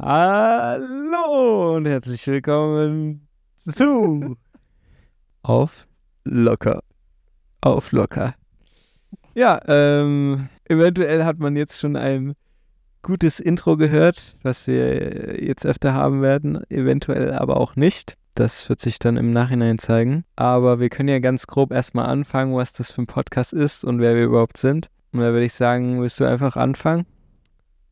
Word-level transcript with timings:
Hallo 0.00 1.74
und 1.74 1.86
herzlich 1.86 2.24
willkommen 2.28 3.26
zu 3.66 4.36
Auf 5.42 5.88
Locker. 6.22 6.84
Auf 7.62 7.90
Locker. 7.90 8.36
Ja, 9.34 9.60
ähm, 9.66 10.50
eventuell 10.66 11.24
hat 11.24 11.40
man 11.40 11.56
jetzt 11.56 11.80
schon 11.80 11.96
ein 11.96 12.34
gutes 13.02 13.40
Intro 13.40 13.76
gehört, 13.76 14.36
was 14.44 14.68
wir 14.68 15.42
jetzt 15.42 15.66
öfter 15.66 15.94
haben 15.94 16.22
werden, 16.22 16.62
eventuell 16.70 17.32
aber 17.32 17.56
auch 17.56 17.74
nicht. 17.74 18.16
Das 18.36 18.68
wird 18.68 18.80
sich 18.80 19.00
dann 19.00 19.16
im 19.16 19.32
Nachhinein 19.32 19.80
zeigen. 19.80 20.24
Aber 20.36 20.78
wir 20.78 20.90
können 20.90 21.08
ja 21.08 21.18
ganz 21.18 21.48
grob 21.48 21.72
erstmal 21.72 22.06
anfangen, 22.06 22.54
was 22.54 22.72
das 22.72 22.92
für 22.92 23.02
ein 23.02 23.08
Podcast 23.08 23.52
ist 23.52 23.84
und 23.84 23.98
wer 23.98 24.14
wir 24.14 24.26
überhaupt 24.26 24.58
sind. 24.58 24.90
Und 25.12 25.22
da 25.22 25.32
würde 25.32 25.46
ich 25.46 25.54
sagen, 25.54 26.00
willst 26.00 26.20
du 26.20 26.24
einfach 26.24 26.54
anfangen? 26.54 27.04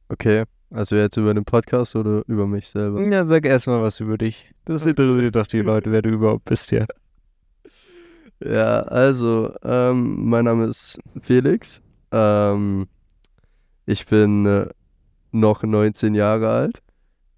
Okay. 0.09 0.45
Also 0.71 0.97
jetzt 0.97 1.17
über 1.17 1.33
den 1.33 1.45
Podcast 1.45 1.95
oder 1.97 2.23
über 2.27 2.47
mich 2.47 2.69
selber? 2.69 3.01
Ja, 3.03 3.25
sag 3.25 3.45
erstmal 3.47 3.83
was 3.83 4.01
über 4.01 4.19
dich. 4.19 4.51
Das 4.65 4.85
interessiert 4.85 5.37
doch 5.37 5.47
die 5.47 5.61
Leute, 5.61 5.93
wer 5.93 6.03
du 6.03 6.11
überhaupt 6.11 6.45
bist 6.45 6.71
hier. 6.71 6.87
Ja, 8.45 8.81
also, 8.83 9.55
ähm, 9.63 10.29
mein 10.29 10.45
Name 10.45 10.67
ist 10.67 11.01
Felix. 11.23 11.81
Ähm, 12.13 12.87
ich 13.87 14.05
bin 14.05 14.45
äh, 14.45 14.69
noch 15.33 15.63
19 15.63 16.15
Jahre 16.15 16.51
alt 16.51 16.83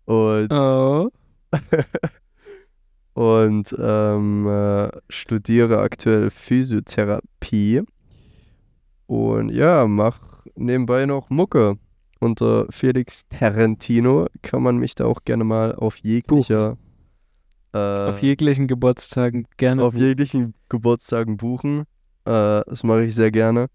und, 0.07 0.53
Oh. 0.53 1.09
und 3.15 3.77
ähm, 3.79 4.49
äh, 4.49 4.91
studiere 5.09 5.79
aktuell 5.79 6.31
Physiotherapie. 6.31 7.83
Und 9.07 9.51
ja, 9.51 9.87
mach 9.87 10.19
nebenbei 10.57 11.07
noch 11.07 11.31
Mucke. 11.31 11.79
Unter 12.21 12.67
Felix 12.71 13.29
Tarantino 13.29 14.27
kann 14.42 14.62
man 14.62 14.77
mich 14.79 14.95
da 14.95 15.05
auch 15.05 15.20
gerne 15.25 15.45
mal 15.45 15.75
auf 15.75 15.97
jeglicher 15.98 16.77
äh, 17.73 17.79
Auf 17.79 18.20
jeglichen 18.23 18.67
Geburtstagen 18.67 19.47
gerne. 19.56 19.83
auf 19.84 19.95
jeglichen 19.95 20.55
Geburtstagen 20.69 21.37
buchen. 21.37 21.81
Äh, 22.25 22.62
das 22.67 22.83
mache 22.83 23.05
ich 23.05 23.15
sehr 23.15 23.31
gerne. 23.31 23.67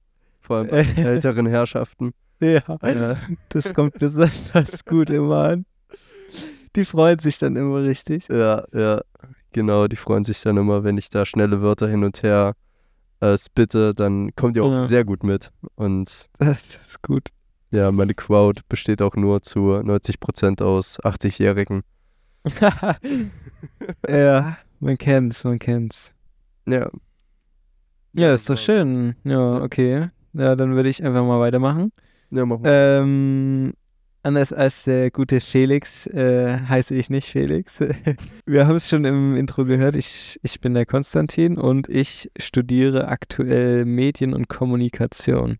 Vor 0.41 0.57
allem 0.57 0.67
bei 0.67 0.79
älteren 0.97 1.45
Herrschaften. 1.45 2.11
ja, 2.41 2.59
Äh, 2.81 3.15
das 3.49 3.73
kommt 3.73 3.97
besonders 3.99 4.83
gut 4.85 5.09
immer 5.09 5.37
an. 5.43 5.65
Die 6.75 6.85
freuen 6.85 7.19
sich 7.19 7.37
dann 7.37 7.55
immer 7.55 7.83
richtig. 7.83 8.27
ja, 8.29 8.65
ja, 8.73 9.01
genau. 9.51 9.87
Die 9.87 9.95
freuen 9.95 10.23
sich 10.23 10.41
dann 10.41 10.57
immer, 10.57 10.83
wenn 10.83 10.97
ich 10.97 11.09
da 11.09 11.25
schnelle 11.25 11.61
Wörter 11.61 11.87
hin 11.87 12.03
und 12.03 12.23
her 12.23 12.55
äh, 13.21 13.37
spitte. 13.37 13.93
Dann 13.93 14.35
kommt 14.35 14.55
ihr 14.57 14.63
auch 14.63 14.71
Ja. 14.71 14.85
sehr 14.87 15.05
gut 15.05 15.23
mit. 15.23 15.51
Und 15.75 16.27
Das 16.39 16.75
ist 16.75 17.01
gut. 17.03 17.29
Ja, 17.73 17.91
meine 17.91 18.13
Crowd 18.13 18.61
besteht 18.69 19.01
auch 19.01 19.15
nur 19.15 19.41
zu 19.41 19.73
90% 19.73 20.63
aus 20.63 20.99
80-Jährigen. 21.01 21.83
ja, 24.07 24.57
man 24.79 24.97
kennt's, 24.97 25.43
man 25.43 25.59
kennt's. 25.59 26.11
Ja. 26.65 26.89
Ja, 28.13 28.33
ist 28.33 28.49
doch 28.49 28.57
schön. 28.57 29.15
Ja, 29.23 29.61
okay. 29.61 30.09
Ja, 30.33 30.55
dann 30.55 30.75
würde 30.75 30.89
ich 30.89 31.03
einfach 31.03 31.25
mal 31.25 31.39
weitermachen. 31.39 31.91
Ja, 32.31 32.45
mach 32.45 32.59
mal. 32.59 32.69
Ähm, 32.71 33.73
anders 34.23 34.53
als 34.53 34.83
der 34.83 35.11
gute 35.11 35.41
Felix 35.41 36.07
äh, 36.07 36.57
heiße 36.59 36.95
ich 36.95 37.09
nicht 37.09 37.29
Felix. 37.29 37.79
Wir 38.45 38.67
haben 38.67 38.75
es 38.75 38.89
schon 38.89 39.05
im 39.05 39.35
Intro 39.35 39.65
gehört. 39.65 39.95
Ich, 39.95 40.39
ich 40.43 40.59
bin 40.61 40.73
der 40.73 40.85
Konstantin 40.85 41.57
und 41.57 41.89
ich 41.89 42.31
studiere 42.37 43.07
aktuell 43.07 43.85
Medien 43.85 44.33
und 44.33 44.47
Kommunikation. 44.47 45.57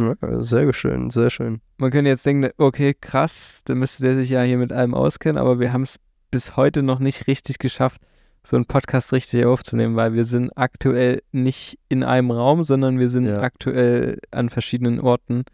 Ja, 0.00 0.42
sehr 0.42 0.72
schön, 0.72 1.10
sehr 1.10 1.30
schön. 1.30 1.60
Man 1.78 1.90
könnte 1.90 2.08
jetzt 2.10 2.26
denken, 2.26 2.50
okay, 2.58 2.94
krass, 3.00 3.62
dann 3.64 3.78
müsste 3.78 4.02
der 4.02 4.14
sich 4.14 4.30
ja 4.30 4.42
hier 4.42 4.58
mit 4.58 4.72
allem 4.72 4.94
auskennen, 4.94 5.38
aber 5.38 5.60
wir 5.60 5.72
haben 5.72 5.82
es 5.82 5.98
bis 6.30 6.56
heute 6.56 6.82
noch 6.82 6.98
nicht 6.98 7.26
richtig 7.26 7.58
geschafft, 7.58 8.00
so 8.42 8.56
einen 8.56 8.64
Podcast 8.66 9.12
richtig 9.12 9.44
aufzunehmen, 9.44 9.96
weil 9.96 10.14
wir 10.14 10.24
sind 10.24 10.50
aktuell 10.56 11.22
nicht 11.32 11.78
in 11.88 12.02
einem 12.02 12.30
Raum, 12.30 12.64
sondern 12.64 12.98
wir 12.98 13.08
sind 13.08 13.26
Ja. 13.26 13.40
aktuell 13.40 14.18
an 14.30 14.48
verschiedenen 14.50 15.00
Orten 15.00 15.44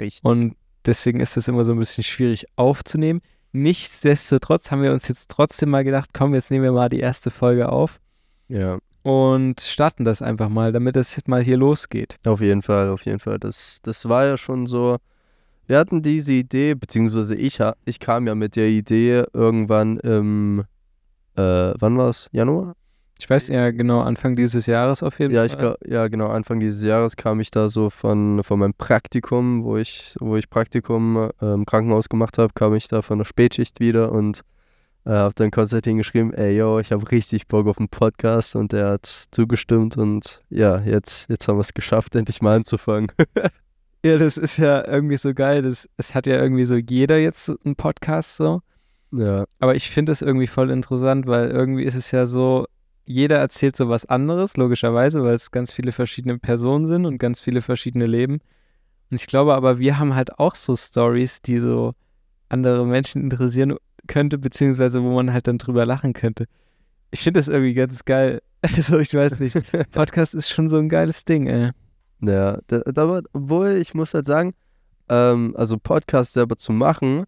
Richtig. 0.00 0.24
und 0.24 0.56
deswegen 0.84 1.20
ist 1.20 1.36
es 1.36 1.46
immer 1.48 1.64
so 1.64 1.72
ein 1.72 1.78
bisschen 1.78 2.02
schwierig 2.04 2.46
aufzunehmen. 2.56 3.20
Nichtsdestotrotz 3.52 4.70
haben 4.70 4.82
wir 4.82 4.92
uns 4.92 5.08
jetzt 5.08 5.30
trotzdem 5.30 5.70
mal 5.70 5.84
gedacht, 5.84 6.10
komm, 6.12 6.34
jetzt 6.34 6.50
nehmen 6.50 6.64
wir 6.64 6.72
mal 6.72 6.88
die 6.88 7.00
erste 7.00 7.30
Folge 7.30 7.68
auf 7.70 8.00
Ja, 8.48 8.78
und 9.02 9.60
starten 9.60 10.04
das 10.04 10.22
einfach 10.22 10.48
mal, 10.48 10.72
damit 10.72 10.96
es 10.96 11.16
jetzt 11.16 11.28
mal 11.28 11.42
hier 11.42 11.56
losgeht. 11.56 12.16
Auf 12.24 12.40
jeden 12.40 12.62
Fall, 12.62 12.90
auf 12.90 13.04
jeden 13.04 13.18
Fall. 13.18 13.38
Das, 13.38 13.80
das 13.82 14.08
war 14.08 14.24
ja 14.26 14.36
schon 14.36 14.66
so. 14.66 14.98
Wir 15.66 15.78
hatten 15.78 16.02
diese 16.02 16.32
Idee, 16.32 16.74
beziehungsweise 16.74 17.34
ich, 17.34 17.58
ich 17.84 18.00
kam 18.00 18.26
ja 18.26 18.34
mit 18.34 18.56
der 18.56 18.68
Idee 18.68 19.24
irgendwann 19.32 19.98
im, 19.98 20.64
äh, 21.36 21.42
wann 21.78 21.96
war 21.96 22.08
es? 22.08 22.28
Januar? 22.32 22.74
Ich 23.18 23.30
weiß 23.30 23.48
ja 23.48 23.70
genau, 23.70 24.00
Anfang 24.00 24.34
dieses 24.34 24.66
Jahres 24.66 25.02
auf 25.04 25.20
jeden 25.20 25.32
Ja, 25.32 25.42
Fall. 25.42 25.46
ich 25.46 25.58
glaub, 25.58 25.76
ja, 25.86 26.08
genau, 26.08 26.26
Anfang 26.28 26.58
dieses 26.58 26.82
Jahres 26.82 27.14
kam 27.16 27.38
ich 27.38 27.52
da 27.52 27.68
so 27.68 27.88
von, 27.88 28.42
von 28.42 28.58
meinem 28.58 28.74
Praktikum, 28.74 29.62
wo 29.62 29.76
ich, 29.76 30.16
wo 30.18 30.36
ich 30.36 30.50
Praktikum 30.50 31.30
äh, 31.40 31.54
im 31.54 31.64
Krankenhaus 31.64 32.08
gemacht 32.08 32.38
habe, 32.38 32.52
kam 32.54 32.74
ich 32.74 32.88
da 32.88 33.00
von 33.00 33.18
der 33.18 33.24
Spätschicht 33.24 33.78
wieder 33.78 34.10
und 34.10 34.42
äh, 35.04 35.10
habe 35.10 35.34
dann 35.34 35.50
Konstantin 35.50 35.98
geschrieben, 35.98 36.32
ey, 36.32 36.56
yo, 36.56 36.78
ich 36.78 36.92
habe 36.92 37.10
richtig 37.10 37.48
Bock 37.48 37.66
auf 37.66 37.78
einen 37.78 37.88
Podcast 37.88 38.56
und 38.56 38.72
der 38.72 38.90
hat 38.90 39.06
zugestimmt 39.30 39.96
und 39.96 40.40
ja, 40.50 40.80
jetzt, 40.80 41.28
jetzt 41.28 41.48
haben 41.48 41.56
wir 41.56 41.62
es 41.62 41.74
geschafft, 41.74 42.14
endlich 42.14 42.42
mal 42.42 42.56
anzufangen. 42.56 43.10
Ja, 44.04 44.18
das 44.18 44.36
ist 44.36 44.56
ja 44.56 44.84
irgendwie 44.84 45.16
so 45.16 45.32
geil. 45.32 45.62
Das, 45.62 45.88
es 45.96 46.12
hat 46.12 46.26
ja 46.26 46.34
irgendwie 46.36 46.64
so 46.64 46.74
jeder 46.74 47.18
jetzt 47.18 47.52
einen 47.64 47.76
Podcast 47.76 48.36
so. 48.36 48.60
ja, 49.12 49.44
Aber 49.60 49.76
ich 49.76 49.90
finde 49.90 50.10
es 50.10 50.22
irgendwie 50.22 50.48
voll 50.48 50.70
interessant, 50.70 51.28
weil 51.28 51.50
irgendwie 51.50 51.84
ist 51.84 51.94
es 51.94 52.10
ja 52.10 52.26
so, 52.26 52.66
jeder 53.04 53.38
erzählt 53.38 53.76
so 53.76 53.88
was 53.88 54.04
anderes, 54.04 54.56
logischerweise, 54.56 55.22
weil 55.22 55.34
es 55.34 55.52
ganz 55.52 55.70
viele 55.70 55.92
verschiedene 55.92 56.38
Personen 56.38 56.86
sind 56.86 57.06
und 57.06 57.18
ganz 57.18 57.38
viele 57.38 57.62
verschiedene 57.62 58.06
Leben. 58.06 58.40
Und 59.10 59.20
ich 59.20 59.28
glaube 59.28 59.54
aber, 59.54 59.78
wir 59.78 60.00
haben 60.00 60.16
halt 60.16 60.36
auch 60.36 60.56
so 60.56 60.74
Stories, 60.74 61.40
die 61.40 61.60
so 61.60 61.94
andere 62.48 62.84
Menschen 62.84 63.22
interessieren 63.22 63.76
könnte, 64.06 64.38
beziehungsweise 64.38 65.02
wo 65.02 65.14
man 65.14 65.32
halt 65.32 65.46
dann 65.46 65.58
drüber 65.58 65.86
lachen 65.86 66.12
könnte. 66.12 66.46
Ich 67.10 67.20
finde 67.20 67.40
das 67.40 67.48
irgendwie 67.48 67.74
ganz 67.74 68.04
geil. 68.04 68.40
Also 68.64 69.00
ich 69.00 69.12
weiß 69.12 69.40
nicht, 69.40 69.58
Podcast 69.90 70.36
ist 70.36 70.48
schon 70.48 70.68
so 70.68 70.78
ein 70.78 70.88
geiles 70.88 71.24
Ding, 71.24 71.48
ey. 71.48 71.72
Ja, 72.20 72.60
da, 72.68 72.78
da, 72.78 73.20
obwohl 73.32 73.70
ich 73.70 73.92
muss 73.92 74.14
halt 74.14 74.24
sagen, 74.24 74.54
ähm, 75.08 75.54
also 75.56 75.78
Podcast 75.78 76.32
selber 76.32 76.56
zu 76.56 76.70
machen, 76.70 77.24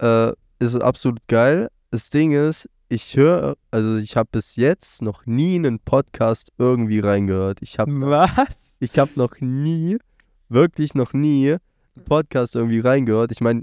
äh, 0.00 0.32
ist 0.58 0.74
absolut 0.82 1.20
geil. 1.28 1.68
Das 1.92 2.10
Ding 2.10 2.32
ist, 2.32 2.68
ich 2.88 3.16
höre, 3.16 3.56
also 3.70 3.96
ich 3.96 4.16
habe 4.16 4.28
bis 4.32 4.56
jetzt 4.56 5.02
noch 5.02 5.26
nie 5.26 5.56
einen 5.56 5.78
Podcast 5.78 6.52
irgendwie 6.58 7.00
reingehört. 7.00 7.58
Ich 7.62 7.78
habe 7.78 7.92
Was? 8.00 8.30
ich 8.80 8.98
hab 8.98 9.16
noch 9.16 9.40
nie, 9.40 9.98
wirklich 10.48 10.94
noch 10.94 11.12
nie 11.12 11.50
einen 11.50 12.04
Podcast 12.06 12.56
irgendwie 12.56 12.80
reingehört. 12.80 13.30
Ich 13.30 13.40
meine, 13.40 13.62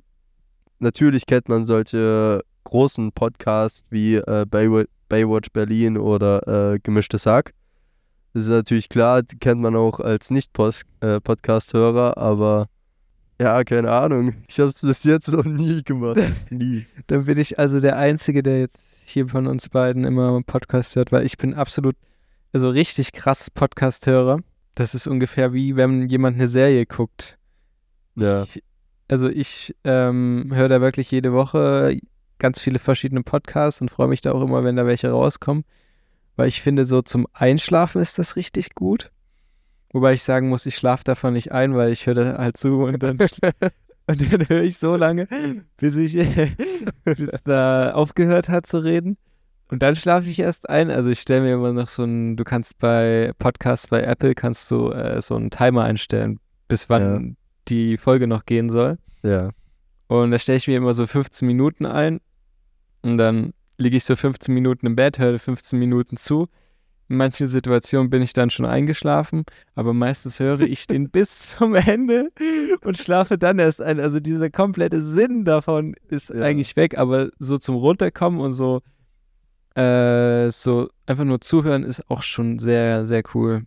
natürlich 0.79 1.25
kennt 1.25 1.49
man 1.49 1.63
solche 1.63 2.43
großen 2.63 3.11
Podcasts 3.11 3.83
wie 3.89 4.15
äh, 4.15 4.45
Baywa- 4.49 4.87
Baywatch 5.09 5.49
Berlin 5.51 5.97
oder 5.97 6.73
äh, 6.73 6.79
Gemischtes 6.79 7.25
Hack. 7.25 7.53
Das 8.33 8.43
ist 8.43 8.49
natürlich 8.49 8.89
klar, 8.89 9.23
die 9.23 9.37
kennt 9.37 9.61
man 9.61 9.75
auch 9.75 9.99
als 9.99 10.29
Nicht-Podcast-Hörer, 10.29 12.17
aber 12.17 12.67
ja, 13.39 13.63
keine 13.63 13.91
Ahnung. 13.91 14.33
Ich 14.47 14.59
habe 14.59 14.69
es 14.69 14.81
bis 14.81 15.03
jetzt 15.03 15.31
noch 15.31 15.45
nie 15.45 15.83
gemacht. 15.83 16.19
nie. 16.49 16.85
Dann 17.07 17.25
bin 17.25 17.37
ich 17.37 17.59
also 17.59 17.79
der 17.79 17.97
Einzige, 17.97 18.43
der 18.43 18.59
jetzt 18.59 18.79
hier 19.05 19.27
von 19.27 19.47
uns 19.47 19.69
beiden 19.69 20.03
immer 20.03 20.41
Podcast 20.43 20.95
hört, 20.95 21.11
weil 21.11 21.25
ich 21.25 21.37
bin 21.37 21.53
absolut, 21.53 21.95
also 22.53 22.69
richtig 22.69 23.11
krass 23.13 23.49
Podcast-Hörer. 23.51 24.39
Das 24.73 24.95
ist 24.95 25.07
ungefähr 25.07 25.53
wie, 25.53 25.75
wenn 25.75 26.09
jemand 26.09 26.35
eine 26.35 26.47
Serie 26.47 26.85
guckt. 26.85 27.37
Ja, 28.15 28.45
Also 29.07 29.29
ich 29.29 29.75
ähm, 29.83 30.51
höre 30.53 30.69
da 30.69 30.81
wirklich 30.81 31.11
jede 31.11 31.33
Woche 31.33 31.99
ganz 32.39 32.59
viele 32.59 32.79
verschiedene 32.79 33.23
Podcasts 33.23 33.81
und 33.81 33.91
freue 33.91 34.07
mich 34.07 34.21
da 34.21 34.31
auch 34.31 34.41
immer, 34.41 34.63
wenn 34.63 34.75
da 34.75 34.85
welche 34.85 35.09
rauskommen. 35.09 35.63
Weil 36.35 36.47
ich 36.47 36.61
finde, 36.61 36.85
so 36.85 37.01
zum 37.01 37.27
Einschlafen 37.33 38.01
ist 38.01 38.19
das 38.19 38.35
richtig 38.35 38.75
gut. 38.75 39.11
Wobei 39.93 40.13
ich 40.13 40.23
sagen 40.23 40.49
muss, 40.49 40.65
ich 40.65 40.75
schlafe 40.75 41.05
davon 41.05 41.33
nicht 41.33 41.53
ein, 41.53 41.75
weil 41.75 41.91
ich 41.91 42.05
höre 42.05 42.15
da 42.15 42.37
halt 42.37 42.57
zu 42.57 42.81
und 42.81 43.01
dann, 43.01 43.17
und 44.07 44.33
dann 44.33 44.49
höre 44.49 44.63
ich 44.63 44.77
so 44.77 44.95
lange, 44.95 45.27
bis 45.77 45.95
ich 45.95 46.15
bis 47.05 47.31
da 47.45 47.93
aufgehört 47.93 48.49
hat 48.49 48.65
zu 48.65 48.79
reden. 48.79 49.17
Und 49.69 49.81
dann 49.81 49.95
schlafe 49.95 50.29
ich 50.29 50.39
erst 50.39 50.69
ein. 50.69 50.91
Also 50.91 51.09
ich 51.09 51.21
stelle 51.21 51.41
mir 51.41 51.53
immer 51.53 51.71
noch 51.71 51.87
so 51.87 52.03
ein, 52.03 52.35
du 52.35 52.43
kannst 52.43 52.77
bei 52.79 53.31
Podcasts 53.39 53.87
bei 53.87 54.01
Apple 54.01 54.35
kannst 54.35 54.69
du 54.69 54.91
äh, 54.91 55.21
so 55.21 55.35
einen 55.35 55.49
Timer 55.49 55.85
einstellen, 55.85 56.39
bis 56.67 56.89
wann 56.89 57.37
die 57.67 57.97
Folge 57.97 58.27
noch 58.27 58.45
gehen 58.45 58.69
soll. 58.69 58.97
ja. 59.23 59.49
Und 60.07 60.29
da 60.29 60.37
stelle 60.37 60.57
ich 60.57 60.67
mir 60.67 60.77
immer 60.77 60.93
so 60.93 61.07
15 61.07 61.47
Minuten 61.47 61.87
ein. 61.87 62.21
Und 63.01 63.17
dann 63.17 63.53
liege 63.79 63.97
ich 63.97 64.03
so 64.03 64.15
15 64.15 64.53
Minuten 64.53 64.85
im 64.85 64.95
Bett, 64.95 65.17
höre 65.17 65.39
15 65.39 65.79
Minuten 65.79 66.15
zu. 66.15 66.47
In 67.09 67.17
manchen 67.17 67.47
Situationen 67.47 68.11
bin 68.11 68.21
ich 68.21 68.33
dann 68.33 68.51
schon 68.51 68.67
eingeschlafen, 68.67 69.45
aber 69.73 69.93
meistens 69.93 70.39
höre 70.39 70.59
ich 70.61 70.85
den 70.85 71.09
bis 71.11 71.51
zum 71.57 71.73
Ende 71.73 72.29
und 72.83 72.97
schlafe 72.99 73.39
dann 73.39 73.57
erst 73.57 73.81
ein. 73.81 73.99
Also 73.99 74.19
dieser 74.19 74.51
komplette 74.51 75.01
Sinn 75.03 75.43
davon 75.43 75.95
ist 76.07 76.29
Ja. 76.29 76.41
eigentlich 76.43 76.75
weg, 76.75 76.97
aber 76.99 77.29
so 77.39 77.57
zum 77.57 77.75
Runterkommen 77.75 78.39
und 78.41 78.53
so, 78.53 78.81
äh, 79.75 80.49
so 80.51 80.87
einfach 81.05 81.25
nur 81.25 81.41
zuhören 81.41 81.83
ist 81.83 82.09
auch 82.09 82.21
schon 82.21 82.59
sehr, 82.59 83.05
sehr 83.07 83.23
cool. 83.33 83.65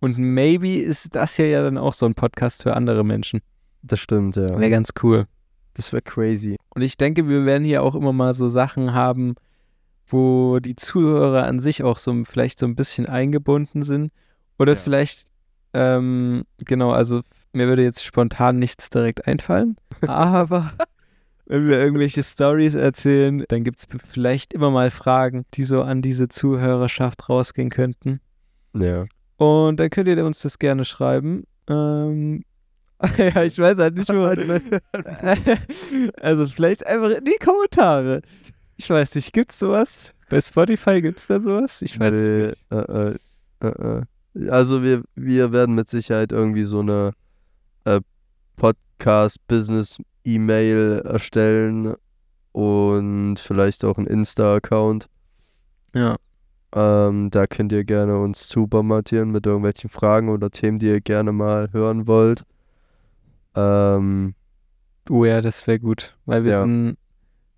Und 0.00 0.18
maybe 0.18 0.76
ist 0.76 1.14
das 1.14 1.36
hier 1.36 1.48
ja 1.48 1.62
dann 1.62 1.78
auch 1.78 1.92
so 1.94 2.06
ein 2.06 2.14
Podcast 2.14 2.62
für 2.62 2.74
andere 2.76 3.04
Menschen. 3.04 3.40
Das 3.82 4.00
stimmt, 4.00 4.36
ja. 4.36 4.48
Wäre 4.58 4.70
ganz 4.70 4.90
cool. 5.02 5.26
Das 5.74 5.92
wäre 5.92 6.02
crazy. 6.02 6.56
Und 6.74 6.82
ich 6.82 6.96
denke, 6.96 7.28
wir 7.28 7.44
werden 7.44 7.64
hier 7.64 7.82
auch 7.82 7.94
immer 7.94 8.12
mal 8.12 8.34
so 8.34 8.48
Sachen 8.48 8.94
haben, 8.94 9.34
wo 10.08 10.58
die 10.60 10.76
Zuhörer 10.76 11.44
an 11.44 11.60
sich 11.60 11.82
auch 11.82 11.98
so 11.98 12.24
vielleicht 12.24 12.58
so 12.58 12.66
ein 12.66 12.76
bisschen 12.76 13.06
eingebunden 13.06 13.82
sind. 13.82 14.12
Oder 14.58 14.72
Ja. 14.72 14.78
vielleicht, 14.78 15.26
ähm, 15.74 16.44
genau, 16.58 16.90
also 16.92 17.22
mir 17.52 17.66
würde 17.66 17.82
jetzt 17.82 18.04
spontan 18.04 18.58
nichts 18.58 18.90
direkt 18.90 19.26
einfallen. 19.26 19.76
Aber 20.06 20.72
wenn 21.46 21.66
wir 21.68 21.78
irgendwelche 21.78 22.22
Stories 22.22 22.74
erzählen, 22.74 23.44
dann 23.48 23.64
gibt 23.64 23.78
es 23.78 23.86
vielleicht 24.06 24.52
immer 24.54 24.70
mal 24.70 24.90
Fragen, 24.90 25.44
die 25.54 25.64
so 25.64 25.82
an 25.82 26.02
diese 26.02 26.28
Zuhörerschaft 26.28 27.28
rausgehen 27.28 27.70
könnten. 27.70 28.20
Ja. 28.74 29.06
Und 29.36 29.78
dann 29.80 29.90
könnt 29.90 30.08
ihr 30.08 30.24
uns 30.24 30.40
das 30.40 30.58
gerne 30.58 30.84
schreiben. 30.84 31.44
Ähm, 31.68 32.44
ja, 33.18 33.42
ich 33.42 33.58
weiß 33.58 33.78
halt 33.78 33.96
nicht, 33.96 34.08
wo. 34.08 34.22
also 36.20 36.46
vielleicht 36.46 36.86
einfach 36.86 37.10
in 37.10 37.24
die 37.24 37.36
Kommentare. 37.44 38.22
Ich 38.76 38.88
weiß 38.88 39.14
nicht, 39.14 39.32
gibt's 39.32 39.58
sowas? 39.58 40.12
Bei 40.30 40.40
Spotify 40.40 41.02
gibt's 41.02 41.26
da 41.26 41.40
sowas? 41.40 41.82
Ich 41.82 41.98
weiß 42.00 42.12
es 42.12 42.32
Nee, 42.32 42.46
nicht. 42.46 42.56
äh, 42.70 43.10
äh, 43.10 43.14
äh, 43.60 43.98
äh. 43.98 44.02
Also 44.50 44.82
wir, 44.82 45.02
wir 45.14 45.52
werden 45.52 45.74
mit 45.74 45.88
Sicherheit 45.88 46.32
irgendwie 46.32 46.64
so 46.64 46.80
eine 46.80 47.12
äh, 47.84 48.00
Podcast-Business-E-Mail 48.56 51.02
erstellen 51.04 51.94
und 52.52 53.36
vielleicht 53.38 53.84
auch 53.84 53.98
einen 53.98 54.06
Insta-Account. 54.06 55.08
Ja. 55.94 56.16
Ähm, 56.74 57.30
da 57.30 57.46
könnt 57.46 57.72
ihr 57.72 57.84
gerne 57.84 58.18
uns 58.18 58.48
zubombardieren 58.48 59.30
mit 59.30 59.46
irgendwelchen 59.46 59.88
Fragen 59.88 60.28
oder 60.28 60.50
Themen, 60.50 60.78
die 60.78 60.86
ihr 60.86 61.00
gerne 61.00 61.32
mal 61.32 61.72
hören 61.72 62.06
wollt. 62.06 62.44
Ähm, 63.54 64.34
Oh 65.08 65.24
ja, 65.24 65.40
das 65.40 65.66
wäre 65.68 65.78
gut. 65.78 66.16
Weil 66.26 66.42
wir 66.44 66.52
Ja. 66.52 66.60
sind, 66.62 66.96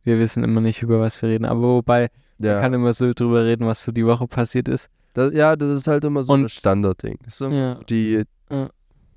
wir 0.04 0.18
wissen 0.18 0.44
immer 0.44 0.60
nicht, 0.60 0.82
über 0.82 1.00
was 1.00 1.20
wir 1.22 1.30
reden. 1.30 1.46
Aber 1.46 1.62
wobei, 1.62 2.10
man 2.38 2.46
ja, 2.50 2.60
kann 2.60 2.74
immer 2.74 2.92
so 2.92 3.10
drüber 3.14 3.44
reden, 3.46 3.66
was 3.66 3.82
so 3.82 3.90
die 3.92 4.04
Woche 4.06 4.26
passiert 4.26 4.68
ist. 4.68 4.90
das, 5.14 5.32
ja, 5.32 5.56
das 5.56 5.70
ist 5.78 5.88
halt 5.88 6.04
immer 6.04 6.22
so 6.22 6.34
Und- 6.34 6.44
das 6.44 6.52
Standardding. 6.52 7.18
Immer 7.40 7.50
Ja. 7.54 7.74
so 7.76 7.82
die, 7.84 8.22
Ja. 8.50 8.68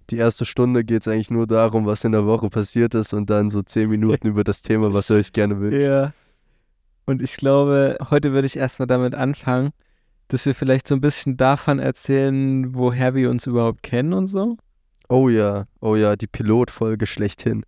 die 0.10 0.18
erste 0.18 0.46
Stunde 0.46 0.84
geht 0.86 1.02
es 1.02 1.08
eigentlich 1.10 1.30
nur 1.30 1.46
darum, 1.46 1.86
was 1.86 2.04
in 2.06 2.14
der 2.14 2.26
Woche 2.26 2.50
passiert 2.50 2.96
ist 2.96 3.14
und 3.14 3.30
dann 3.30 3.50
so 3.50 3.62
zehn 3.62 3.90
Minuten 3.90 4.28
über 4.30 4.44
das 4.46 4.62
Thema, 4.64 4.94
was 4.94 5.10
ihr 5.12 5.18
euch 5.18 5.34
gerne 5.34 5.60
wünscht. 5.60 5.78
Ja. 5.80 6.14
Und 7.06 7.22
ich 7.22 7.38
glaube, 7.38 7.98
heute 8.10 8.32
würde 8.32 8.46
ich 8.46 8.58
erstmal 8.58 8.88
damit 8.88 9.16
anfangen, 9.16 9.72
dass 10.28 10.46
wir 10.46 10.56
vielleicht 10.56 10.88
so 10.88 10.96
ein 10.96 11.02
bisschen 11.02 11.36
davon 11.36 11.80
erzählen, 11.80 12.74
woher 12.74 13.16
wir 13.16 13.30
uns 13.30 13.48
überhaupt 13.48 13.84
kennen 13.84 14.14
und 14.14 14.28
so. 14.28 14.58
Oh 15.10 15.28
ja, 15.28 15.66
oh 15.82 15.96
ja, 15.96 16.16
die 16.16 16.28
Pilotfolge 16.28 17.06
schlechthin. 17.06 17.66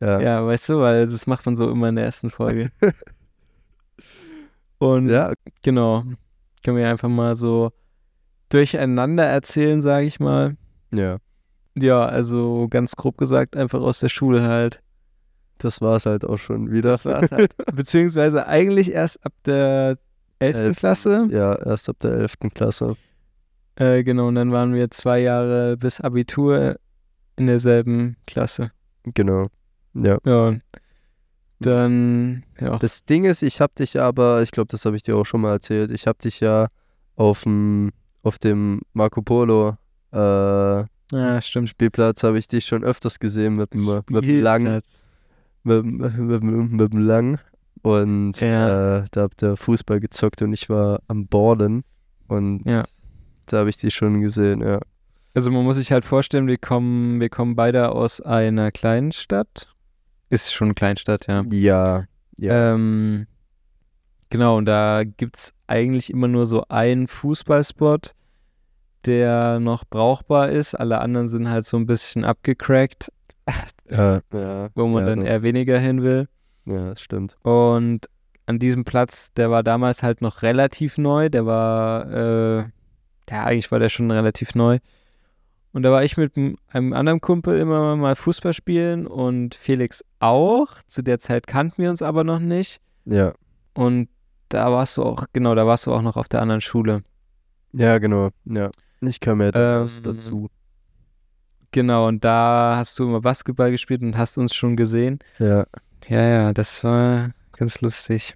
Ja, 0.00 0.20
Ja, 0.20 0.46
weißt 0.46 0.70
du, 0.70 0.80
weil 0.80 1.06
das 1.06 1.26
macht 1.26 1.46
man 1.46 1.56
so 1.56 1.70
immer 1.70 1.88
in 1.88 1.96
der 1.96 2.06
ersten 2.06 2.30
Folge. 2.30 2.72
Und 4.78 5.10
ja, 5.10 5.34
genau, 5.62 6.04
können 6.64 6.78
wir 6.78 6.88
einfach 6.88 7.08
mal 7.08 7.36
so 7.36 7.70
durcheinander 8.48 9.24
erzählen, 9.24 9.82
sage 9.82 10.06
ich 10.06 10.20
mal. 10.20 10.56
ja, 10.90 11.18
Ja, 11.76 12.06
also 12.06 12.66
ganz 12.68 12.96
grob 12.96 13.18
gesagt, 13.18 13.56
einfach 13.56 13.80
aus 13.80 14.00
der 14.00 14.08
Schule 14.08 14.42
halt. 14.42 14.82
Das 15.64 15.80
war 15.80 15.96
es 15.96 16.06
halt 16.06 16.24
auch 16.24 16.38
schon 16.38 16.70
wieder. 16.70 16.90
Das 16.90 17.04
war's 17.04 17.30
halt. 17.30 17.54
Beziehungsweise 17.74 18.46
eigentlich 18.46 18.92
erst 18.92 19.24
ab 19.24 19.32
der 19.44 19.98
11. 20.40 20.56
Elf. 20.56 20.76
Klasse. 20.78 21.28
Ja, 21.30 21.54
erst 21.54 21.88
ab 21.88 21.96
der 22.00 22.12
11. 22.12 22.34
Klasse. 22.54 22.96
Äh, 23.76 24.02
genau, 24.04 24.28
und 24.28 24.34
dann 24.34 24.52
waren 24.52 24.74
wir 24.74 24.90
zwei 24.90 25.20
Jahre 25.20 25.76
bis 25.76 26.00
Abitur 26.00 26.76
in 27.36 27.46
derselben 27.46 28.16
Klasse. 28.26 28.72
Genau. 29.04 29.48
Ja. 29.94 30.18
Ja, 30.24 30.56
dann, 31.60 32.44
ja. 32.58 32.78
Das 32.78 33.04
Ding 33.04 33.24
ist, 33.24 33.42
ich 33.42 33.60
hab 33.60 33.74
dich 33.74 34.00
aber, 34.00 34.42
ich 34.42 34.50
glaube, 34.50 34.68
das 34.68 34.84
habe 34.84 34.96
ich 34.96 35.02
dir 35.02 35.16
auch 35.16 35.26
schon 35.26 35.42
mal 35.42 35.52
erzählt, 35.52 35.90
ich 35.90 36.06
hab 36.06 36.18
dich 36.20 36.40
ja 36.40 36.68
auf 37.16 37.42
dem, 37.42 37.90
auf 38.22 38.38
dem 38.38 38.80
Marco 38.94 39.20
Polo 39.20 39.76
äh, 40.12 40.16
Ja. 40.16 41.40
Spielplatz 41.40 42.22
habe 42.22 42.38
ich 42.38 42.48
dich 42.48 42.64
schon 42.64 42.82
öfters 42.82 43.18
gesehen 43.18 43.56
mit 43.56 43.74
dem, 43.74 44.02
mit 44.08 44.24
dem 44.24 44.42
Lang, 44.42 44.80
Mit, 45.62 45.84
dem- 45.84 45.96
mit, 45.98 46.42
dem- 46.42 46.76
mit 46.76 46.92
dem 46.92 46.98
Lang. 47.00 47.38
Und 47.82 48.40
Ja. 48.40 48.98
äh, 48.98 49.04
da 49.10 49.22
habt 49.22 49.42
ihr 49.42 49.56
Fußball 49.56 50.00
gezockt 50.00 50.42
und 50.42 50.52
ich 50.52 50.68
war 50.68 51.00
am 51.08 51.26
Ballen. 51.26 51.82
Und 52.28 52.62
Ja. 52.66 52.84
da 53.46 53.58
habe 53.58 53.70
ich 53.70 53.76
dich 53.78 53.94
schon 53.94 54.20
gesehen, 54.20 54.60
ja. 54.62 54.80
Also 55.34 55.50
man 55.50 55.64
muss 55.64 55.76
sich 55.76 55.92
halt 55.92 56.04
vorstellen, 56.04 56.46
wir 56.46 56.58
kommen, 56.58 57.20
wir 57.20 57.28
kommen 57.28 57.54
beide 57.56 57.90
aus 57.90 58.20
einer 58.20 58.70
kleinen 58.72 59.12
Stadt. 59.12 59.72
Ist 60.28 60.52
schon 60.52 60.68
eine 60.68 60.74
Kleinstadt, 60.74 61.26
ja. 61.28 61.42
Ja. 61.50 62.04
Ja. 62.36 62.74
Ähm, 62.74 63.26
genau, 64.28 64.56
und 64.58 64.66
da 64.66 65.04
gibt 65.04 65.36
es 65.36 65.54
eigentlich 65.66 66.10
immer 66.10 66.28
nur 66.28 66.46
so 66.46 66.64
einen 66.68 67.06
Fußballspot, 67.06 68.12
der 69.06 69.60
noch 69.60 69.84
brauchbar 69.88 70.50
ist. 70.50 70.74
Alle 70.74 71.00
anderen 71.00 71.28
sind 71.28 71.48
halt 71.48 71.64
so 71.64 71.76
ein 71.76 71.86
bisschen 71.86 72.24
abgecrackt, 72.24 73.10
ja, 73.90 74.20
ja, 74.32 74.68
wo 74.74 74.86
man 74.86 75.04
ja, 75.06 75.10
dann 75.14 75.24
eher 75.24 75.42
weniger 75.42 75.78
hin 75.78 76.02
will. 76.02 76.28
ja, 76.66 76.90
das 76.90 77.00
stimmt. 77.00 77.36
Und 77.42 78.08
an 78.46 78.58
diesem 78.58 78.84
Platz, 78.84 79.32
der 79.34 79.50
war 79.50 79.62
damals 79.62 80.02
halt 80.02 80.22
noch 80.22 80.42
relativ 80.42 80.98
neu. 80.98 81.28
Der 81.28 81.46
war, 81.46 82.10
äh, 82.10 82.58
ja, 83.30 83.44
eigentlich 83.44 83.70
war 83.70 83.78
der 83.78 83.88
schon 83.88 84.10
relativ 84.10 84.54
neu. 84.54 84.78
Und 85.72 85.84
da 85.84 85.92
war 85.92 86.02
ich 86.02 86.16
mit 86.16 86.36
einem 86.36 86.92
anderen 86.92 87.20
Kumpel 87.20 87.58
immer 87.60 87.94
mal 87.94 88.16
Fußball 88.16 88.52
spielen 88.52 89.06
und 89.06 89.54
Felix 89.54 90.04
auch. 90.18 90.68
Zu 90.88 91.02
der 91.02 91.20
Zeit 91.20 91.46
kannten 91.46 91.80
wir 91.80 91.90
uns 91.90 92.02
aber 92.02 92.24
noch 92.24 92.40
nicht. 92.40 92.80
Ja. 93.04 93.34
Und 93.74 94.08
da 94.48 94.72
warst 94.72 94.96
du 94.96 95.04
auch, 95.04 95.26
genau, 95.32 95.54
da 95.54 95.66
warst 95.66 95.86
du 95.86 95.92
auch 95.92 96.02
noch 96.02 96.16
auf 96.16 96.28
der 96.28 96.42
anderen 96.42 96.60
Schule. 96.60 97.04
Ja, 97.72 97.98
genau. 97.98 98.30
Ja. 98.46 98.70
Ich 99.00 99.20
kam 99.20 99.40
ja 99.40 99.50
Ähm, 99.54 99.88
dazu. 100.02 100.50
Genau, 101.72 102.08
und 102.08 102.24
da 102.24 102.74
hast 102.76 102.98
du 102.98 103.04
immer 103.04 103.20
Basketball 103.20 103.70
gespielt 103.70 104.02
und 104.02 104.16
hast 104.16 104.38
uns 104.38 104.54
schon 104.54 104.76
gesehen. 104.76 105.20
Ja. 105.38 105.66
Ja, 106.08 106.22
ja, 106.22 106.52
das 106.52 106.82
war 106.82 107.30
ganz 107.52 107.80
lustig. 107.80 108.34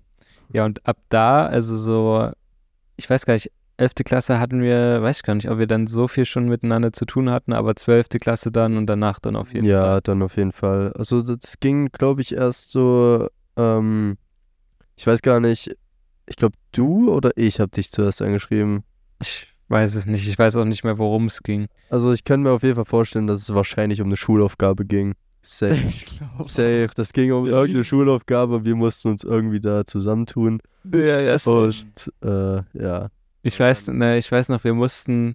Ja, 0.53 0.65
und 0.65 0.87
ab 0.87 0.99
da, 1.09 1.47
also 1.47 1.77
so, 1.77 2.31
ich 2.97 3.09
weiß 3.09 3.27
gar 3.27 3.35
nicht, 3.35 3.51
11. 3.77 3.95
Klasse 4.05 4.39
hatten 4.39 4.63
wir, 4.63 5.03
weiß 5.03 5.19
ich 5.19 5.23
gar 5.25 5.35
nicht, 5.35 5.51
ob 5.51 5.59
wir 5.59 5.67
dann 5.67 5.87
so 5.87 6.07
viel 6.07 6.25
schon 6.25 6.49
miteinander 6.49 6.93
zu 6.93 7.07
tun 7.07 7.31
hatten, 7.31 7.53
aber 7.53 7.75
12. 7.75 8.21
Klasse 8.21 8.53
dann 8.53 8.77
und 8.77 8.87
danach 8.87 9.19
dann 9.19 9.35
auf 9.35 9.53
jeden 9.53 9.67
ja, 9.67 9.83
Fall. 9.83 10.01
dann 10.03 10.23
auf 10.23 10.37
jeden 10.37 10.53
Fall. 10.53 10.93
Also 10.97 11.23
das 11.23 11.59
ging, 11.59 11.91
glaube 11.91 12.21
ich, 12.21 12.35
erst 12.35 12.71
so, 12.71 13.29
ähm, 13.57 14.17
ich 14.97 15.07
weiß 15.07 15.23
gar 15.23 15.41
nicht, 15.41 15.77
ich 16.27 16.37
glaube 16.37 16.57
du 16.73 17.13
oder 17.13 17.33
ich 17.37 17.59
habe 17.59 17.71
dich 17.71 17.91
zuerst 17.91 18.23
angeschrieben. 18.23 18.85
Ich 19.21 19.54
weiß 19.69 19.95
es 19.95 20.07
nicht, 20.07 20.29
ich 20.29 20.39
weiß 20.39 20.57
auch 20.57 20.65
nicht 20.65 20.85
mehr, 20.85 20.99
worum 20.99 21.27
es 21.27 21.43
ging. 21.43 21.67
Also 21.91 22.13
ich 22.13 22.25
kann 22.25 22.43
mir 22.43 22.51
auf 22.51 22.63
jeden 22.63 22.75
Fall 22.77 22.85
vorstellen, 22.85 23.27
dass 23.27 23.41
es 23.43 23.55
wahrscheinlich 23.55 24.01
um 24.01 24.09
eine 24.09 24.17
Schulaufgabe 24.17 24.85
ging. 24.85 25.15
Safe. 25.43 25.75
glaube. 26.19 26.51
Safe. 26.51 26.91
Das 26.97 27.13
ging 27.13 27.33
um 27.33 27.47
irgendeine 27.49 27.85
Schulaufgabe 27.85 28.57
und 28.57 28.65
wir 28.65 28.75
mussten 28.77 29.09
uns 29.09 29.25
irgendwie 29.25 29.61
da 29.61 29.85
zusammentun. 29.85 30.61
Ja, 30.93 31.21
ja. 31.21 31.37
Und 31.47 32.13
äh, 32.23 32.63
ja. 32.73 33.09
Ich 33.43 33.59
weiß, 33.61 33.89
ne, 33.89 34.17
ich 34.19 34.31
weiß 34.31 34.49
noch, 34.49 34.65
wir 34.65 34.73
mussten 34.75 35.35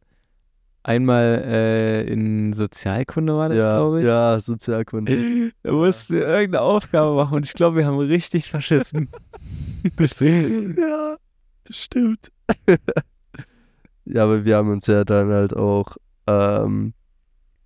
einmal 0.81 1.43
äh, 1.45 2.03
in 2.11 2.53
Sozialkunde 2.53 3.35
war 3.35 3.49
das, 3.49 3.57
Ja, 3.57 3.77
glaube 3.77 3.99
ich. 3.99 4.05
ja, 4.07 4.39
Sozialkunde. 4.39 5.51
Da 5.63 5.71
mussten 5.71 6.15
wir 6.15 6.27
irgendeine 6.27 6.61
Aufgabe 6.63 7.15
machen 7.15 7.35
und 7.35 7.45
ich 7.45 7.53
glaube, 7.53 7.77
wir 7.77 7.85
haben 7.85 7.97
richtig 7.99 8.49
verschissen. 8.49 9.09
ja, 10.77 11.17
stimmt. 11.69 12.31
Ja, 14.09 14.23
aber 14.23 14.45
wir 14.45 14.57
haben 14.57 14.71
uns 14.71 14.87
ja 14.87 15.03
dann 15.03 15.29
halt 15.31 15.55
auch, 15.55 15.97
ähm, 16.27 16.93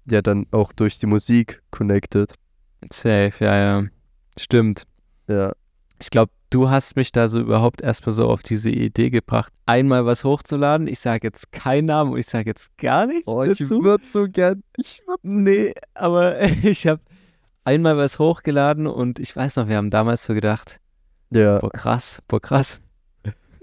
ja, 0.05 0.21
dann 0.21 0.45
auch 0.51 0.71
durch 0.73 0.99
die 0.99 1.05
Musik 1.07 1.61
connected. 1.71 2.33
Safe, 2.91 3.31
ja, 3.39 3.55
ja. 3.55 3.83
Stimmt. 4.37 4.83
Ja. 5.27 5.53
Ich 6.01 6.09
glaube, 6.09 6.31
du 6.49 6.69
hast 6.69 6.95
mich 6.97 7.11
da 7.11 7.27
so 7.27 7.39
überhaupt 7.39 7.81
erstmal 7.81 8.13
so 8.13 8.27
auf 8.27 8.43
diese 8.43 8.69
Idee 8.69 9.09
gebracht, 9.09 9.53
einmal 9.65 10.05
was 10.05 10.23
hochzuladen. 10.23 10.87
Ich 10.87 10.99
sage 10.99 11.27
jetzt 11.27 11.51
keinen 11.51 11.85
Namen 11.85 12.11
und 12.13 12.19
ich 12.19 12.27
sage 12.27 12.49
jetzt 12.49 12.77
gar 12.77 13.05
nichts 13.05 13.27
Oh, 13.27 13.43
ich 13.43 13.59
würde 13.69 14.05
so 14.05 14.27
gern. 14.27 14.63
Ich 14.77 15.01
würd 15.07 15.19
Nee, 15.23 15.73
aber 15.93 16.41
ich 16.63 16.85
habe 16.87 17.01
einmal 17.63 17.95
was 17.97 18.19
hochgeladen 18.19 18.87
und 18.87 19.19
ich 19.19 19.33
weiß 19.35 19.55
noch, 19.55 19.67
wir 19.69 19.77
haben 19.77 19.89
damals 19.89 20.25
so 20.25 20.33
gedacht, 20.33 20.81
Ja. 21.29 21.59
boah 21.59 21.71
krass, 21.71 22.21
boah 22.27 22.41
krass. 22.41 22.81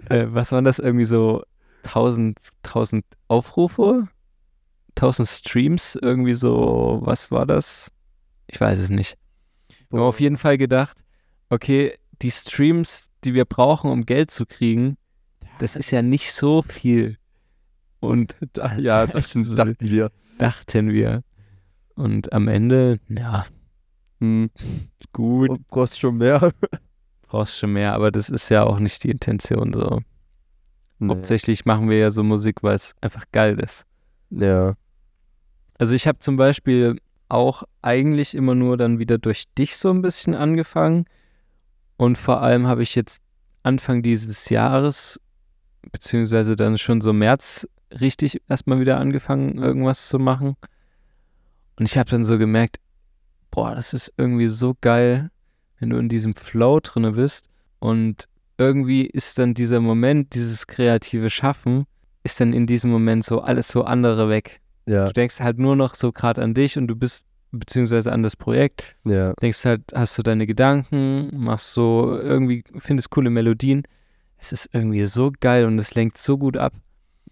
äh, 0.09 0.27
was 0.31 0.51
war 0.53 0.63
das 0.63 0.79
irgendwie 0.79 1.05
so 1.05 1.43
1000, 1.85 2.39
1000 2.63 3.05
Aufrufe, 3.29 4.09
1000 4.97 5.29
Streams, 5.29 5.97
irgendwie 6.01 6.35
so, 6.35 7.01
was 7.03 7.31
war 7.31 7.47
das? 7.47 7.93
Ich 8.47 8.61
weiß 8.61 8.79
es 8.79 8.91
nicht. 8.91 9.17
Wir 9.91 10.01
haben 10.01 10.07
auf 10.07 10.21
jeden 10.21 10.37
Fall 10.37 10.59
gedacht, 10.59 10.99
okay, 11.49 11.99
die 12.23 12.31
Streams, 12.31 13.11
die 13.25 13.35
wir 13.35 13.45
brauchen, 13.45 13.91
um 13.91 14.07
Geld 14.07 14.31
zu 14.31 14.47
kriegen, 14.47 14.97
das 15.59 15.77
ist 15.77 15.91
ja 15.91 16.03
nicht 16.03 16.33
so 16.33 16.63
viel. 16.63 17.19
Und 18.01 18.37
da, 18.53 18.77
Ja, 18.77 19.07
das 19.07 19.33
dachten 19.33 19.77
wir. 19.81 20.11
dachten 20.39 20.93
wir. 20.93 21.23
Und 21.95 22.33
am 22.33 22.49
Ende, 22.49 22.99
ja, 23.09 23.47
Hm, 24.21 24.51
gut, 25.13 25.49
du 25.51 25.57
brauchst 25.69 25.99
schon 25.99 26.19
mehr. 26.19 26.53
brauchst 27.23 27.59
schon 27.59 27.73
mehr, 27.73 27.95
aber 27.95 28.11
das 28.11 28.29
ist 28.29 28.49
ja 28.51 28.65
auch 28.65 28.79
nicht 28.79 29.03
die 29.05 29.11
Intention 29.11 29.73
so. 29.73 30.01
Nee. 31.01 31.09
Hauptsächlich 31.09 31.65
machen 31.65 31.89
wir 31.89 31.99
ja 31.99 32.11
so 32.11 32.23
Musik, 32.23 32.63
weil 32.63 32.75
es 32.75 32.95
einfach 33.01 33.25
geil 33.33 33.59
ist. 33.59 33.87
Ja. 34.31 34.77
Also 35.79 35.95
ich 35.95 36.07
habe 36.07 36.19
zum 36.19 36.37
Beispiel 36.37 37.01
auch 37.31 37.63
eigentlich 37.81 38.35
immer 38.35 38.55
nur 38.55 38.77
dann 38.77 38.99
wieder 38.99 39.19
durch 39.19 39.45
dich 39.57 39.77
so 39.77 39.91
ein 39.91 40.03
bisschen 40.03 40.35
angefangen. 40.35 41.07
Und 41.97 42.19
vor 42.19 42.43
allem 42.43 42.67
habe 42.67 42.83
ich 42.83 42.95
jetzt 42.95 43.23
Anfang 43.63 44.03
dieses 44.03 44.51
Jahres, 44.51 45.21
beziehungsweise 45.91 46.55
dann 46.55 46.77
schon 46.79 47.01
so 47.01 47.13
März, 47.13 47.67
richtig 47.99 48.43
erstmal 48.49 48.81
wieder 48.81 48.99
angefangen, 48.99 49.59
irgendwas 49.59 50.09
zu 50.09 50.19
machen. 50.19 50.57
Und 51.77 51.87
ich 51.87 51.97
habe 51.97 52.11
dann 52.11 52.25
so 52.25 52.37
gemerkt, 52.37 52.79
boah, 53.51 53.75
das 53.75 53.95
ist 53.95 54.13
irgendwie 54.17 54.49
so 54.49 54.77
geil, 54.81 55.31
wenn 55.79 55.91
du 55.91 55.97
in 55.97 56.09
diesem 56.09 56.35
Flow 56.35 56.81
drinne 56.81 57.13
bist. 57.13 57.49
Und 57.79 58.29
irgendwie 58.61 59.07
ist 59.07 59.39
dann 59.39 59.55
dieser 59.55 59.81
Moment, 59.81 60.35
dieses 60.35 60.67
kreative 60.67 61.31
Schaffen, 61.31 61.87
ist 62.23 62.41
dann 62.41 62.53
in 62.53 62.67
diesem 62.67 62.91
Moment 62.91 63.25
so 63.25 63.41
alles 63.41 63.69
so 63.69 63.85
andere 63.85 64.29
weg. 64.29 64.61
Ja, 64.87 65.07
Du 65.07 65.13
denkst 65.15 65.41
halt 65.41 65.59
nur 65.59 65.77
noch 65.77 65.95
so 65.95 66.13
gerade 66.13 66.43
an 66.43 66.53
dich 66.53 66.77
und 66.77 66.87
du 66.87 66.95
bist, 66.95 67.25
beziehungsweise 67.53 68.13
an 68.13 68.23
das 68.23 68.37
Projekt, 68.37 68.97
ja. 69.05 69.33
denkst 69.41 69.65
halt, 69.65 69.83
hast 69.95 70.19
du 70.19 70.23
deine 70.23 70.47
Gedanken, 70.47 71.31
machst 71.33 71.73
so 71.73 72.19
irgendwie, 72.21 72.63
findest 72.77 73.11
coole 73.11 73.31
Melodien. 73.31 73.83
Es 74.37 74.53
ist 74.53 74.69
irgendwie 74.75 75.05
so 75.05 75.33
geil 75.41 75.65
und 75.65 75.79
es 75.79 75.95
lenkt 75.95 76.19
so 76.19 76.37
gut 76.37 76.57
ab. 76.59 76.75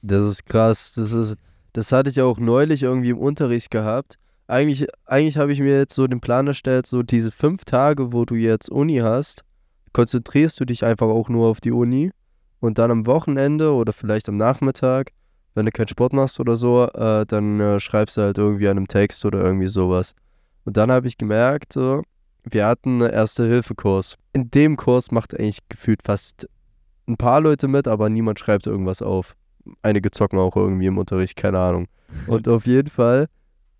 Das 0.00 0.25
ist 0.25 0.47
krass. 0.47 0.94
Das 0.94 1.12
ist, 1.12 1.37
das 1.75 1.92
hatte 1.92 2.08
ich 2.08 2.23
auch 2.23 2.38
neulich 2.38 2.85
irgendwie 2.85 3.11
im 3.11 3.18
Unterricht 3.18 3.70
gehabt. 3.70 4.18
Eigentlich, 4.47 4.87
eigentlich 5.04 5.37
habe 5.37 5.52
ich 5.52 5.61
mir 5.61 5.76
jetzt 5.76 5.94
so 5.94 6.06
den 6.06 6.20
Plan 6.20 6.47
erstellt, 6.47 6.87
so 6.87 7.02
diese 7.02 7.30
fünf 7.30 7.66
Tage, 7.66 8.14
wo 8.14 8.25
du 8.25 8.35
jetzt 8.35 8.70
Uni 8.70 8.99
hast, 8.99 9.44
konzentrierst 9.92 10.59
du 10.61 10.64
dich 10.64 10.85
einfach 10.85 11.09
auch 11.09 11.28
nur 11.28 11.49
auf 11.49 11.61
die 11.61 11.73
Uni 11.73 12.11
und 12.61 12.78
dann 12.78 12.90
am 12.90 13.07
Wochenende 13.07 13.73
oder 13.73 13.92
vielleicht 13.92 14.28
am 14.28 14.37
Nachmittag, 14.37 15.12
wenn 15.54 15.66
du 15.66 15.73
keinen 15.73 15.88
Sport 15.88 16.12
machst 16.12 16.40
oder 16.40 16.57
so, 16.57 16.85
äh, 16.87 17.26
dann 17.26 17.61
äh, 17.61 17.80
schreibst 17.80 18.16
du 18.16 18.23
halt 18.23 18.38
irgendwie 18.38 18.68
an 18.68 18.76
einem 18.76 18.88
Text 18.88 19.25
oder 19.25 19.42
irgendwie 19.42 19.68
sowas. 19.68 20.14
Und 20.64 20.76
dann 20.76 20.90
habe 20.90 21.09
ich 21.09 21.16
gemerkt, 21.16 21.73
so, 21.73 22.02
wir 22.45 22.66
hatten 22.66 23.02
einen 23.02 23.12
Erste-Hilfe-Kurs. 23.12 24.16
In 24.33 24.50
dem 24.50 24.76
Kurs 24.76 25.11
macht 25.11 25.38
eigentlich 25.38 25.61
gefühlt 25.68 26.00
fast 26.04 26.49
ein 27.07 27.16
paar 27.16 27.40
Leute 27.40 27.68
mit, 27.68 27.88
aber 27.88 28.09
niemand 28.09 28.38
schreibt 28.38 28.66
irgendwas 28.66 29.02
auf. 29.02 29.35
Einige 29.83 30.11
zocken 30.11 30.38
auch 30.38 30.57
irgendwie 30.57 30.87
im 30.87 30.99
Unterricht, 30.99 31.37
keine 31.37 31.59
Ahnung. 31.59 31.88
Und 32.26 32.49
auf 32.49 32.66
jeden 32.66 32.88
Fall, 32.88 33.28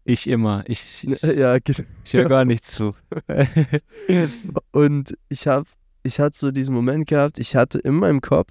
Ich 0.05 0.27
immer. 0.29 0.65
Ich, 0.67 1.03
ja, 1.23 1.59
genau. 1.59 1.87
ich 2.05 2.13
höre 2.15 2.29
gar 2.29 2.45
nichts 2.45 2.73
zu. 2.73 2.95
Und 4.73 5.15
ich 5.29 5.47
habe, 5.47 5.67
ich 6.09 6.19
hatte 6.19 6.37
so 6.39 6.51
diesen 6.51 6.75
Moment 6.75 7.07
gehabt, 7.07 7.39
ich 7.39 7.55
hatte 7.55 7.79
in 7.79 7.95
meinem 7.95 8.21
Kopf, 8.21 8.51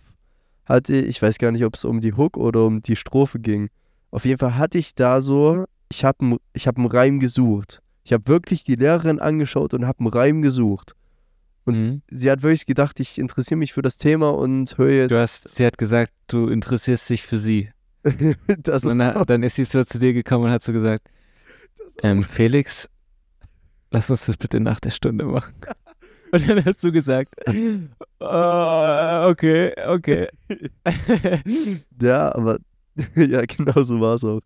hatte, 0.66 0.96
ich 0.96 1.22
weiß 1.22 1.38
gar 1.40 1.52
nicht, 1.52 1.66
ob 1.66 1.76
es 1.76 1.84
um 1.86 2.00
die 2.02 2.14
Hook 2.14 2.38
oder 2.38 2.66
um 2.66 2.82
die 2.82 2.96
Strophe 2.96 3.40
ging. 3.40 3.70
Auf 4.12 4.26
jeden 4.26 4.38
Fall 4.40 4.56
hatte 4.58 4.78
ich 4.78 4.96
da 4.96 5.22
so, 5.22 5.66
ich 5.90 6.06
habe 6.06 6.38
ich 6.54 6.68
hab 6.68 6.78
einen 6.78 6.88
Reim 6.88 7.20
gesucht. 7.20 7.82
Ich 8.04 8.14
habe 8.14 8.28
wirklich 8.28 8.64
die 8.64 8.76
Lehrerin 8.76 9.20
angeschaut 9.20 9.74
und 9.74 9.86
habe 9.86 10.00
einen 10.00 10.10
Reim 10.10 10.42
gesucht. 10.42 10.94
Und 11.66 11.76
Mhm. 11.76 12.02
sie 12.10 12.32
hat 12.32 12.44
wirklich 12.44 12.66
gedacht, 12.66 13.00
ich 13.02 13.18
interessiere 13.18 13.58
mich 13.58 13.74
für 13.74 13.82
das 13.82 13.98
Thema 13.98 14.30
und 14.30 14.78
höre 14.78 14.90
jetzt 14.92 15.12
Du 15.12 15.20
hast, 15.20 15.50
sie 15.50 15.66
hat 15.66 15.78
gesagt, 15.78 16.14
du 16.28 16.48
interessierst 16.48 17.10
dich 17.10 17.24
für 17.24 17.38
sie. 17.38 17.70
dann, 18.64 19.26
dann 19.26 19.44
ist 19.44 19.56
sie 19.56 19.66
so 19.66 19.84
zu 19.84 20.00
dir 20.00 20.14
gekommen 20.14 20.46
und 20.46 20.52
hat 20.52 20.62
so 20.62 20.72
gesagt, 20.72 21.10
ähm, 22.04 22.24
Felix, 22.24 22.90
lass 23.92 24.10
uns 24.10 24.26
das 24.28 24.38
bitte 24.38 24.60
nach 24.62 24.80
der 24.80 24.92
Stunde 24.92 25.26
machen. 25.26 25.54
Und 26.32 26.50
dann 26.50 26.66
hast 26.66 26.84
du 26.84 26.92
gesagt, 26.92 27.34
"Ah, 28.20 29.28
okay, 29.30 29.74
okay. 29.88 30.28
Ja, 32.02 32.34
aber 32.36 32.58
ja, 33.16 33.44
genau 33.46 33.82
so 33.84 34.00
war 34.02 34.16
es 34.16 34.24
auch. 34.24 34.42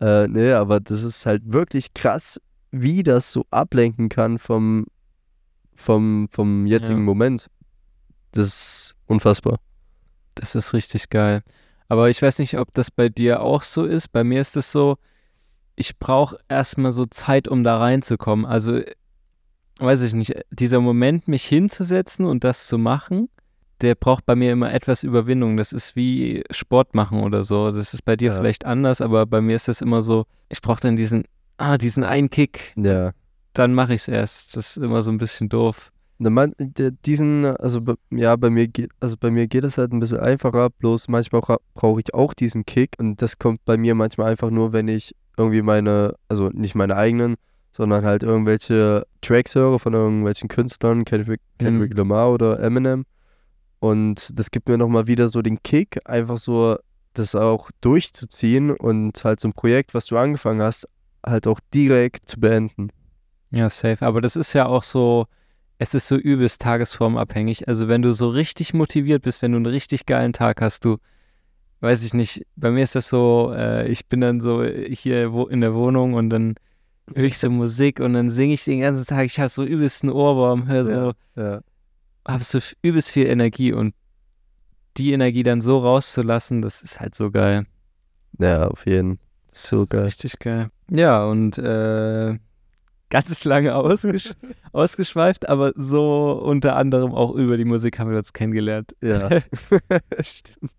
Äh, 0.00 0.28
nee, 0.28 0.52
aber 0.52 0.80
das 0.80 1.02
ist 1.02 1.26
halt 1.26 1.42
wirklich 1.46 1.94
krass, 1.94 2.40
wie 2.70 3.02
das 3.02 3.32
so 3.32 3.46
ablenken 3.50 4.08
kann 4.08 4.38
vom, 4.38 4.86
vom, 5.74 6.28
vom 6.30 6.66
jetzigen 6.66 6.98
Ja. 7.00 7.04
Moment. 7.04 7.48
Das 8.32 8.46
ist 8.46 8.94
unfassbar. 9.06 9.58
Das 10.34 10.54
ist 10.54 10.72
richtig 10.74 11.08
geil. 11.08 11.42
Aber 11.88 12.10
ich 12.10 12.20
weiß 12.20 12.38
nicht, 12.38 12.58
ob 12.58 12.72
das 12.74 12.90
bei 12.90 13.08
dir 13.08 13.40
auch 13.42 13.62
so 13.62 13.84
ist. 13.84 14.12
Bei 14.12 14.22
mir 14.22 14.40
ist 14.42 14.56
es 14.56 14.70
so, 14.70 14.98
ich 15.74 15.98
brauche 15.98 16.38
erstmal 16.48 16.92
so 16.92 17.06
Zeit, 17.06 17.48
um 17.48 17.64
da 17.64 17.78
reinzukommen. 17.78 18.44
Also, 18.44 18.82
weiß 19.78 20.02
ich 20.02 20.14
nicht, 20.14 20.34
dieser 20.50 20.80
Moment, 20.80 21.28
mich 21.28 21.44
hinzusetzen 21.44 22.26
und 22.26 22.44
das 22.44 22.66
zu 22.66 22.78
machen, 22.78 23.28
der 23.80 23.94
braucht 23.94 24.26
bei 24.26 24.34
mir 24.34 24.52
immer 24.52 24.72
etwas 24.72 25.04
Überwindung. 25.04 25.56
Das 25.56 25.72
ist 25.72 25.94
wie 25.94 26.42
Sport 26.50 26.94
machen 26.94 27.22
oder 27.22 27.44
so. 27.44 27.70
Das 27.70 27.94
ist 27.94 28.02
bei 28.04 28.16
dir 28.16 28.32
Ja. 28.32 28.38
vielleicht 28.38 28.64
anders, 28.64 29.00
aber 29.00 29.24
bei 29.26 29.40
mir 29.40 29.54
ist 29.56 29.68
das 29.68 29.80
immer 29.80 30.02
so, 30.02 30.26
ich 30.48 30.60
brauche 30.60 30.80
dann 30.80 30.96
diesen, 30.96 31.24
ah, 31.58 31.78
diesen 31.78 32.02
einen 32.02 32.28
Kick, 32.28 32.72
Ja. 32.76 33.12
dann 33.52 33.74
mache 33.74 33.94
ich 33.94 34.02
es 34.02 34.08
erst. 34.08 34.56
Das 34.56 34.76
ist 34.76 34.82
immer 34.82 35.02
so 35.02 35.12
ein 35.12 35.18
bisschen 35.18 35.48
doof. 35.48 35.92
Man, 36.20 36.52
diesen, 36.58 37.44
also 37.44 37.80
bei, 37.80 37.94
ja, 38.10 38.34
bei 38.34 38.50
mir 38.50 38.66
geht, 38.66 38.90
also 38.98 39.16
bei 39.16 39.30
mir 39.30 39.46
geht 39.46 39.62
es 39.62 39.78
halt 39.78 39.92
ein 39.92 40.00
bisschen 40.00 40.18
einfacher, 40.18 40.68
bloß 40.70 41.06
manchmal 41.06 41.42
bra- 41.42 41.60
brauche 41.74 42.00
ich 42.00 42.12
auch 42.12 42.34
diesen 42.34 42.66
Kick 42.66 42.94
und 42.98 43.22
das 43.22 43.38
kommt 43.38 43.64
bei 43.64 43.76
mir 43.76 43.94
manchmal 43.94 44.28
einfach 44.32 44.50
nur, 44.50 44.72
wenn 44.72 44.88
ich 44.88 45.14
irgendwie 45.36 45.62
meine, 45.62 46.16
also 46.28 46.48
nicht 46.48 46.74
meine 46.74 46.96
eigenen, 46.96 47.36
sondern 47.72 48.04
halt 48.04 48.22
irgendwelche 48.22 49.06
Tracks 49.20 49.54
höre 49.54 49.78
von 49.78 49.94
irgendwelchen 49.94 50.48
Künstlern, 50.48 51.04
Kendrick, 51.04 51.40
Kendrick 51.58 51.96
Lamar 51.96 52.32
oder 52.32 52.60
Eminem 52.60 53.04
und 53.80 54.38
das 54.38 54.50
gibt 54.50 54.68
mir 54.68 54.78
nochmal 54.78 55.06
wieder 55.06 55.28
so 55.28 55.42
den 55.42 55.62
Kick, 55.62 56.00
einfach 56.04 56.38
so 56.38 56.76
das 57.14 57.34
auch 57.34 57.70
durchzuziehen 57.80 58.70
und 58.70 59.24
halt 59.24 59.40
so 59.40 59.48
ein 59.48 59.52
Projekt, 59.52 59.94
was 59.94 60.06
du 60.06 60.16
angefangen 60.16 60.62
hast, 60.62 60.88
halt 61.24 61.46
auch 61.46 61.60
direkt 61.74 62.28
zu 62.28 62.40
beenden. 62.40 62.90
Ja, 63.50 63.70
safe. 63.70 64.04
Aber 64.04 64.20
das 64.20 64.36
ist 64.36 64.52
ja 64.52 64.66
auch 64.66 64.82
so, 64.82 65.26
es 65.78 65.94
ist 65.94 66.08
so 66.08 66.16
übelst 66.16 66.60
tagesformabhängig. 66.60 67.66
Also 67.66 67.88
wenn 67.88 68.02
du 68.02 68.12
so 68.12 68.28
richtig 68.28 68.74
motiviert 68.74 69.22
bist, 69.22 69.42
wenn 69.42 69.52
du 69.52 69.56
einen 69.56 69.66
richtig 69.66 70.06
geilen 70.06 70.32
Tag 70.32 70.60
hast, 70.60 70.84
du, 70.84 70.98
weiß 71.80 72.02
ich 72.02 72.14
nicht, 72.14 72.46
bei 72.56 72.70
mir 72.70 72.82
ist 72.82 72.94
das 72.94 73.08
so, 73.08 73.52
äh, 73.54 73.88
ich 73.88 74.06
bin 74.06 74.20
dann 74.20 74.40
so 74.40 74.64
hier 74.64 75.32
in 75.50 75.60
der 75.60 75.74
Wohnung 75.74 76.14
und 76.14 76.30
dann 76.30 76.54
höre 77.14 77.24
ich 77.24 77.38
so 77.38 77.50
Musik 77.50 78.00
und 78.00 78.14
dann 78.14 78.30
singe 78.30 78.54
ich 78.54 78.64
den 78.64 78.80
ganzen 78.80 79.04
Tag, 79.06 79.26
ich 79.26 79.38
habe 79.38 79.48
so 79.48 79.64
übelst 79.64 80.02
einen 80.02 80.12
Ohrwurm, 80.12 80.66
höre 80.68 80.84
so, 80.84 81.12
Ja. 81.40 81.60
habe 82.26 82.44
so 82.44 82.58
übelst 82.82 83.10
viel 83.10 83.26
Energie 83.26 83.72
und 83.72 83.94
die 84.96 85.12
Energie 85.12 85.42
dann 85.42 85.60
so 85.60 85.78
rauszulassen, 85.78 86.62
das 86.62 86.82
ist 86.82 87.00
halt 87.00 87.14
so 87.14 87.30
geil. 87.30 87.66
Ja, 88.38 88.68
auf 88.68 88.86
jeden. 88.86 89.18
So 89.52 89.76
Das 89.76 89.82
ist 89.84 89.90
geil. 89.90 90.02
Richtig 90.04 90.38
geil. 90.38 90.70
Ja, 90.90 91.24
und 91.24 91.58
äh, 91.58 92.38
ganz 93.10 93.44
lange 93.44 93.74
ausgesch 93.74 94.34
ausgeschweift, 94.72 95.48
aber 95.48 95.72
so 95.74 96.32
unter 96.32 96.76
anderem 96.76 97.12
auch 97.12 97.34
über 97.34 97.56
die 97.56 97.64
Musik 97.64 97.98
haben 97.98 98.10
wir 98.10 98.18
uns 98.18 98.32
kennengelernt. 98.32 98.94
Ja. 99.00 99.28
Stimmt. 100.20 100.72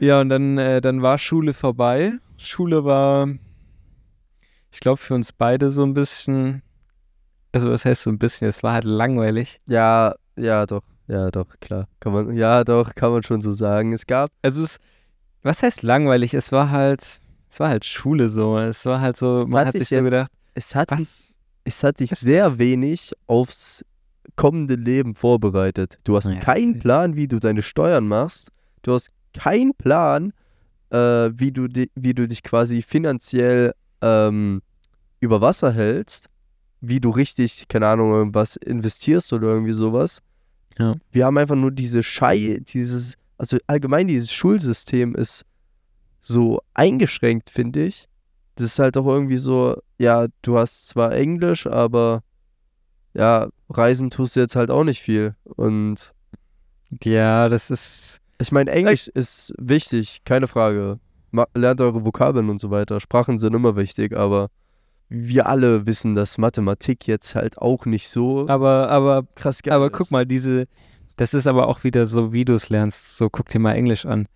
Ja, 0.00 0.20
und 0.20 0.28
dann, 0.28 0.58
äh, 0.58 0.80
dann 0.80 1.02
war 1.02 1.18
Schule 1.18 1.52
vorbei. 1.54 2.12
Schule 2.36 2.84
war, 2.84 3.28
ich 4.70 4.80
glaube, 4.80 4.98
für 4.98 5.14
uns 5.14 5.32
beide 5.32 5.70
so 5.70 5.82
ein 5.84 5.94
bisschen, 5.94 6.62
also 7.52 7.70
was 7.70 7.84
heißt 7.84 8.02
so 8.02 8.10
ein 8.10 8.18
bisschen, 8.18 8.48
es 8.48 8.62
war 8.62 8.72
halt 8.74 8.84
langweilig. 8.84 9.60
Ja, 9.66 10.14
ja, 10.36 10.66
doch. 10.66 10.82
Ja, 11.06 11.30
doch, 11.30 11.46
klar. 11.60 11.88
Kann 12.00 12.12
man, 12.12 12.36
ja, 12.36 12.64
doch, 12.64 12.94
kann 12.94 13.10
man 13.12 13.22
schon 13.22 13.40
so 13.40 13.52
sagen. 13.52 13.92
Es 13.94 14.06
gab, 14.06 14.30
Also 14.42 14.62
es, 14.62 14.78
was 15.42 15.62
heißt 15.62 15.82
langweilig? 15.82 16.34
Es 16.34 16.52
war 16.52 16.70
halt, 16.70 17.20
es 17.48 17.60
war 17.60 17.70
halt 17.70 17.86
Schule 17.86 18.28
so. 18.28 18.58
Es 18.58 18.84
war 18.84 19.00
halt 19.00 19.16
so, 19.16 19.40
Es 19.40 19.48
man 19.48 19.60
hat 19.60 19.74
hat 19.74 19.78
sich 19.78 19.88
so 19.88 20.02
gedacht, 20.02 20.30
es 20.54 20.74
hat, 20.74 20.90
dich, 20.90 20.98
was? 20.98 21.28
es 21.64 21.82
hat 21.82 22.00
dich 22.00 22.10
sehr 22.10 22.58
wenig 22.58 23.12
aufs 23.26 23.84
kommende 24.36 24.74
Leben 24.74 25.14
vorbereitet. 25.14 25.98
Du 26.04 26.14
hast 26.16 26.26
Ja, 26.28 26.36
keinen. 26.40 26.78
Plan, 26.78 27.16
wie 27.16 27.26
du 27.26 27.38
deine 27.38 27.62
Steuern 27.62 28.06
machst. 28.06 28.50
Du 28.82 28.92
hast 28.92 29.10
keinen 29.32 29.74
Plan, 29.74 30.34
äh, 30.90 30.96
wie, 31.32 31.52
du 31.52 31.68
wie 31.94 32.12
du 32.14 32.28
dich 32.28 32.42
quasi 32.42 32.82
finanziell 32.82 33.72
ähm, 34.02 34.62
über 35.20 35.40
Wasser 35.40 35.72
hältst, 35.72 36.28
wie 36.80 37.00
du 37.00 37.10
richtig, 37.10 37.68
keine 37.68 37.88
Ahnung, 37.88 38.12
irgendwas 38.12 38.56
investierst 38.56 39.32
oder 39.32 39.48
irgendwie 39.48 39.72
sowas. 39.72 40.22
Ja. 40.78 40.94
Wir 41.10 41.26
haben 41.26 41.38
einfach 41.38 41.56
nur 41.56 41.72
diese 41.72 42.02
Schei, 42.02 42.60
dieses 42.66 43.16
also 43.38 43.56
allgemein 43.68 44.08
dieses 44.08 44.32
Schulsystem 44.32 45.14
ist 45.14 45.44
so 46.20 46.60
eingeschränkt, 46.74 47.48
finde 47.50 47.84
ich. 47.84 48.08
Das 48.56 48.66
ist 48.66 48.78
halt 48.80 48.96
auch 48.96 49.06
irgendwie 49.06 49.36
so, 49.36 49.80
ja, 49.98 50.26
du 50.42 50.58
hast 50.58 50.88
zwar 50.88 51.12
Englisch, 51.12 51.66
aber 51.66 52.24
ja, 53.14 53.48
reisen 53.70 54.10
tust 54.10 54.34
du 54.34 54.40
jetzt 54.40 54.56
halt 54.56 54.70
auch 54.70 54.82
nicht 54.84 55.00
viel. 55.00 55.36
Und 55.44 56.12
Ja, 57.02 57.48
das 57.48 57.70
ist. 57.70 58.20
ich 58.40 58.50
meine, 58.50 58.72
Englisch 58.72 59.06
ist 59.08 59.54
wichtig, 59.56 60.22
keine 60.24 60.48
Frage. 60.48 60.98
Ma 61.30 61.46
lernt 61.54 61.80
eure 61.80 62.04
Vokabeln 62.04 62.48
und 62.48 62.60
so 62.60 62.70
weiter. 62.70 63.00
Sprachen 63.00 63.38
sind 63.38 63.54
immer 63.54 63.76
wichtig, 63.76 64.16
aber 64.16 64.48
wir 65.08 65.46
alle 65.46 65.86
wissen, 65.86 66.14
dass 66.14 66.38
Mathematik 66.38 67.06
jetzt 67.06 67.34
halt 67.34 67.58
auch 67.58 67.86
nicht 67.86 68.08
so 68.08 68.48
Aber, 68.48 68.90
aber, 68.90 69.26
krass 69.34 69.62
geil 69.62 69.74
aber 69.74 69.86
ist. 69.86 69.92
guck 69.92 70.10
mal, 70.10 70.26
diese. 70.26 70.66
Das 71.16 71.34
ist 71.34 71.46
aber 71.46 71.66
auch 71.66 71.82
wieder 71.82 72.06
so, 72.06 72.32
wie 72.32 72.44
du 72.44 72.54
es 72.54 72.68
lernst. 72.68 73.16
So, 73.16 73.28
guck 73.28 73.48
dir 73.48 73.58
mal 73.58 73.74
Englisch 73.74 74.06
an. 74.06 74.28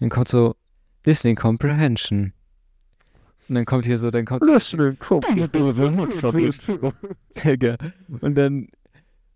Dann 0.00 0.10
kommt 0.10 0.28
so 0.28 0.56
Listening 1.04 1.36
Comprehension. 1.36 2.32
Und 3.48 3.54
dann 3.54 3.64
kommt 3.64 3.84
hier 3.84 3.96
so, 3.96 4.10
dann 4.10 4.24
kommt 4.24 4.42
Digga. 7.44 7.76
Und 8.20 8.34
dann, 8.34 8.68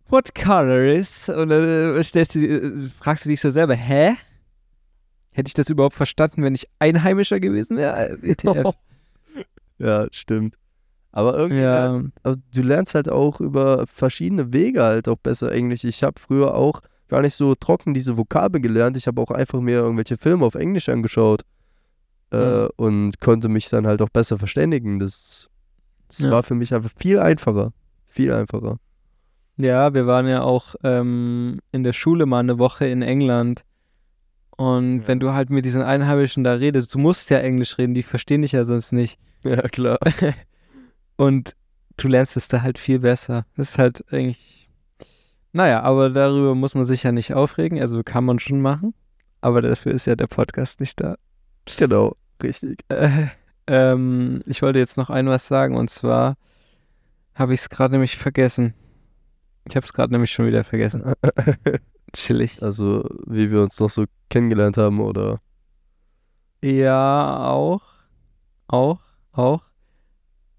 what 0.09 0.35
color 0.35 0.81
is? 0.81 1.29
Und 1.29 1.51
dann 1.51 1.97
äh, 1.97 2.03
stellst 2.03 2.35
du, 2.35 2.41
äh, 2.41 2.89
fragst 2.99 3.25
du 3.25 3.29
dich 3.29 3.41
so 3.41 3.51
selber, 3.51 3.75
hä? 3.75 4.17
Hätte 5.41 5.49
ich 5.49 5.55
das 5.55 5.71
überhaupt 5.71 5.95
verstanden, 5.95 6.43
wenn 6.43 6.55
ich 6.55 6.67
Einheimischer 6.81 7.41
gewesen 7.41 7.79
wäre? 7.79 8.11
Äh, 8.11 8.17
WTF. 8.23 8.75
ja, 9.79 10.07
stimmt. 10.13 10.57
Aber 11.13 11.35
irgendwie, 11.37 11.63
ja, 11.63 12.03
aber 12.23 12.37
du 12.55 12.63
lernst 12.63 12.95
halt 12.95 13.09
auch 13.09 13.41
über 13.41 13.87
verschiedene 13.87 14.53
Wege 14.53 14.83
halt 14.83 15.09
auch 15.09 15.17
besser 15.17 15.51
Englisch. 15.51 15.85
Ich 15.85 16.03
habe 16.05 16.21
früher 16.21 16.55
auch 16.55 16.83
gar 17.09 17.23
nicht 17.23 17.35
so 17.35 17.55
trocken 17.55 17.95
diese 17.95 18.19
Vokabeln 18.19 18.63
gelernt. 18.63 18.99
Ich 18.99 19.07
habe 19.07 19.19
auch 19.23 19.31
einfach 19.31 19.61
mir 19.61 19.79
irgendwelche 19.79 20.19
Filme 20.19 20.45
auf 20.45 20.55
Englisch 20.57 20.91
angeschaut 20.91 21.41
äh, 22.33 22.37
Mhm. 22.65 22.69
und 22.77 23.21
konnte 23.21 23.49
mich 23.49 23.71
dann 23.71 23.87
halt 23.87 24.03
auch 24.03 24.11
besser 24.11 24.39
verständigen. 24.39 24.99
Das, 25.01 25.49
das 26.09 26.19
Ja. 26.19 26.31
war 26.31 26.43
für 26.43 26.55
mich 26.55 26.75
einfach 26.75 26.91
viel 26.99 27.19
einfacher. 27.19 27.73
Viel 28.07 28.33
einfacher. 28.35 28.77
ja, 29.57 29.95
wir 29.95 30.07
waren 30.07 30.27
ja 30.29 30.43
auch 30.43 30.75
ähm, 30.85 31.61
in 31.73 31.83
der 31.83 31.95
Schule 31.95 32.27
mal 32.27 32.41
eine 32.41 32.59
Woche 32.59 32.87
in 32.87 33.01
England. 33.03 33.65
Und 34.61 35.01
Ja. 35.01 35.09
wenn 35.09 35.21
du 35.21 35.33
halt 35.33 35.49
mit 35.49 35.65
diesen 35.65 35.81
Einheimischen 35.81 36.45
da 36.45 36.53
redest, 36.53 36.95
du 36.95 36.99
musst 36.99 37.31
ja 37.31 37.39
Englisch 37.39 37.79
reden, 37.79 37.95
die 37.95 38.03
verstehen 38.03 38.43
dich 38.43 38.53
ja 38.53 38.65
sonst 38.65 38.93
nicht. 38.93 39.19
Ja, 39.43 39.63
klar. 39.63 39.99
Und 41.17 41.57
du 41.97 42.09
lernst 42.09 42.37
es 42.37 42.49
da 42.49 42.61
halt 42.61 42.79
viel 42.79 42.99
besser. 42.99 43.47
Das 43.57 43.71
ist 43.71 43.79
halt 43.79 44.05
eigentlich. 44.13 44.69
Naja, 45.53 45.81
aber 45.83 46.11
darüber 46.11 46.55
muss 46.55 46.75
man 46.75 46.85
sich 46.85 47.05
ja 47.05 47.11
nicht 47.11 47.33
aufregen. 47.33 47.81
Also 47.81 48.03
kann 48.05 48.27
man 48.27 48.39
schon 48.39 48.61
machen. 48.61 48.93
Aber 49.41 49.63
dafür 49.63 49.93
ist 49.93 50.05
ja 50.07 50.15
der 50.15 50.27
Podcast 50.27 50.79
nicht 50.81 51.01
da. 51.01 51.17
genau, 51.79 52.17
richtig. 52.43 52.81
Äh, 52.91 53.29
ähm, 53.67 54.43
ich 54.45 54.61
wollte 54.61 54.79
jetzt 54.79 54.99
noch 54.99 55.09
ein 55.09 55.27
was 55.29 55.49
sagen 55.49 55.75
und 55.75 55.89
zwar 55.89 56.37
habe 57.35 57.55
ich 57.55 57.61
es 57.61 57.71
gerade 57.71 57.93
nämlich 57.93 58.19
vergessen. 58.19 58.75
Ich 59.67 59.75
habe 59.75 59.87
es 59.87 59.95
gerade 59.95 60.13
nämlich 60.13 60.33
schon 60.33 60.47
wieder 60.47 60.65
vergessen. 60.65 61.15
Chillig. 62.13 62.63
Also, 62.63 63.05
wie 63.27 63.51
wir 63.51 63.63
uns 63.63 63.79
noch 63.81 63.91
so 63.91 64.05
kennengelernt 64.29 64.77
haben, 64.77 65.01
oder? 65.01 65.41
Ja, 66.63 67.49
auch. 67.49 67.83
Auch. 68.69 69.01
Auch. 69.33 69.63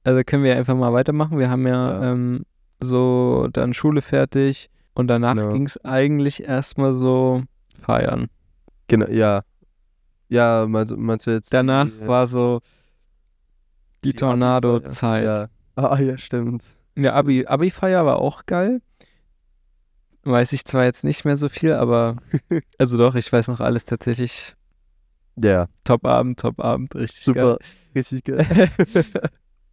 Also 0.03 0.21
können 0.25 0.43
wir 0.43 0.55
einfach 0.55 0.75
mal 0.75 0.93
weitermachen. 0.93 1.37
Wir 1.37 1.49
haben 1.49 1.67
ja, 1.67 2.01
Ja. 2.01 2.11
Ähm, 2.11 2.45
so 2.83 3.47
dann 3.53 3.75
Schule 3.75 4.01
fertig 4.01 4.69
und 4.95 5.07
danach 5.07 5.35
Genau. 5.35 5.53
ging 5.53 5.65
es 5.65 5.77
eigentlich 5.85 6.43
erstmal 6.43 6.93
so 6.93 7.43
feiern. 7.79 8.27
Genau, 8.87 9.07
ja. 9.07 9.43
Ja, 10.29 10.65
meinst, 10.67 10.95
meinst 10.97 11.27
du 11.27 11.31
jetzt? 11.31 11.53
Danach 11.53 11.85
die, 11.85 12.07
war 12.07 12.25
so 12.25 12.61
die, 14.03 14.09
die 14.09 14.15
Tornado-Zeit. 14.15 15.25
Ja. 15.25 15.47
Ah, 15.75 15.99
ja, 15.99 16.17
stimmt. 16.17 16.63
Ja, 16.95 17.13
Abi, 17.13 17.45
Abi-Feier 17.45 18.05
war 18.05 18.17
auch 18.17 18.45
geil. 18.47 18.81
Weiß 20.23 20.53
ich 20.53 20.65
zwar 20.65 20.83
jetzt 20.83 21.03
nicht 21.03 21.25
mehr 21.25 21.35
so 21.35 21.49
viel, 21.49 21.73
aber 21.73 22.17
also 22.77 22.97
doch, 22.97 23.15
ich 23.15 23.31
weiß 23.31 23.47
noch 23.47 23.59
alles 23.59 23.85
tatsächlich. 23.85 24.55
Ja, 25.35 25.67
Top-Abend, 25.83 26.39
Top-Abend, 26.39 26.93
richtig 26.95 27.23
super. 27.23 27.57
Richtig 27.95 28.23
geil. 28.23 28.45
geil. 28.47 29.05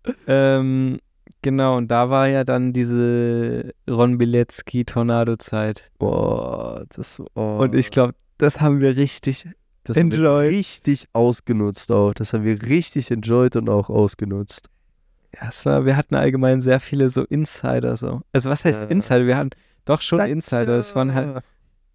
ähm, 0.27 0.99
genau, 1.43 1.77
und 1.77 1.89
da 1.91 2.09
war 2.09 2.29
ja 2.29 2.45
dann 2.45 2.73
diese 2.73 3.75
Ron 3.89 4.17
Bilecki-Tornado-Zeit. 4.19 5.91
Boah, 5.99 6.85
das 6.91 7.21
oh, 7.35 7.59
Und 7.61 7.75
ich 7.75 7.91
glaube, 7.91 8.15
das 8.39 8.61
haben 8.61 8.81
wir 8.81 8.97
richtig. 8.97 9.49
das 9.85 9.97
haben 9.97 10.11
wir 10.11 10.19
enjoyed. 10.19 10.51
richtig 10.51 11.09
ausgenutzt 11.13 11.91
auch. 11.93 12.15
Das 12.15 12.33
haben 12.33 12.45
wir 12.45 12.63
richtig 12.63 13.11
enjoyed 13.11 13.57
und 13.57 13.69
auch 13.69 13.91
ausgenutzt. 13.91 14.69
Ja, 15.35 15.49
es 15.49 15.67
war, 15.67 15.85
wir 15.85 15.97
hatten 15.97 16.15
allgemein 16.15 16.61
sehr 16.61 16.81
viele 16.81 17.11
so 17.11 17.25
Insider 17.25 17.97
so. 17.97 18.23
Also 18.33 18.49
was 18.49 18.65
heißt 18.65 18.81
Ja. 18.81 18.87
Insider? 18.87 19.27
Wir 19.27 19.37
hatten 19.37 19.51
doch 19.88 20.01
schon 20.03 20.20
Insider. 20.20 20.79
Es 20.79 20.94
waren 20.94 21.14
halt 21.14 21.42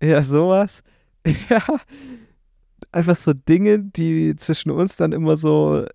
Ja, 0.02 0.22
sowas. 0.24 0.84
Ja. 1.50 1.62
Einfach 2.92 3.16
so 3.16 3.34
Dinge, 3.34 3.80
die 3.80 4.36
zwischen 4.36 4.70
uns 4.70 4.98
dann 4.98 5.14
immer 5.14 5.36
so, 5.38 5.86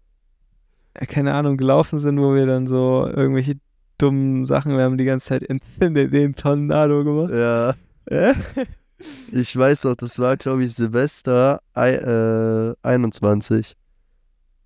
äh, 0.95 1.07
keine 1.07 1.35
Ahnung, 1.35 1.57
gelaufen 1.57 1.99
sind, 1.99 2.19
wo 2.19 2.35
wir 2.35 2.47
dann 2.47 2.67
so 2.67 3.07
irgendwelche 3.07 3.57
dummen 3.99 4.47
Sachen, 4.47 4.77
wir 4.77 4.85
haben 4.85 4.97
die 4.97 5.05
ganze 5.05 5.27
Zeit 5.27 5.43
Entzinne 5.49 6.09
den 6.09 6.35
Tornado 6.35 7.05
gemacht. 7.05 7.31
Ja, 7.33 7.75
Äh? 8.07 8.35
ich 9.33 9.55
weiß 9.57 9.85
noch, 9.85 9.95
das 9.97 10.19
war, 10.19 10.37
glaube 10.37 10.65
ich, 10.65 10.75
Silvester 10.75 11.61
äh, 11.75 12.75
21. 12.83 13.77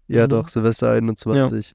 Ja, 0.08 0.24
Mhm. 0.26 0.30
doch, 0.30 0.48
Silvester 0.48 0.90
21. 0.92 1.74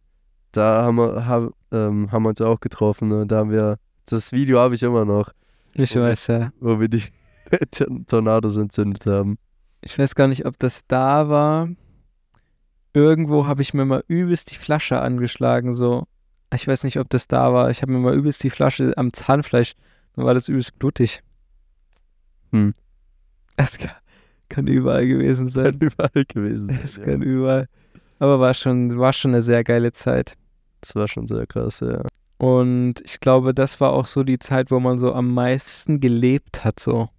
Da 0.53 0.83
haben 0.83 0.95
wir, 0.97 1.25
haben, 1.25 1.51
ähm, 1.71 2.11
haben 2.11 2.23
wir 2.23 2.29
uns 2.29 2.41
auch 2.41 2.59
getroffen. 2.59 3.09
Ne? 3.09 3.27
Da 3.27 3.37
haben 3.39 3.51
wir, 3.51 3.77
das 4.05 4.31
Video 4.31 4.59
habe 4.59 4.75
ich 4.75 4.81
immer 4.83 5.05
noch, 5.05 5.31
Ich 5.77 5.95
Oh. 5.97 6.01
weiß 6.01 6.27
ja. 6.27 6.51
wo 6.59 6.79
wir 6.79 6.87
die 6.87 7.03
Tornados 8.07 8.57
entzündet 8.57 9.05
haben. 9.05 9.37
Ich 9.81 9.97
weiß 9.97 10.15
gar 10.15 10.27
nicht, 10.27 10.45
ob 10.45 10.57
das 10.59 10.85
da 10.87 11.29
war. 11.29 11.69
Irgendwo 12.93 13.45
habe 13.47 13.61
ich 13.61 13.73
mir 13.73 13.85
mal 13.85 14.03
übelst 14.07 14.51
die 14.51 14.55
Flasche 14.55 14.99
angeschlagen, 15.01 15.73
so. 15.73 16.05
Ich 16.53 16.67
weiß 16.67 16.83
nicht, 16.83 16.97
ob 16.99 17.09
das 17.09 17.27
da 17.27 17.53
war. 17.53 17.69
Ich 17.69 17.81
habe 17.81 17.91
mir 17.91 17.99
mal 17.99 18.15
übelst 18.15 18.43
die 18.43 18.49
Flasche 18.49 18.93
am 18.97 19.13
Zahnfleisch, 19.13 19.73
dann 20.13 20.25
war 20.25 20.33
das 20.33 20.47
übelst 20.49 20.79
blutig. 20.79 21.21
Hm. 22.51 22.73
Das 23.55 23.77
kann, 23.77 23.91
kann 24.49 24.67
überall 24.67 25.05
gewesen 25.07 25.49
sein. 25.49 25.77
Kann 25.79 25.89
überall 25.89 26.25
gewesen 26.27 26.69
sein. 26.69 26.79
Es 26.83 26.97
ja. 26.97 27.03
kann 27.03 27.21
überall. 27.21 27.67
Aber 28.19 28.39
war 28.39 28.53
schon, 28.53 28.97
war 28.97 29.13
schon 29.13 29.31
eine 29.31 29.41
sehr 29.43 29.63
geile 29.63 29.91
Zeit. 29.91 30.35
Das 30.81 30.95
war 30.95 31.07
schon 31.07 31.27
sehr 31.27 31.45
krass, 31.45 31.81
ja. 31.81 32.01
Und 32.37 32.95
ich 33.03 33.19
glaube, 33.19 33.53
das 33.53 33.79
war 33.81 33.93
auch 33.93 34.05
so 34.05 34.23
die 34.23 34.39
Zeit, 34.39 34.69
wo 34.71 34.79
man 34.79 34.99
so 34.99 35.13
am 35.13 35.33
meisten 35.33 35.99
gelebt 35.99 36.63
hat, 36.63 36.79
so. 36.79 37.09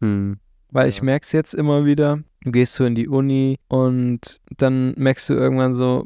Hm. 0.00 0.38
Weil 0.70 0.88
ich 0.88 0.98
Ja. 0.98 1.04
merke 1.04 1.24
es 1.24 1.32
jetzt 1.32 1.54
immer 1.54 1.84
wieder, 1.84 2.20
du 2.42 2.52
gehst 2.52 2.74
so 2.74 2.84
in 2.84 2.94
die 2.94 3.08
Uni 3.08 3.58
und 3.68 4.40
dann 4.56 4.94
merkst 4.96 5.28
du 5.28 5.34
irgendwann 5.34 5.74
so, 5.74 6.04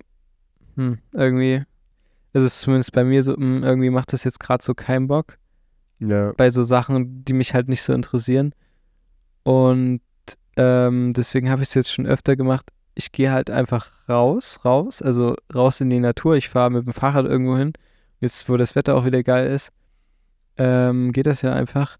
hm, 0.76 0.98
irgendwie, 1.12 1.62
also 2.32 2.48
zumindest 2.48 2.92
bei 2.92 3.04
mir 3.04 3.22
so, 3.22 3.36
hm, 3.36 3.62
irgendwie 3.62 3.90
macht 3.90 4.12
das 4.12 4.24
jetzt 4.24 4.40
gerade 4.40 4.64
so 4.64 4.74
keinen 4.74 5.06
Bock. 5.06 5.38
Ja. 5.98 6.32
Bei 6.32 6.50
so 6.50 6.62
Sachen, 6.62 7.24
die 7.24 7.34
mich 7.34 7.52
halt 7.54 7.68
nicht 7.68 7.82
so 7.82 7.92
interessieren. 7.92 8.54
Und 9.42 10.00
ähm, 10.56 11.12
deswegen 11.12 11.50
habe 11.50 11.62
ich 11.62 11.68
es 11.68 11.74
jetzt 11.74 11.92
schon 11.92 12.06
öfter 12.06 12.34
gemacht. 12.36 12.70
Ich 12.94 13.12
gehe 13.12 13.32
halt 13.32 13.50
einfach 13.50 13.90
raus, 14.08 14.60
raus, 14.64 15.02
also 15.02 15.36
raus 15.52 15.80
in 15.80 15.90
die 15.90 15.98
Natur. 15.98 16.36
Ich 16.36 16.48
fahre 16.48 16.70
mit 16.70 16.86
dem 16.86 16.92
Fahrrad 16.92 17.26
irgendwo 17.26 17.56
hin. 17.56 17.72
Jetzt, 18.20 18.48
wo 18.48 18.56
das 18.56 18.76
Wetter 18.76 18.94
auch 18.94 19.04
wieder 19.04 19.22
geil 19.22 19.50
ist, 19.50 19.72
ähm, 20.56 21.12
geht 21.12 21.26
das 21.26 21.42
ja 21.42 21.52
einfach. 21.52 21.98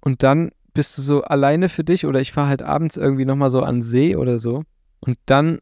Und 0.00 0.22
dann 0.22 0.52
bist 0.74 0.96
du 0.96 1.02
so 1.02 1.22
alleine 1.22 1.68
für 1.68 1.84
dich 1.84 2.06
oder 2.06 2.20
ich 2.20 2.32
fahre 2.32 2.48
halt 2.48 2.62
abends 2.62 2.96
irgendwie 2.96 3.24
nochmal 3.24 3.50
so 3.50 3.62
an 3.62 3.82
See 3.82 4.16
oder 4.16 4.38
so. 4.38 4.64
Und 5.00 5.18
dann 5.26 5.60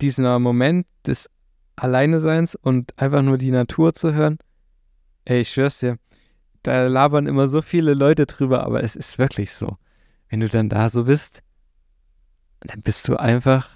dieser 0.00 0.38
Moment 0.38 0.86
des 1.06 1.30
Alleineseins 1.76 2.54
und 2.54 2.98
einfach 2.98 3.22
nur 3.22 3.38
die 3.38 3.50
Natur 3.50 3.94
zu 3.94 4.12
hören. 4.12 4.38
Ey, 5.24 5.40
ich 5.40 5.50
schwör's 5.50 5.78
dir, 5.78 5.96
da 6.62 6.86
labern 6.86 7.26
immer 7.26 7.48
so 7.48 7.62
viele 7.62 7.94
Leute 7.94 8.26
drüber, 8.26 8.64
aber 8.64 8.82
es 8.82 8.96
ist 8.96 9.18
wirklich 9.18 9.52
so. 9.52 9.76
Wenn 10.28 10.40
du 10.40 10.48
dann 10.48 10.68
da 10.68 10.88
so 10.88 11.04
bist, 11.04 11.42
dann 12.68 12.82
bist 12.82 13.08
du 13.08 13.16
einfach, 13.16 13.68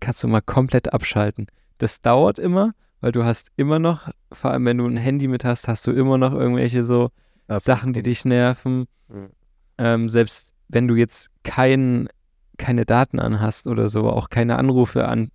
kannst 0.00 0.22
du 0.22 0.28
mal 0.28 0.40
komplett 0.40 0.92
abschalten. 0.92 1.46
Das 1.78 2.00
dauert 2.00 2.38
immer, 2.38 2.74
weil 3.00 3.12
du 3.12 3.24
hast 3.24 3.50
immer 3.56 3.78
noch, 3.78 4.10
vor 4.32 4.50
allem 4.50 4.64
wenn 4.64 4.78
du 4.78 4.86
ein 4.86 4.96
Handy 4.96 5.28
mit 5.28 5.44
hast, 5.44 5.68
hast 5.68 5.86
du 5.86 5.92
immer 5.92 6.18
noch 6.18 6.32
irgendwelche 6.32 6.84
so 6.84 7.10
Sachen, 7.48 7.92
die 7.92 8.02
dich 8.02 8.24
nerven. 8.24 8.86
Ja. 9.08 9.28
Ähm, 9.76 10.08
selbst 10.08 10.54
wenn 10.68 10.88
du 10.88 10.94
jetzt 10.94 11.28
kein, 11.42 12.08
keine 12.56 12.86
Daten 12.86 13.18
anhast 13.18 13.66
oder 13.66 13.88
so, 13.88 14.08
auch 14.08 14.30
keine 14.30 14.56
Anrufe 14.56 15.06
an 15.06 15.30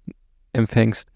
empfängst, 0.54 1.10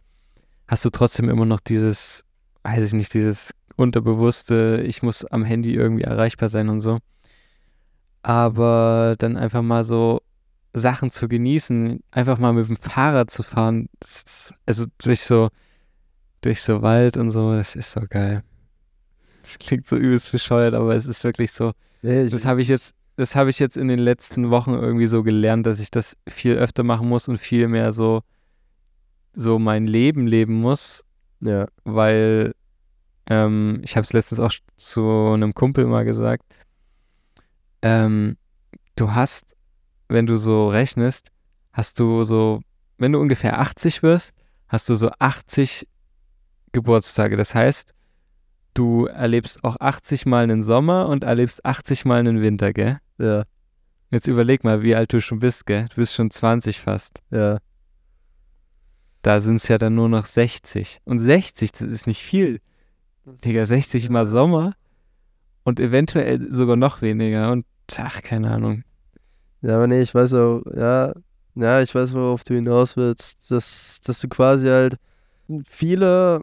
hast 0.68 0.86
du 0.86 0.90
trotzdem 0.90 1.30
immer 1.30 1.46
noch 1.46 1.60
dieses, 1.60 2.24
weiß 2.64 2.86
ich 2.86 2.94
nicht, 2.94 3.14
dieses 3.14 3.54
unterbewusste, 3.76 4.84
ich 4.86 5.02
muss 5.02 5.26
am 5.26 5.44
Handy 5.44 5.74
irgendwie 5.74 6.04
erreichbar 6.04 6.50
sein 6.50 6.70
und 6.70 6.82
so. 6.82 7.00
aber 8.22 9.16
dann 9.20 9.38
einfach 9.38 9.62
mal 9.62 9.84
so 9.84 10.22
Sachen 10.74 11.12
zu 11.12 11.28
genießen, 11.28 12.02
einfach 12.12 12.40
mal 12.40 12.54
mit 12.54 12.68
dem 12.68 12.78
Fahrrad 12.78 13.30
zu 13.30 13.44
fahren, 13.44 13.90
ist, 14.02 14.54
also 14.66 14.86
durch 14.98 15.22
so, 15.22 15.50
durch 16.42 16.62
so 16.62 16.82
Wald 16.82 17.16
und 17.18 17.30
so, 17.30 17.54
das 17.54 17.76
ist 17.76 17.92
so 17.92 18.02
geil. 18.10 18.44
Das 19.44 19.60
klingt 19.60 19.86
so 19.86 19.98
übelst 19.98 20.32
bescheuert, 20.32 20.74
aber 20.74 20.96
es 20.96 21.06
ist 21.06 21.24
wirklich 21.24 21.52
so. 21.52 21.74
Nee, 22.02 22.24
ich, 22.24 22.32
Das 22.32 22.46
habe 22.46 22.62
ich 22.62 22.70
jetzt, 22.70 22.96
das 23.18 23.36
habe 23.36 23.50
ich 23.50 23.60
jetzt 23.60 23.78
in 23.78 23.88
den 23.88 24.00
letzten 24.00 24.50
Wochen 24.50 24.74
irgendwie 24.74 25.06
so 25.06 25.22
gelernt, 25.22 25.66
dass 25.68 25.80
ich 25.80 25.92
das 25.92 26.18
viel 26.28 26.56
öfter 26.56 26.84
machen 26.84 27.08
muss 27.08 27.28
und 27.28 27.38
viel 27.38 27.68
mehr 27.68 27.92
so, 27.92 28.22
so 29.34 29.60
mein 29.60 29.86
Leben 29.86 30.28
leben 30.28 30.56
muss, 30.56 31.06
Ja, 31.42 31.68
weil 31.84 32.54
ähm, 33.30 33.82
ich 33.84 33.96
habe 33.96 34.06
es 34.06 34.14
letztens 34.14 34.40
auch 34.40 34.54
zu 34.76 35.32
einem 35.34 35.54
Kumpel 35.54 35.86
mal 35.86 36.04
gesagt. 36.06 36.44
Ähm, 37.82 38.38
du 38.96 39.12
hast, 39.14 39.56
wenn 40.14 40.26
du 40.26 40.38
so 40.38 40.70
rechnest, 40.70 41.30
hast 41.74 42.00
du 42.00 42.24
so, 42.24 42.62
wenn 42.98 43.12
du 43.12 43.20
ungefähr 43.20 43.60
80 43.60 44.04
wirst, 44.04 44.34
hast 44.68 44.88
du 44.90 44.96
so 44.96 45.12
80 45.20 45.88
Geburtstage. 46.72 47.36
Das 47.36 47.54
heißt, 47.54 47.94
du 48.74 49.08
erlebst 49.08 49.64
auch 49.64 49.78
80 49.80 50.26
Mal 50.26 50.44
einen 50.44 50.64
Sommer 50.64 51.08
und 51.10 51.24
erlebst 51.24 51.66
80 51.66 52.06
Mal 52.06 52.20
einen 52.20 52.42
Winter, 52.42 52.72
gell? 52.74 53.00
ja, 53.18 53.44
Jetzt 54.12 54.28
überleg 54.28 54.64
mal, 54.64 54.84
wie 54.84 54.96
alt 54.96 55.12
du 55.12 55.20
schon 55.20 55.40
bist, 55.40 55.66
gell? 55.66 55.88
Du 55.90 55.96
bist 55.96 56.14
schon 56.14 56.30
20 56.30 56.80
fast. 56.80 57.20
ja. 57.32 57.60
Da 59.24 59.40
sind 59.40 59.56
es 59.56 59.70
ja 59.70 59.78
dann 59.78 59.96
nur 59.96 60.10
noch 60.10 60.26
60. 60.26 61.00
Und 61.06 61.20
60, 61.20 61.72
das 61.72 61.82
ist 61.82 62.08
nicht 62.08 62.22
viel. 62.22 62.60
Digga, 63.26 63.66
60 63.66 64.10
mal 64.10 64.26
Sommer 64.26 64.76
und 65.64 65.80
eventuell 65.80 66.52
sogar 66.52 66.76
noch 66.76 67.02
weniger. 67.02 67.52
Und 67.54 67.66
ach, 67.98 68.22
keine 68.22 68.52
Ahnung. 68.52 68.84
Ja, 69.64 69.76
aber 69.78 69.88
nee, 69.88 70.02
ich 70.02 70.14
weiß 70.14 70.34
auch, 70.34 70.62
ja, 70.76 71.14
ja, 71.56 71.82
ich 71.82 71.96
weiß, 71.96 72.14
worauf 72.14 72.44
du 72.44 72.54
hinaus 72.54 72.98
willst, 72.98 73.50
dass, 73.50 74.02
dass 74.02 74.20
du 74.20 74.28
quasi 74.28 74.68
halt 74.68 74.98
viele, 75.66 76.42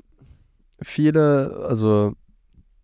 viele, 0.81 1.67
also 1.69 2.15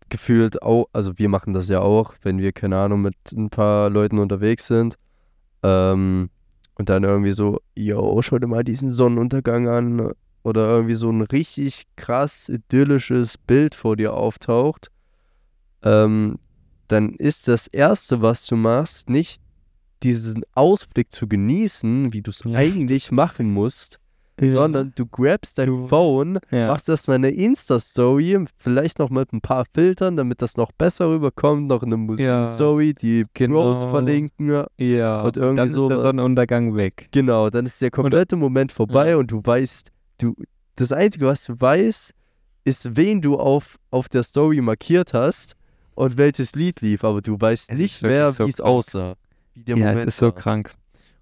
gefühlt 0.09 0.61
auch, 0.61 0.85
also 0.93 1.17
wir 1.17 1.27
machen 1.27 1.53
das 1.53 1.69
ja 1.69 1.79
auch, 1.79 2.13
wenn 2.21 2.37
wir, 2.37 2.51
keine 2.51 2.77
Ahnung, 2.77 3.01
mit 3.01 3.15
ein 3.31 3.49
paar 3.49 3.89
Leuten 3.89 4.19
unterwegs 4.19 4.67
sind, 4.67 4.95
ähm, 5.63 6.29
und 6.75 6.89
dann 6.89 7.03
irgendwie 7.03 7.31
so, 7.31 7.59
yo, 7.73 8.21
schau 8.21 8.37
dir 8.37 8.45
mal 8.45 8.63
diesen 8.63 8.91
Sonnenuntergang 8.91 9.67
an, 9.67 10.11
oder 10.43 10.69
irgendwie 10.69 10.93
so 10.93 11.09
ein 11.09 11.21
richtig 11.21 11.87
krass 11.95 12.47
idyllisches 12.47 13.39
Bild 13.39 13.73
vor 13.73 13.95
dir 13.95 14.13
auftaucht, 14.13 14.91
ähm, 15.81 16.37
dann 16.87 17.15
ist 17.15 17.47
das 17.47 17.65
Erste, 17.65 18.21
was 18.21 18.45
du 18.45 18.55
machst, 18.55 19.09
nicht 19.09 19.41
diesen 20.03 20.43
Ausblick 20.53 21.11
zu 21.11 21.27
genießen, 21.27 22.13
wie 22.13 22.21
du 22.21 22.31
es 22.31 22.43
Ja. 22.45 22.57
eigentlich 22.57 23.11
machen 23.11 23.51
musst, 23.51 23.99
sondern 24.39 24.93
du 24.95 25.07
grabst 25.07 25.57
dein 25.57 25.65
Du- 25.67 25.87
Phone, 25.87 26.37
ja. 26.51 26.67
machst 26.67 26.87
erstmal 26.87 27.15
eine 27.15 27.31
Insta-Story, 27.31 28.45
vielleicht 28.57 28.99
noch 28.99 29.09
mit 29.09 29.33
ein 29.33 29.41
paar 29.41 29.65
Filtern, 29.73 30.15
damit 30.15 30.41
das 30.43 30.57
noch 30.57 30.71
besser 30.71 31.09
rüberkommt, 31.09 31.67
noch 31.67 31.81
eine 31.81 31.97
Musik-Story, 31.97 32.93
die 32.93 33.25
genau. 33.33 33.71
Bros 33.71 33.83
verlinken. 33.89 34.49
ja. 34.77 35.21
und 35.21 35.37
irgendwie 35.37 35.55
dann 35.55 35.65
ist 35.65 35.71
der 35.75 35.81
sowas. 35.81 36.01
Sonnenuntergang 36.03 36.75
weg. 36.75 37.07
Genau, 37.11 37.49
dann 37.49 37.65
ist 37.65 37.81
der 37.81 37.89
komplette 37.89 38.35
Moment 38.35 38.71
vorbei 38.71 39.09
Ja. 39.11 39.17
und 39.17 39.31
du 39.31 39.41
weißt, 39.43 39.89
du, 40.19 40.35
das 40.75 40.91
Einzige, 40.91 41.25
was 41.25 41.43
du 41.45 41.59
weißt, 41.59 42.13
ist, 42.63 42.95
wen 42.95 43.21
du 43.21 43.37
auf, 43.39 43.77
auf 43.89 44.07
der 44.09 44.21
Story 44.23 44.61
markiert 44.61 45.13
hast 45.15 45.55
und 45.95 46.17
welches 46.17 46.53
Lied 46.53 46.81
lief, 46.81 47.03
aber 47.03 47.21
du 47.21 47.39
weißt 47.41 47.71
Es 47.71 47.77
nicht 47.77 48.01
mehr, 48.03 48.31
so 48.31 48.45
wie 48.45 48.49
es 48.49 48.61
aussah. 48.61 49.15
Wie 49.57 49.63
der 49.63 49.77
ja, 49.77 49.85
Moment 49.87 49.99
es 50.01 50.05
ist 50.15 50.17
so 50.17 50.27
war. 50.27 50.35
krank. 50.35 50.71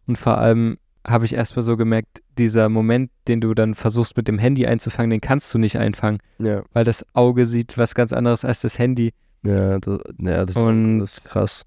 Und 0.07 0.17
vor 0.17 0.37
allem 0.37 0.77
habe 1.07 1.25
ich 1.25 1.33
erstmal 1.33 1.63
so 1.63 1.77
gemerkt, 1.77 2.21
dieser 2.37 2.67
Moment, 2.67 3.11
den 3.27 3.39
du 3.39 3.53
dann 3.53 3.75
versuchst 3.75 4.17
mit 4.17 4.27
dem 4.27 4.39
Handy 4.39 4.65
einzufangen, 4.65 5.11
den 5.11 5.21
kannst 5.21 5.53
du 5.53 5.57
nicht 5.59 5.77
einfangen, 5.77 6.19
Ja, 6.39 6.63
weil 6.73 6.83
das 6.83 7.05
Auge 7.13 7.45
sieht 7.45 7.77
was 7.77 7.93
ganz 7.95 8.11
anderes 8.11 8.43
als 8.43 8.61
das 8.61 8.77
Handy. 8.79 9.13
ja, 9.43 9.79
das, 9.79 9.99
ja, 10.19 10.45
das, 10.45 10.57
Und- 10.57 10.99
das 10.99 11.19
ist 11.19 11.23
krass. 11.25 11.63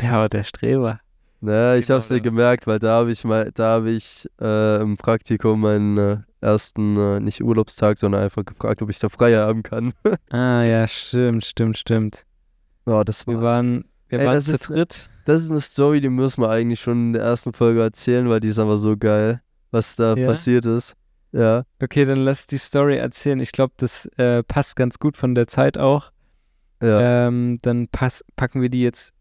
Der 0.00 0.12
war 0.12 0.28
der 0.28 0.44
Streber. 0.44 1.00
Na, 1.44 1.76
ich 1.76 1.86
Genau, 1.86 1.96
hab's 1.98 2.08
dir 2.08 2.16
ja. 2.16 2.22
gemerkt, 2.22 2.66
weil 2.66 2.78
da 2.78 3.00
habe 3.00 3.12
ich 3.12 3.22
mal, 3.24 3.50
da 3.52 3.64
habe 3.74 3.90
ich 3.90 4.26
äh, 4.40 4.80
im 4.80 4.96
Praktikum 4.96 5.60
meinen 5.60 5.98
äh, 5.98 6.16
ersten, 6.40 6.96
äh, 6.96 7.20
nicht 7.20 7.42
Urlaubstag, 7.42 7.98
sondern 7.98 8.22
einfach 8.22 8.44
gefragt, 8.44 8.80
ob 8.82 8.88
ich 8.90 8.98
da 8.98 9.08
frei 9.08 9.34
haben 9.36 9.62
kann. 9.62 9.92
Ah 10.30 10.62
ja, 10.62 10.86
stimmt, 10.88 11.44
stimmt, 11.44 11.76
stimmt. 11.76 12.24
Oh, 12.86 13.02
das 13.04 13.26
Wir 13.26 13.36
war, 13.36 13.42
waren, 13.42 13.84
wir 14.08 14.20
Ey, 14.20 14.26
waren 14.26 14.34
das 14.36 14.46
zu 14.46 14.52
ist- 14.54 14.68
dritt. 14.70 15.10
das 15.26 15.42
ist 15.42 15.50
eine 15.50 15.60
Story, 15.60 16.00
die 16.00 16.08
müssen 16.08 16.40
wir 16.40 16.50
eigentlich 16.50 16.80
schon 16.80 17.08
in 17.08 17.12
der 17.12 17.22
ersten 17.22 17.52
Folge 17.52 17.82
erzählen, 17.82 18.28
weil 18.28 18.40
die 18.40 18.48
ist 18.48 18.58
aber 18.58 18.76
so 18.78 18.96
geil, 18.96 19.42
was 19.70 19.96
da 19.96 20.14
Ja? 20.14 20.26
passiert 20.26 20.64
ist. 20.64 20.94
Ja, 21.32 21.64
Okay, 21.82 22.04
dann 22.04 22.20
lass 22.20 22.46
die 22.46 22.58
Story 22.58 22.96
erzählen. 22.96 23.40
Ich 23.40 23.52
glaube, 23.52 23.74
das 23.76 24.06
äh, 24.18 24.42
passt 24.44 24.76
ganz 24.76 24.98
gut 24.98 25.16
von 25.16 25.34
der 25.34 25.46
Zeit 25.48 25.76
auch. 25.78 26.10
ja, 26.80 27.26
Ähm, 27.26 27.58
dann 27.62 27.88
pass, 27.88 28.24
packen 28.36 28.62
wir 28.62 28.68
die 28.70 28.82
jetzt 28.82 29.12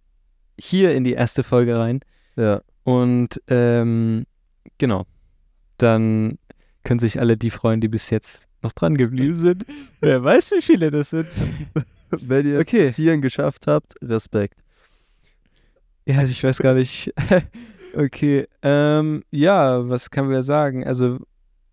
hier 0.59 0.93
in 0.93 1.03
die 1.03 1.13
erste 1.13 1.41
Folge 1.43 1.77
rein. 1.77 1.99
Ja. 2.35 2.61
Und 2.83 3.41
ähm, 3.47 4.25
genau, 4.77 5.05
dann 5.77 6.37
können 6.83 6.99
sich 6.99 7.19
alle 7.19 7.37
die 7.37 7.49
freuen, 7.49 7.79
die 7.81 7.87
bis 7.87 8.09
jetzt 8.09 8.47
noch 8.61 8.73
dran 8.73 8.97
geblieben 8.97 9.37
sind. 9.37 9.65
Wer 10.01 10.23
weiß, 10.23 10.51
wie 10.51 10.61
viele 10.61 10.89
das 10.89 11.11
sind. 11.11 11.27
Wenn 12.11 12.45
ihr 12.47 12.59
Okay. 12.59 12.81
es 12.81 12.87
bis 12.87 12.95
hierhin 12.97 13.21
geschafft 13.21 13.67
habt, 13.67 13.95
Respekt. 14.01 14.59
Ja, 16.05 16.23
ich 16.23 16.43
weiß 16.43 16.59
gar 16.59 16.73
nicht. 16.73 17.13
okay, 17.95 18.47
ähm, 18.61 19.23
ja, 19.31 19.87
was 19.87 20.11
können 20.11 20.29
wir 20.29 20.43
sagen? 20.43 20.85
Also, 20.85 21.19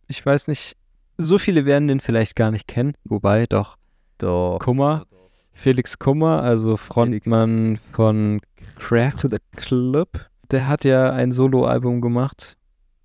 ich 0.06 0.24
weiß 0.24 0.48
nicht, 0.48 0.76
so 1.18 1.36
viele 1.38 1.66
werden 1.66 1.88
den 1.88 2.00
vielleicht 2.00 2.36
gar 2.36 2.50
nicht 2.50 2.66
kennen. 2.68 2.94
Wobei, 3.04 3.46
doch, 3.46 3.76
Doch. 4.18 4.58
Kummer, 4.60 5.06
Felix 5.52 5.98
Kummer, 5.98 6.42
also 6.42 6.76
Frontmann 6.76 7.78
von 7.92 8.40
Craft 8.78 9.28
Club. 9.56 10.29
Der 10.50 10.68
hat 10.68 10.84
ja 10.84 11.12
ein 11.12 11.32
Soloalbum 11.32 12.00
gemacht. 12.00 12.56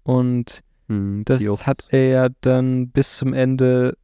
Und 0.04 0.62
Hm, 0.88 1.24
das 1.26 1.46
auch- 1.48 1.64
hat 1.64 1.88
er 1.92 2.08
ja 2.10 2.28
dann 2.42 2.90
bis 2.90 3.18
zum 3.18 3.34
Ende, 3.34 3.98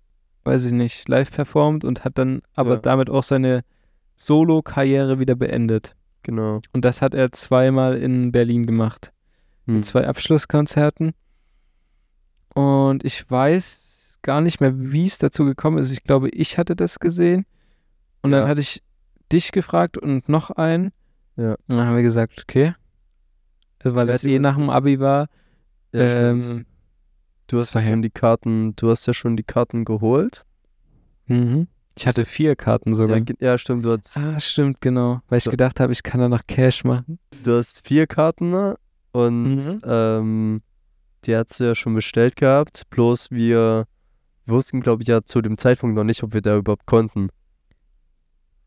weiß 0.43 0.65
ich 0.65 0.71
nicht, 0.71 1.07
live 1.07 1.31
performt 1.31 1.83
und 1.85 2.03
hat 2.03 2.17
dann 2.17 2.41
aber 2.55 2.75
Ja. 2.75 2.79
damit 2.79 3.09
auch 3.09 3.23
seine 3.23 3.63
Solo-Karriere 4.15 5.19
wieder 5.19 5.35
beendet. 5.35 5.95
Genau. 6.23 6.61
Und 6.73 6.85
das 6.85 7.01
hat 7.01 7.13
er 7.15 7.31
zweimal 7.31 7.97
in 7.97 8.31
Berlin 8.31 8.65
gemacht. 8.65 9.11
Hm. 9.65 9.75
Mit 9.77 9.85
zwei 9.85 10.07
Abschlusskonzerten. 10.07 11.13
Und 12.53 13.03
ich 13.05 13.29
weiß 13.29 14.19
gar 14.21 14.41
nicht 14.41 14.59
mehr, 14.61 14.73
wie 14.75 15.05
es 15.05 15.17
dazu 15.17 15.45
gekommen 15.45 15.77
ist. 15.79 15.91
Ich 15.91 16.03
glaube, 16.03 16.29
ich 16.29 16.57
hatte 16.57 16.75
das 16.75 16.99
gesehen. 16.99 17.45
Und 18.21 18.31
dann 18.31 18.43
Ja. 18.43 18.47
hatte 18.49 18.61
ich 18.61 18.83
dich 19.31 19.51
gefragt 19.51 19.97
und 19.97 20.29
noch 20.29 20.51
einen. 20.51 20.91
Ja. 21.37 21.53
Und 21.67 21.77
dann 21.77 21.87
haben 21.87 21.95
wir 21.95 22.03
gesagt, 22.03 22.39
okay. 22.43 22.75
Weil 23.83 24.07
Ja, 24.07 24.13
das 24.13 24.21
du- 24.21 24.29
eh 24.29 24.39
nach 24.39 24.55
dem 24.57 24.69
Abi 24.69 24.99
war. 24.99 25.27
Ja, 25.93 26.01
ähm, 26.01 26.65
du 27.47 27.57
hast 27.57 27.75
das 27.75 27.83
ja 27.83 27.89
schon 27.91 28.01
die 28.01 28.09
Karten, 28.09 28.75
du 28.75 28.89
hast 28.89 29.05
ja 29.07 29.13
schon 29.13 29.35
die 29.37 29.43
Karten 29.43 29.85
geholt. 29.85 30.45
mhm. 31.27 31.67
Ich 31.97 32.07
hatte 32.07 32.23
vier 32.23 32.55
Karten 32.55 32.95
sogar. 32.95 33.17
Ja, 33.17 33.23
ja 33.41 33.57
stimmt, 33.57 33.83
du 33.85 33.91
hast, 33.91 34.15
ah, 34.17 34.39
stimmt, 34.39 34.79
genau. 34.79 35.19
Weil 35.27 35.39
ich 35.39 35.43
So. 35.43 35.51
gedacht 35.51 35.81
habe, 35.81 35.91
ich 35.91 36.03
kann 36.03 36.21
da 36.21 36.29
noch 36.29 36.47
Cash 36.47 36.85
machen. 36.85 37.19
du 37.43 37.57
hast 37.57 37.85
vier 37.85 38.07
Karten 38.07 38.49
ne? 38.49 38.77
und 39.11 39.55
Mhm. 39.57 39.81
ähm, 39.83 40.61
die 41.25 41.35
hast 41.35 41.59
du 41.59 41.65
ja 41.65 41.75
schon 41.75 41.93
bestellt 41.93 42.37
gehabt. 42.37 42.83
Bloß 42.91 43.29
wir 43.31 43.85
wussten, 44.45 44.79
glaube 44.79 45.03
ich, 45.03 45.09
ja 45.09 45.21
zu 45.23 45.41
dem 45.41 45.57
Zeitpunkt 45.57 45.95
noch 45.97 46.05
nicht, 46.05 46.23
ob 46.23 46.33
wir 46.33 46.41
da 46.41 46.55
überhaupt 46.57 46.85
konnten. 46.85 47.27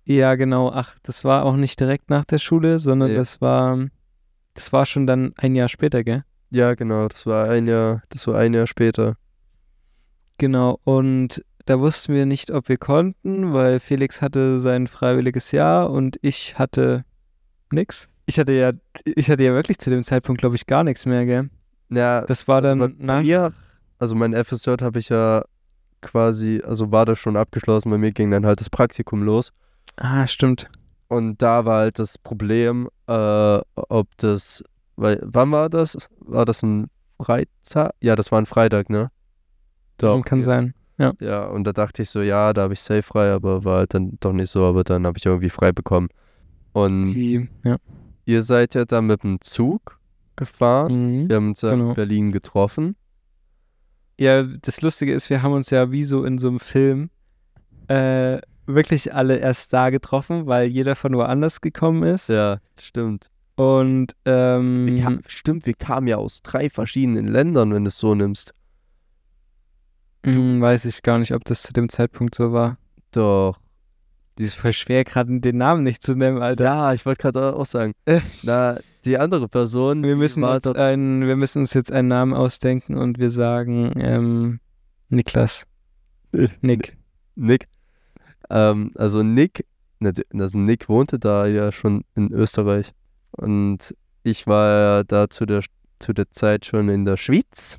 Ja, 0.04 0.34
genau. 0.34 0.70
Ach, 0.70 0.96
das 1.02 1.24
war 1.24 1.44
auch 1.44 1.56
nicht 1.56 1.80
direkt 1.80 2.10
nach 2.10 2.26
der 2.26 2.38
Schule, 2.38 2.78
sondern 2.78 3.10
Nee. 3.10 3.16
das 3.16 3.40
war, 3.40 3.78
das 4.54 4.72
war 4.72 4.86
schon 4.86 5.06
dann 5.06 5.32
ein 5.36 5.54
Jahr 5.54 5.68
später, 5.68 6.02
gell? 6.04 6.24
Ja, 6.50 6.74
genau, 6.74 7.08
das 7.08 7.26
war 7.26 7.48
ein 7.50 7.66
Jahr, 7.66 8.02
das 8.10 8.26
war 8.26 8.38
ein 8.38 8.54
Jahr 8.54 8.66
später. 8.66 9.16
Genau, 10.38 10.80
und 10.84 11.44
da 11.66 11.80
wussten 11.80 12.12
wir 12.14 12.26
nicht, 12.26 12.50
ob 12.50 12.68
wir 12.68 12.76
konnten, 12.76 13.52
weil 13.52 13.80
Felix 13.80 14.20
hatte 14.20 14.58
sein 14.58 14.86
freiwilliges 14.86 15.52
Jahr 15.52 15.90
und 15.90 16.18
ich 16.22 16.58
hatte 16.58 17.04
nix. 17.72 18.08
Ich 18.26 18.38
hatte 18.38 18.52
ja, 18.52 18.72
ich 19.04 19.30
hatte 19.30 19.44
ja 19.44 19.52
wirklich 19.52 19.78
zu 19.78 19.90
dem 19.90 20.02
Zeitpunkt, 20.02 20.40
glaube 20.40 20.56
ich, 20.56 20.66
gar 20.66 20.84
nichts 20.84 21.06
mehr, 21.06 21.24
gell? 21.26 21.50
Ja, 21.90 22.22
Das 22.22 22.48
war 22.48 22.56
also 22.62 22.68
dann 22.70 22.78
bei 22.98 23.04
nach. 23.04 23.22
mir, 23.22 23.52
also 23.98 24.14
mein 24.14 24.32
FSJ 24.34 24.70
habe 24.80 24.98
ich 24.98 25.08
ja 25.10 25.44
quasi, 26.00 26.62
also 26.64 26.90
war 26.90 27.06
das 27.06 27.18
schon 27.18 27.36
abgeschlossen, 27.36 27.90
bei 27.90 27.98
mir 27.98 28.12
ging 28.12 28.30
dann 28.30 28.44
halt 28.46 28.60
das 28.60 28.70
Praktikum 28.70 29.22
los. 29.22 29.52
Ah, 29.96 30.26
stimmt. 30.26 30.68
Und 31.14 31.40
da 31.42 31.64
war 31.64 31.78
halt 31.78 32.00
das 32.00 32.18
Problem, 32.18 32.88
äh, 33.06 33.58
ob 33.74 34.08
das, 34.16 34.64
weil, 34.96 35.20
wann 35.22 35.52
war 35.52 35.70
das? 35.70 36.08
War 36.18 36.44
das 36.44 36.64
ein 36.64 36.90
Freitag? 37.20 37.92
Ja, 38.00 38.16
das 38.16 38.32
war 38.32 38.40
ein 38.40 38.46
Freitag, 38.46 38.90
ne? 38.90 39.12
Doch. 39.98 40.24
Kann 40.24 40.40
ja. 40.40 40.44
sein. 40.44 40.74
Ja, 40.98 41.46
und 41.46 41.64
da 41.64 41.72
dachte 41.72 42.02
ich 42.02 42.10
so, 42.10 42.20
ja, 42.20 42.52
da 42.52 42.62
habe 42.62 42.74
ich 42.74 42.80
safe 42.80 43.02
frei, 43.02 43.30
aber 43.30 43.64
war 43.64 43.78
halt 43.78 43.94
dann 43.94 44.16
doch 44.18 44.32
nicht 44.32 44.50
so, 44.50 44.64
aber 44.64 44.82
dann 44.82 45.06
habe 45.06 45.16
ich 45.16 45.26
irgendwie 45.26 45.50
frei 45.50 45.70
bekommen. 45.70 46.08
Und 46.72 47.12
Die, 47.12 47.48
ja. 47.64 47.76
ihr 48.24 48.42
seid 48.42 48.74
ja 48.74 48.84
dann 48.84 49.06
mit 49.06 49.22
dem 49.22 49.40
Zug 49.40 50.00
gefahren. 50.34 51.22
Mhm. 51.22 51.28
Wir 51.28 51.36
haben 51.36 51.48
uns 51.50 51.62
ja 51.62 51.70
genau. 51.70 51.90
in 51.90 51.94
Berlin 51.94 52.32
getroffen. 52.32 52.96
Ja, 54.18 54.42
das 54.42 54.82
Lustige 54.82 55.12
ist, 55.12 55.30
wir 55.30 55.42
haben 55.42 55.52
uns 55.52 55.70
ja 55.70 55.92
wie 55.92 56.02
so 56.02 56.24
in 56.24 56.38
so 56.38 56.48
einem 56.48 56.58
Film 56.58 57.10
äh, 57.86 58.40
wirklich 58.66 59.14
alle 59.14 59.36
erst 59.36 59.72
da 59.72 59.90
getroffen, 59.90 60.46
weil 60.46 60.68
jeder 60.68 60.96
von 60.96 61.14
woanders 61.14 61.60
gekommen 61.60 62.02
ist. 62.02 62.28
Ja, 62.28 62.58
stimmt. 62.78 63.30
Und 63.56 64.16
ähm, 64.24 64.86
Wir 64.86 65.02
kam, 65.02 65.20
stimmt, 65.26 65.66
wir 65.66 65.74
kamen 65.74 66.08
ja 66.08 66.16
aus 66.16 66.42
drei 66.42 66.68
verschiedenen 66.70 67.28
Ländern, 67.28 67.72
wenn 67.72 67.84
du 67.84 67.88
es 67.88 67.98
so 67.98 68.14
nimmst. 68.14 68.52
mh, 70.24 70.60
weiß 70.60 70.86
ich 70.86 71.02
gar 71.02 71.18
nicht, 71.18 71.32
ob 71.34 71.44
das 71.44 71.62
zu 71.62 71.72
dem 71.72 71.88
Zeitpunkt 71.88 72.34
so 72.34 72.52
war. 72.52 72.78
Doch. 73.12 73.58
Die 74.38 74.42
ist 74.44 74.56
voll 74.56 74.72
schwer, 74.72 75.04
gerade 75.04 75.38
den 75.38 75.58
Namen 75.58 75.84
nicht 75.84 76.02
zu 76.02 76.12
nennen, 76.14 76.42
Alter. 76.42 76.64
Ja, 76.64 76.92
ich 76.92 77.06
wollte 77.06 77.22
gerade 77.22 77.54
auch 77.54 77.66
sagen. 77.66 77.92
Na, 78.42 78.80
die 79.04 79.18
andere 79.18 79.48
Person, 79.48 80.02
Wir 80.02 80.16
müssen, 80.16 80.42
einen, 80.44 81.26
wir 81.26 81.36
müssen 81.36 81.60
uns 81.60 81.74
jetzt 81.74 81.92
einen 81.92 82.08
Namen 82.08 82.34
ausdenken 82.34 82.96
und 82.96 83.18
wir 83.20 83.30
sagen 83.30 83.92
ähm, 83.96 84.60
Niklas. 85.10 85.66
Nick. 86.62 86.96
Nick. 87.36 87.68
Ähm, 88.50 88.92
also 88.94 89.22
Nick, 89.22 89.66
also 90.32 90.58
Nick 90.58 90.88
wohnte 90.88 91.18
da 91.18 91.46
ja 91.46 91.72
schon 91.72 92.04
in 92.14 92.32
Österreich. 92.32 92.92
Und 93.32 93.94
ich 94.22 94.46
war 94.46 94.68
ja 94.98 95.04
da 95.04 95.28
zu 95.28 95.46
der, 95.46 95.62
zu 95.98 96.12
der 96.12 96.30
Zeit 96.30 96.66
schon 96.66 96.88
in 96.88 97.04
der 97.04 97.16
Schweiz. 97.16 97.78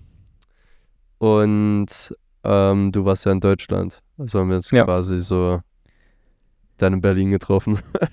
Und 1.17 2.15
ähm, 2.43 2.91
du 2.91 3.05
warst 3.05 3.25
ja 3.25 3.31
in 3.31 3.39
Deutschland. 3.39 4.01
Also 4.17 4.39
haben 4.39 4.49
wir 4.49 4.57
uns 4.57 4.71
Ja. 4.71 4.83
quasi 4.85 5.19
so 5.19 5.59
dann 6.77 6.93
in 6.93 7.01
Berlin 7.01 7.31
getroffen. 7.31 7.79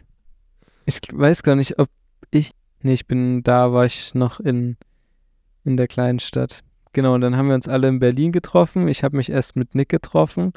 Ich 0.84 0.98
weiß 1.12 1.44
gar 1.44 1.54
nicht, 1.54 1.78
ob 1.78 1.88
ich. 2.32 2.50
Nee, 2.80 2.94
ich 2.94 3.06
bin 3.06 3.44
da, 3.44 3.72
war 3.72 3.86
ich 3.86 4.16
noch 4.16 4.40
in, 4.40 4.76
in 5.62 5.76
der 5.76 5.86
kleinen 5.86 6.18
Stadt. 6.18 6.64
Genau, 6.92 7.14
und 7.14 7.20
dann 7.20 7.36
haben 7.36 7.46
wir 7.46 7.54
uns 7.54 7.68
alle 7.68 7.86
in 7.86 8.00
Berlin 8.00 8.32
getroffen. 8.32 8.88
Ich 8.88 9.04
habe 9.04 9.16
mich 9.16 9.30
erst 9.30 9.54
mit 9.54 9.76
Nick 9.76 9.90
getroffen 9.90 10.52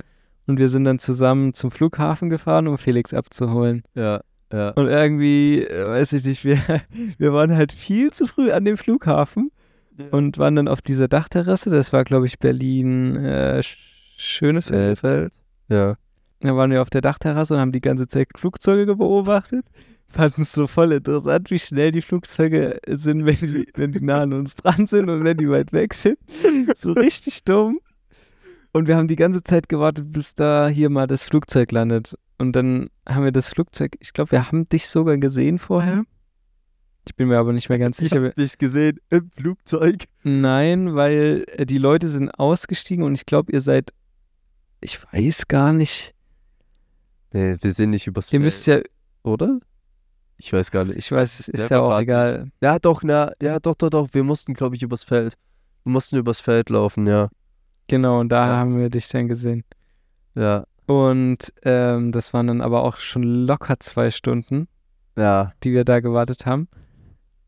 und 0.47 0.59
wir 0.59 0.69
sind 0.69 0.83
dann 0.85 0.99
zusammen 0.99 1.53
zum 1.53 1.71
Flughafen 1.71 2.29
gefahren, 2.29 2.67
um 2.67 2.77
Felix 2.77 3.13
abzuholen. 3.13 3.83
ja, 3.95 4.21
ja. 4.53 4.69
Und 4.71 4.87
irgendwie, 4.87 5.63
äh, 5.63 5.87
weiß 5.87 6.13
ich 6.13 6.23
nicht, 6.23 6.45
wir, 6.45 6.59
wir 7.17 7.33
waren 7.33 7.55
halt 7.55 7.71
viel 7.71 8.11
zu 8.11 8.27
früh 8.27 8.51
an 8.51 8.63
dem 8.63 8.77
Flughafen 8.77 9.51
und 10.11 10.37
waren 10.37 10.55
dann 10.55 10.67
auf 10.67 10.81
dieser 10.81 11.07
Dachterrasse. 11.07 11.69
Das 11.71 11.91
war, 11.93 12.03
glaube 12.03 12.25
ich, 12.27 12.37
Berlin 12.39 13.15
äh, 13.17 13.59
Sch- 13.63 13.77
Schönefeld. 14.17 14.99
Feld. 14.99 15.33
Ja. 15.69 15.95
Da 16.41 16.55
waren 16.55 16.69
wir 16.71 16.81
auf 16.81 16.89
der 16.89 17.01
Dachterrasse 17.01 17.53
und 17.55 17.59
haben 17.59 17.71
die 17.71 17.81
ganze 17.81 18.07
Zeit 18.07 18.27
Flugzeuge 18.37 18.95
beobachtet. 18.95 19.65
Fanden 20.07 20.43
es 20.43 20.51
so 20.51 20.67
voll 20.67 20.91
interessant, 20.91 21.49
wie 21.49 21.57
schnell 21.57 21.89
die 21.89 22.03
Flugzeuge 22.03 22.77
sind, 22.87 23.25
wenn 23.25 23.35
die, 23.35 23.67
wenn 23.73 23.91
die 23.91 24.01
nah 24.01 24.21
an 24.21 24.33
uns 24.33 24.55
dran 24.55 24.85
sind 24.85 25.09
und 25.09 25.23
wenn 25.23 25.37
die 25.37 25.49
weit 25.49 25.73
weg 25.73 25.93
sind. 25.95 26.19
So 26.75 26.91
richtig 26.93 27.43
dumm. 27.45 27.79
Und 28.75 28.89
wir 28.89 28.97
haben 28.97 29.07
die 29.07 29.15
ganze 29.15 29.41
Zeit 29.41 29.69
gewartet, 29.69 30.11
bis 30.11 30.35
da 30.35 30.67
hier 30.67 30.89
mal 30.89 31.07
das 31.07 31.23
Flugzeug 31.23 31.71
landet. 31.71 32.17
Und 32.37 32.57
dann 32.57 32.89
haben 33.07 33.23
wir 33.23 33.31
das 33.31 33.47
Flugzeug, 33.47 33.95
ich 34.01 34.11
glaube, 34.11 34.33
wir 34.33 34.47
haben 34.51 34.67
dich 34.67 34.89
sogar 34.89 35.17
gesehen 35.17 35.59
vorher. 35.59 36.03
Ich 37.07 37.15
bin 37.15 37.29
mir 37.29 37.37
aber 37.37 37.53
nicht 37.53 37.69
mehr 37.69 37.79
ganz 37.79 38.01
Ich 38.01 38.09
sicher. 38.09 38.17
habe 38.21 38.33
dich 38.33 38.57
gesehen 38.57 38.99
im 39.09 39.31
Flugzeug. 39.37 40.03
Nein, 40.23 40.93
weil 40.93 41.45
äh, 41.53 41.65
die 41.65 41.77
Leute 41.77 42.09
sind 42.09 42.31
ausgestiegen 42.31 43.05
und 43.05 43.13
ich 43.13 43.25
glaube, 43.25 43.53
ihr 43.53 43.61
seid, 43.61 43.93
ich 44.81 44.99
weiß 45.13 45.47
gar 45.47 45.71
nicht. 45.71 46.13
Nee, 47.31 47.55
wir 47.61 47.71
sind 47.71 47.91
nicht 47.91 48.07
übers 48.07 48.25
Ihr 48.27 48.39
Feld, 48.39 48.43
müsst 48.43 48.67
ja, 48.67 48.81
oder? 49.23 49.57
Ich 50.35 50.51
weiß 50.51 50.69
gar 50.71 50.83
nicht. 50.83 50.97
ich 50.97 51.09
weiß, 51.09 51.39
es 51.39 51.47
ist 51.47 51.55
selber 51.55 51.75
ja 51.75 51.81
auch 51.81 51.97
egal. 51.97 52.51
Ja, 52.61 52.77
doch, 52.77 53.03
na, 53.03 53.31
ja, 53.41 53.57
doch, 53.57 53.75
doch, 53.75 53.89
doch. 53.89 54.09
Wir 54.11 54.25
mussten, 54.25 54.53
glaube 54.53 54.75
ich, 54.75 54.83
übers 54.83 55.05
Feld. 55.05 55.37
Wir 55.85 55.93
mussten 55.93 56.17
übers 56.17 56.41
Feld 56.41 56.69
laufen, 56.69 57.07
ja. 57.07 57.29
Genau, 57.87 58.19
und 58.19 58.29
da 58.29 58.47
Ja. 58.47 58.57
haben 58.57 58.77
wir 58.79 58.89
dich 58.89 59.07
dann 59.09 59.27
gesehen. 59.27 59.63
Ja, 60.35 60.65
Und 60.87 61.53
ähm, 61.63 62.11
das 62.11 62.33
waren 62.33 62.47
dann 62.47 62.61
aber 62.61 62.83
auch 62.83 62.97
schon 62.97 63.23
locker 63.23 63.79
zwei 63.79 64.11
Stunden, 64.11 64.67
ja, 65.17 65.51
die 65.63 65.71
wir 65.73 65.83
da 65.85 65.99
gewartet 65.99 66.45
haben. 66.45 66.67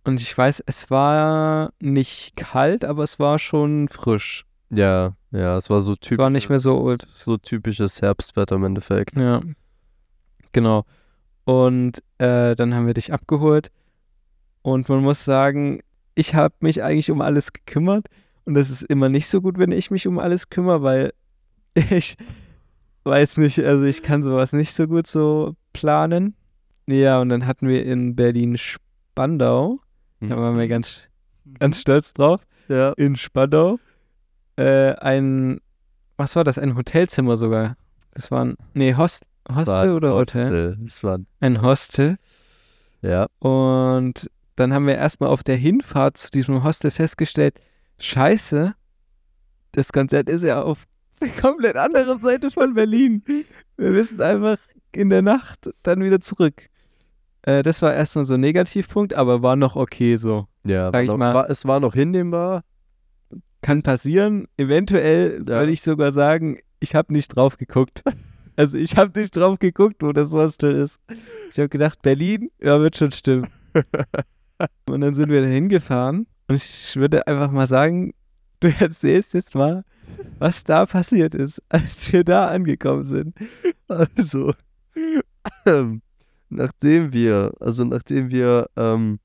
Und 0.06 0.22
ich 0.22 0.36
weiß, 0.38 0.64
es 0.66 0.90
war 0.90 1.74
nicht 1.82 2.36
kalt, 2.38 2.86
aber 2.86 3.04
es 3.04 3.20
war 3.20 3.40
schon 3.40 3.90
frisch. 3.90 4.46
ja, 4.70 5.14
ja. 5.32 5.58
Es 5.58 5.70
war 5.70 5.82
so 5.82 5.96
typisch. 5.96 6.18
war 6.18 6.30
nicht 6.30 6.50
mehr 6.50 6.60
so 6.62 6.80
old. 6.80 7.06
So 7.14 7.38
typisches 7.38 8.02
Herbstwetter 8.02 8.56
im 8.56 8.64
Endeffekt. 8.64 9.18
Ja, 9.18 9.42
genau. 10.54 10.86
Und 11.44 12.02
äh, 12.20 12.56
dann 12.56 12.74
haben 12.74 12.88
wir 12.88 12.94
dich 12.94 13.12
abgeholt. 13.14 13.70
Und 14.62 14.88
man 14.90 15.02
muss 15.02 15.26
sagen, 15.26 15.82
ich 16.16 16.34
habe 16.36 16.56
mich 16.62 16.82
eigentlich 16.84 17.12
um 17.12 17.22
alles 17.22 17.52
gekümmert. 17.54 18.08
Und 18.48 18.54
das 18.54 18.70
ist 18.70 18.84
immer 18.84 19.10
nicht 19.10 19.28
so 19.28 19.42
gut, 19.42 19.58
wenn 19.58 19.74
ich 19.74 19.92
mich 19.92 20.08
um 20.08 20.20
alles 20.20 20.50
kümmere, 20.50 20.82
weil 20.82 21.14
ich 21.76 22.16
weiß 23.04 23.38
nicht, 23.38 23.60
also 23.60 23.84
ich 23.84 24.02
kann 24.04 24.24
sowas 24.24 24.54
nicht 24.54 24.74
so 24.74 24.88
gut 24.88 25.06
so 25.06 25.56
planen. 25.74 26.34
Ja, 26.88 27.20
und 27.20 27.28
dann 27.28 27.46
hatten 27.46 27.68
wir 27.68 27.84
in 27.86 28.16
Berlin 28.16 28.56
Spandau, 28.58 29.80
da 30.22 30.38
waren 30.38 30.58
wir 30.58 30.70
ganz, 30.70 31.10
ganz 31.60 31.82
stolz 31.82 32.14
drauf, 32.14 32.48
Ja, 32.70 32.94
in 32.94 33.18
Spandau, 33.18 33.80
äh, 34.56 34.94
ein, 34.94 35.60
was 36.16 36.38
war 36.38 36.46
das, 36.46 36.58
ein 36.58 36.78
Hotelzimmer 36.78 37.36
sogar. 37.36 37.76
Das 38.14 38.32
war 38.32 38.46
ein, 38.46 38.56
nee, 38.74 38.96
Host, 38.96 39.26
Hostel 39.54 39.92
oder 39.92 40.14
Hotel? 40.14 40.46
Hostel. 40.46 40.86
Es 40.86 41.04
war, 41.04 41.20
Ein 41.42 41.62
Hostel. 41.62 42.18
ja, 43.02 43.28
Und 43.40 44.32
dann 44.56 44.74
haben 44.74 44.88
wir 44.88 44.96
erstmal 44.96 45.30
auf 45.30 45.44
der 45.44 45.58
Hinfahrt 45.58 46.16
zu 46.16 46.32
diesem 46.32 46.64
Hostel 46.64 46.92
festgestellt, 46.92 47.60
scheiße, 48.00 48.74
das 49.74 49.92
Konzert 49.94 50.30
ist 50.30 50.44
ja 50.44 50.62
auf 50.62 50.86
der 51.22 51.30
komplett 51.30 51.76
anderen 51.76 52.20
Seite 52.20 52.52
von 52.52 52.74
Berlin. 52.74 53.24
Wir 53.78 53.92
müssen 53.92 54.22
einfach 54.22 54.58
in 54.92 55.10
der 55.10 55.22
Nacht 55.22 55.70
dann 55.84 56.04
wieder 56.04 56.20
zurück. 56.22 56.70
Äh, 57.44 57.64
das 57.64 57.82
war 57.82 57.94
erstmal 57.94 58.26
so 58.26 58.36
ein 58.36 58.42
Negativpunkt, 58.42 59.14
aber 59.14 59.42
war 59.42 59.56
noch 59.56 59.76
okay 59.76 60.16
so. 60.18 60.48
ja. 60.64 60.92
Sag 60.92 61.04
ich 61.04 61.08
noch, 61.10 61.18
mal. 61.18 61.34
War, 61.34 61.50
es 61.50 61.66
war 61.66 61.80
noch 61.80 61.94
hinnehmbar. 61.94 62.64
Kann 63.62 63.82
passieren. 63.84 64.48
Eventuell 64.58 65.40
Ja. 65.48 65.60
würde 65.60 65.72
ich 65.72 65.82
sogar 65.82 66.12
sagen, 66.12 66.60
ich 66.80 66.94
habe 66.96 67.12
nicht 67.14 67.30
drauf 67.30 67.58
geguckt. 67.58 68.04
Also 68.60 68.76
ich 68.80 68.98
habe 68.98 69.20
nicht 69.20 69.38
drauf 69.38 69.60
geguckt, 69.60 69.98
wo 70.02 70.12
das 70.14 70.32
Hostel 70.32 70.74
ist. 70.74 70.98
Ich 71.52 71.60
habe 71.60 71.70
gedacht, 71.70 72.02
Berlin, 72.02 72.50
ja, 72.60 72.80
wird 72.80 72.98
schon 72.98 73.12
stimmen. 73.12 73.46
Und 74.90 75.02
dann 75.02 75.14
sind 75.14 75.30
wir 75.30 75.42
da 75.44 75.48
hingefahren. 75.48 76.26
Und 76.48 76.56
ich 76.56 76.96
würde 76.96 77.28
einfach 77.28 77.52
mal 77.52 77.68
sagen, 77.68 78.14
du 78.60 78.70
erzählst 78.80 79.34
jetzt 79.34 79.56
mal, 79.56 79.84
was 80.40 80.64
da 80.64 80.86
passiert 80.86 81.36
ist, 81.36 81.62
als 81.70 82.12
wir 82.12 82.24
da 82.24 82.48
angekommen 82.48 83.04
sind. 83.04 83.36
Also, 83.88 84.54
ähm, 85.66 86.02
nachdem 86.50 87.14
wir, 87.14 87.54
also 87.60 87.84
nachdem 87.84 88.30
wir 88.30 88.70
ähm, 88.76 89.20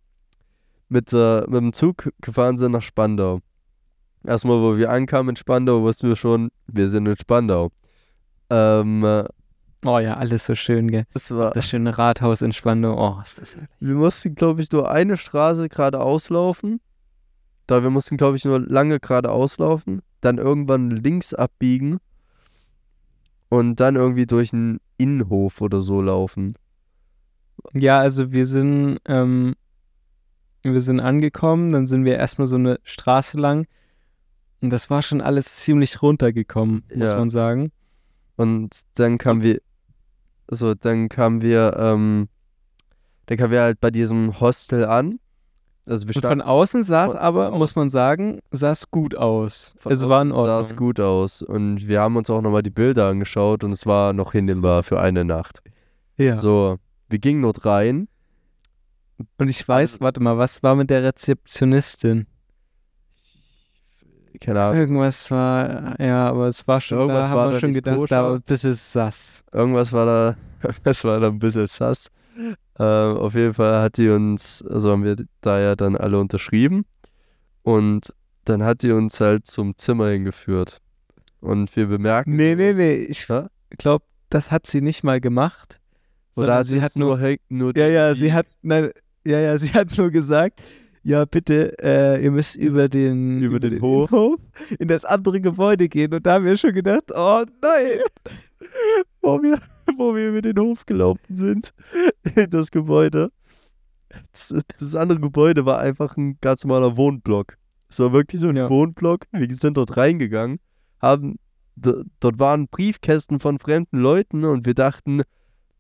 mit, 0.88 1.12
äh, 1.12 1.40
mit 1.42 1.54
dem 1.54 1.72
Zug 1.72 2.12
gefahren 2.20 2.58
sind 2.58 2.72
nach 2.72 2.82
Spandau. 2.82 3.40
Erstmal, 4.24 4.61
wo 4.61 4.76
wir 4.76 4.90
ankamen 4.90 5.30
in 5.30 5.37
Spandau, 5.37 5.82
wussten 5.82 6.08
wir 6.08 6.16
schon, 6.16 6.50
wir 6.66 6.87
sind 6.87 7.06
in 7.06 7.16
Spandau. 7.16 7.72
Ähm, 8.50 9.04
äh, 9.04 9.24
Oh 9.85 9.98
ja, 9.98 10.14
alles 10.14 10.46
so 10.46 10.54
schön, 10.54 10.88
gell? 10.92 11.06
es 11.12 11.35
war, 11.35 11.50
Das 11.50 11.66
schöne 11.66 11.98
Rathaus 11.98 12.40
in 12.40 12.52
Spandau. 12.52 12.94
Oh, 12.96 13.20
ist 13.20 13.40
das 13.40 13.58
wir 13.80 13.94
mussten, 13.94 14.37
glaube 14.37 14.62
ich, 14.62 14.70
nur 14.70 14.88
eine 14.88 15.16
Straße 15.16 15.68
geradeaus 15.68 16.28
laufen. 16.28 16.80
Da 17.66 17.83
wir 17.83 17.90
mussten, 17.90 18.16
glaube 18.16 18.37
ich, 18.37 18.44
nur 18.44 18.61
lange 18.61 19.01
geradeaus 19.01 19.59
laufen. 19.59 20.03
Dann 20.20 20.38
irgendwann 20.38 20.90
links 20.90 21.33
abbiegen. 21.35 21.98
Und 23.48 23.81
dann 23.81 23.96
irgendwie 23.96 24.27
durch 24.27 24.53
einen 24.53 24.81
Innenhof 24.98 25.61
oder 25.61 25.83
so 25.83 26.01
laufen. 26.01 26.55
Ja, 27.75 28.01
also 28.01 28.33
wir 28.33 28.46
sind, 28.46 28.98
ähm, 29.05 29.55
wir 30.62 30.81
sind 30.81 31.01
angekommen, 31.01 31.72
dann 31.72 31.87
sind 31.87 32.05
wir 32.05 32.16
erstmal 32.16 32.46
so 32.46 32.57
eine 32.57 32.81
Straße 32.85 33.37
lang 33.38 33.66
und 34.62 34.70
das 34.70 34.90
war 34.90 35.03
schon 35.03 35.20
alles 35.20 35.57
ziemlich 35.57 36.03
runtergekommen, 36.03 36.85
muss 36.94 37.11
Ja. 37.11 37.18
man 37.18 37.31
sagen. 37.31 37.72
Und 38.37 38.81
dann 38.94 39.18
kamen 39.18 39.42
wir, 39.42 39.61
so, 40.48 40.75
dann 40.75 41.09
kamen 41.09 41.42
wir, 41.42 41.77
ähm, 41.79 42.29
dann 43.27 43.38
kamen 43.38 43.53
wir 43.53 43.61
halt 43.62 43.81
bei 43.81 43.90
diesem 43.90 44.40
Hostel 44.40 44.85
an. 44.85 45.18
Also 45.84 46.06
wir 46.06 46.14
Und 46.16 46.22
von 46.24 46.40
außen 46.40 46.84
sah 46.84 47.06
es 47.06 47.14
aber, 47.16 47.50
muss 47.50 47.74
man 47.74 47.90
sagen, 47.90 48.38
sah 48.52 48.70
es 48.70 48.88
gut 48.90 49.16
aus. 49.16 49.72
von 49.76 49.90
es 49.92 50.08
war 50.08 50.22
in 50.22 50.30
außen 50.30 50.44
sah 50.46 50.52
Ordnung. 50.56 50.60
es 50.70 50.76
gut 50.76 51.00
aus. 51.00 51.42
Und 51.42 51.88
wir 51.88 52.00
haben 52.00 52.16
uns 52.16 52.30
auch 52.30 52.40
nochmal 52.40 52.62
die 52.62 52.70
Bilder 52.70 53.08
angeschaut 53.08 53.64
und 53.64 53.72
es 53.72 53.84
war 53.84 54.12
noch 54.12 54.32
hinnehmbar 54.32 54.84
für 54.84 55.00
eine 55.00 55.24
Nacht. 55.24 55.60
Ja. 56.16 56.36
So, 56.36 56.78
wir 57.08 57.18
gingen 57.18 57.42
dort 57.42 57.64
rein. 57.64 58.06
Und 59.38 59.48
ich 59.48 59.66
weiß, 59.66 59.94
Also- 59.94 60.04
warte 60.04 60.20
mal, 60.22 60.38
was 60.38 60.62
war 60.62 60.76
mit 60.76 60.88
der 60.90 61.02
Rezeptionistin? 61.02 62.26
Keine 64.40 64.60
Ahnung, 64.60 64.80
Irgendwas 64.80 65.30
war, 65.30 66.00
ja, 66.00 66.28
aber 66.28 66.48
es 66.48 66.66
war 66.66 66.80
schon, 66.80 66.98
Irgendwas 66.98 67.26
da 67.26 67.28
haben 67.28 67.36
war 67.36 67.48
wir 67.48 67.52
da 67.54 67.60
schon 67.60 67.72
gedacht, 67.74 68.10
da, 68.10 68.38
das 68.44 68.64
ist 68.64 68.92
sass. 68.92 69.44
irgendwas 69.52 69.92
war 69.92 70.06
da, 70.06 70.36
das 70.84 71.04
war 71.04 71.20
da 71.20 71.28
ein 71.28 71.38
bisschen 71.38 71.66
sass. 71.66 72.08
Ähm, 72.78 73.16
auf 73.16 73.35
jeden 73.35 73.54
Fall 73.54 73.82
hat 73.82 73.96
die 73.98 74.08
uns, 74.08 74.62
also 74.62 74.90
haben 74.92 75.04
wir 75.04 75.16
da 75.40 75.61
ja 75.61 75.76
dann 75.76 75.96
alle 75.96 76.18
unterschrieben. 76.18 76.85
Und 77.62 78.12
dann 78.44 78.62
hat 78.62 78.82
die 78.82 78.92
uns 78.92 79.20
halt 79.20 79.46
zum 79.46 79.76
Zimmer 79.76 80.08
hingeführt. 80.08 80.80
Und 81.40 81.74
wir 81.76 81.87
bemerken. 81.87 82.37
Nee, 82.37 82.54
nee, 82.54 82.72
nee, 82.72 82.94
ich 82.94 83.28
Hä? 83.28 83.46
glaube, 83.78 84.04
das 84.30 84.50
hat 84.50 84.66
sie 84.66 84.80
nicht 84.80 85.02
mal 85.04 85.20
gemacht. 85.20 85.80
Oder 86.35 86.64
sie 86.64 86.80
hat 86.80 86.96
nur, 86.96 87.20
nur 87.48 87.76
Ja, 87.76 87.88
ja, 87.88 88.14
sie 88.14 88.32
hat, 88.32 88.46
nein, 88.62 88.90
ja, 89.24 89.38
ja, 89.38 89.58
sie 89.58 89.68
hat 89.74 89.96
nur 89.98 90.11
gesagt, 90.11 90.62
ja, 91.04 91.24
bitte, 91.24 91.76
äh, 91.82 92.22
ihr 92.22 92.30
müsst 92.30 92.56
über 92.56 92.88
den, 92.88 93.42
Über 93.42 93.58
den 93.61 93.80
Hof. 93.82 94.11
in 94.78 94.88
das 94.88 95.04
andere 95.04 95.40
Gebäude 95.40 95.88
gehen. 95.88 96.14
Und 96.14 96.24
da 96.24 96.35
haben 96.35 96.44
wir 96.44 96.56
schon 96.56 96.72
gedacht, 96.72 97.11
oh 97.12 97.44
nein. 97.61 98.00
Wo 99.22 99.42
wir, 99.42 99.58
wo 99.96 100.14
wir 100.14 100.30
über 100.30 100.42
den 100.42 100.58
Hof 100.58 100.85
gelaufen 100.85 101.37
sind, 101.37 101.72
in 102.37 102.50
das 102.50 102.70
Gebäude. 102.70 103.30
Das, 104.32 104.54
das 104.78 104.94
andere 104.94 105.20
Gebäude 105.20 105.64
war 105.64 105.78
einfach 105.78 106.16
ein 106.16 106.37
ganz 106.40 106.64
normaler 106.64 106.96
Wohnblock. 106.96 107.56
Es 107.88 107.98
war 107.98 108.12
wirklich 108.12 108.40
so 108.40 108.48
ein 108.48 108.56
Ja. 108.56 108.68
Wohnblock. 108.68 109.26
Wir 109.32 109.54
sind 109.54 109.76
dort 109.76 109.96
reingegangen, 109.96 110.61
haben, 111.00 111.38
dort 111.76 112.38
waren 112.38 112.68
Briefkästen 112.68 113.40
von 113.40 113.58
fremden 113.58 113.98
Leuten 113.98 114.44
und 114.44 114.66
wir 114.66 114.74
dachten, 114.74 115.22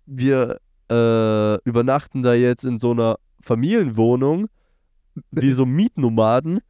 wir 0.06 0.60
äh, 0.90 1.56
übernachten 1.64 2.22
da 2.22 2.34
jetzt 2.34 2.64
in 2.64 2.78
so 2.78 2.90
einer 2.92 3.16
Familienwohnung, 3.40 4.48
wie 5.30 5.52
so 5.52 5.66
Mietnomaden. 5.66 6.60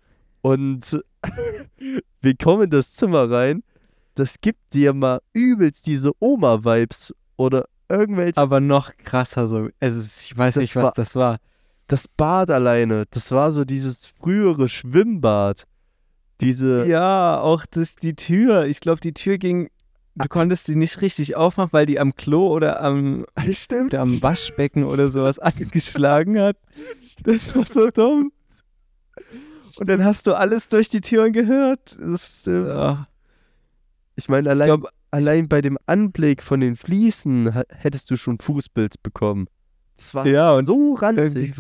Und 0.43 1.03
wir 2.21 2.37
kommen 2.37 2.65
in 2.65 2.71
das 2.71 2.93
Zimmer 2.95 3.31
rein. 3.31 3.63
Das 4.15 4.41
gibt 4.41 4.75
dir 4.75 4.93
mal 4.93 5.21
übelst 5.33 5.87
diese 5.87 6.13
Oma-Vibes 6.19 7.15
oder 7.37 7.67
irgendwelche. 7.89 8.39
Aber 8.39 8.61
noch 8.61 8.97
krasser 8.99 9.47
so. 9.47 9.69
Also 9.81 10.01
ich 10.01 10.37
weiß 10.37 10.55
Das 10.55 10.61
nicht, 10.63 10.77
was 10.77 10.83
war- 10.85 10.93
das 10.95 11.17
war. 11.17 11.39
Das 11.89 12.09
Bad 12.09 12.51
alleine, 12.51 13.05
das 13.11 13.31
war 13.33 13.53
so 13.53 13.65
dieses 13.65 14.07
frühere 14.07 14.69
Schwimmbad. 14.69 15.65
Diese. 16.41 16.87
Ja, 16.89 17.41
auch 17.41 17.67
das, 17.71 17.97
die 17.97 18.15
Tür. 18.17 18.65
Ich 18.67 18.81
glaube, 18.81 19.01
die 19.01 19.13
Tür 19.13 19.37
ging, 19.39 19.69
du 20.15 20.29
konntest 20.29 20.69
die 20.69 20.75
nicht 20.77 21.01
richtig 21.03 21.37
aufmachen, 21.37 21.73
weil 21.73 21.87
die 21.87 21.99
am 22.01 22.15
Klo 22.15 22.49
oder 22.49 22.81
am, 22.83 23.27
Stimmt. 23.53 23.93
oder 23.95 24.03
am 24.03 24.23
Waschbecken 24.23 24.85
oder 24.85 25.09
sowas 25.09 25.39
angeschlagen 25.39 26.39
hat. 26.41 26.57
Das 27.25 27.55
war 27.55 27.67
so 27.67 27.91
dumm. 27.91 28.33
Und 29.79 29.89
dann 29.89 30.05
hast 30.05 30.27
du 30.27 30.35
alles 30.35 30.69
durch 30.69 30.89
die 30.89 31.01
Türen 31.01 31.33
gehört. 31.33 31.97
Das, 32.01 32.41
Stimmt. 32.41 32.69
ja. 32.69 33.07
Ich 34.17 34.29
meine, 34.29 34.49
Ich 34.49 34.51
allein, 34.53 34.67
glaube, 34.67 34.89
allein 35.11 35.49
bei 35.49 35.61
dem 35.61 35.79
Anblick 35.87 36.43
von 36.43 36.61
den 36.61 36.77
Fliesen 36.77 37.53
hättest 37.69 38.11
du 38.11 38.17
schon 38.17 38.39
Fußpilz 38.39 38.99
bekommen. 38.99 39.47
Das 39.97 40.15
war 40.15 40.27
Ja, 40.27 40.53
und 40.55 40.67
so 40.67 40.95
ranzig. 40.95 41.55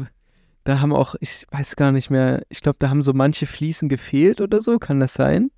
da 0.64 0.80
haben 0.80 0.92
auch, 0.92 1.14
ich 1.20 1.46
weiß 1.50 1.76
gar 1.76 1.92
nicht 1.92 2.10
mehr, 2.10 2.42
ich 2.48 2.60
glaube, 2.60 2.76
da 2.78 2.88
haben 2.90 3.02
so 3.02 3.12
manche 3.12 3.46
Fliesen 3.46 3.88
gefehlt 3.88 4.40
oder 4.40 4.60
so, 4.60 4.78
kann 4.78 5.00
das 5.00 5.14
sein? 5.14 5.50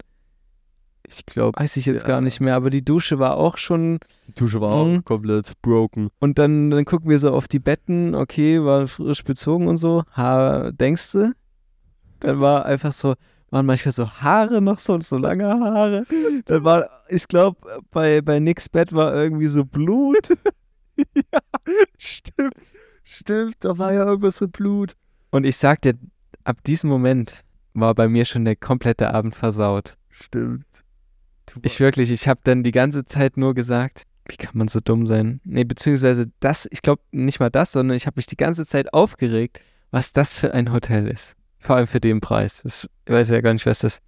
Ich 1.07 1.27
glaube, 1.27 1.61
Weiß 1.61 1.77
ich 1.77 1.85
jetzt 1.85 2.03
Ja. 2.03 2.09
gar 2.09 2.21
nicht 2.23 2.41
mehr, 2.41 2.55
aber 2.57 2.71
die 2.71 2.83
Dusche 2.85 3.19
war 3.19 3.37
auch 3.37 3.59
schon, 3.59 3.99
die 4.27 4.33
Dusche 4.35 4.61
war 4.63 4.85
Mhm. 4.85 4.99
auch 5.01 5.05
komplett 5.05 5.53
broken. 5.61 6.09
und 6.19 6.39
dann, 6.39 6.71
dann 6.71 6.85
gucken 6.87 7.11
wir 7.11 7.19
so 7.19 7.33
auf 7.33 7.47
die 7.47 7.59
Betten, 7.59 8.15
okay, 8.15 8.65
war 8.65 8.87
frisch 8.87 9.23
bezogen 9.23 9.69
und 9.69 9.77
so, 9.77 10.05
ha, 10.17 10.71
denkst 10.73 11.13
du? 11.13 11.33
Dann 12.21 12.41
war 12.41 12.65
einfach 12.65 12.93
so, 12.93 13.15
waren 13.55 13.67
manchmal 13.67 13.93
so 13.93 14.11
Haare 14.11 14.61
noch 14.61 14.81
so, 14.81 15.01
so 15.01 15.17
lange 15.17 15.47
Haare. 15.47 16.05
Dann 16.47 16.65
war, 16.65 16.91
ich 17.09 17.29
glaube, 17.29 17.85
bei, 17.93 18.21
bei 18.21 18.41
Nicks 18.41 18.69
Bett 18.69 18.93
war 18.93 19.15
irgendwie 19.15 19.47
so 19.47 19.65
Blut. 19.65 20.29
ja, 20.97 21.41
stimmt. 21.97 22.55
Stimmt, 23.05 23.57
da 23.61 23.79
war 23.79 23.93
ja 23.93 24.05
irgendwas 24.05 24.41
mit 24.41 24.53
Blut. 24.53 24.97
Und 25.31 25.45
ich 25.45 25.57
sag 25.57 25.83
dir, 25.83 25.95
ab 26.43 26.65
diesem 26.65 26.91
Moment 26.91 27.45
war 27.75 27.95
bei 27.95 28.09
mir 28.09 28.25
schon 28.25 28.45
der 28.45 28.57
komplette 28.57 29.15
Abend 29.15 29.37
versaut. 29.37 29.97
Stimmt. 30.11 30.83
Ich 31.63 31.79
wirklich, 31.79 32.11
ich 32.11 32.27
habe 32.27 32.41
dann 32.43 32.65
die 32.65 32.73
ganze 32.73 33.05
Zeit 33.05 33.37
nur 33.37 33.55
gesagt, 33.55 34.03
wie 34.27 34.37
kann 34.37 34.59
man 34.59 34.67
so 34.67 34.81
dumm 34.81 35.07
sein? 35.07 35.41
Nee, 35.45 35.63
beziehungsweise 35.63 36.29
das, 36.41 36.67
ich 36.73 36.83
glaube 36.83 37.03
nicht 37.13 37.39
mal 37.39 37.51
das, 37.51 37.71
sondern 37.71 37.97
ich 37.97 38.07
habe 38.07 38.17
mich 38.17 38.27
die 38.27 38.37
ganze 38.37 38.67
Zeit 38.67 38.93
aufgeregt, 38.93 39.61
was 39.93 40.13
das 40.13 40.37
für 40.37 40.53
ein 40.55 40.73
Hotel 40.73 41.07
ist. 41.07 41.37
Vor 41.65 41.77
allem 41.77 41.87
für 41.87 42.01
den 42.01 42.21
Preis. 42.21 42.61
Das, 42.63 42.89
ich 43.07 43.13
weiß 43.13 43.31
ja 43.31 43.41
gar 43.41 43.53
nicht, 43.55 43.65
was 43.67 43.79
das, 43.79 44.01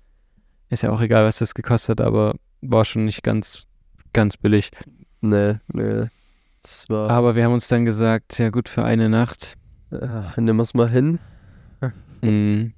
ist 0.68 0.82
ja 0.82 0.90
auch 0.90 1.00
egal, 1.00 1.24
was 1.24 1.38
das 1.38 1.54
gekostet, 1.54 2.00
hat, 2.00 2.06
aber 2.06 2.34
war 2.60 2.84
schon 2.84 3.06
nicht 3.06 3.22
ganz, 3.22 3.66
ganz 4.12 4.36
billig. 4.36 4.70
Nee, 5.22 5.54
nee. 5.72 6.08
Das 6.62 6.88
war. 6.90 7.08
Aber 7.10 7.34
wir 7.34 7.44
haben 7.44 7.52
uns 7.54 7.68
dann 7.68 7.84
gesagt, 7.84 8.38
ja 8.38 8.50
gut, 8.50 8.68
für 8.68 8.84
eine 8.84 9.08
Nacht. 9.08 9.54
Ja, 9.90 10.34
nimm 10.36 10.60
es 10.60 10.74
mal 10.74 10.90
hin. 10.90 11.18
mh, 12.22 12.72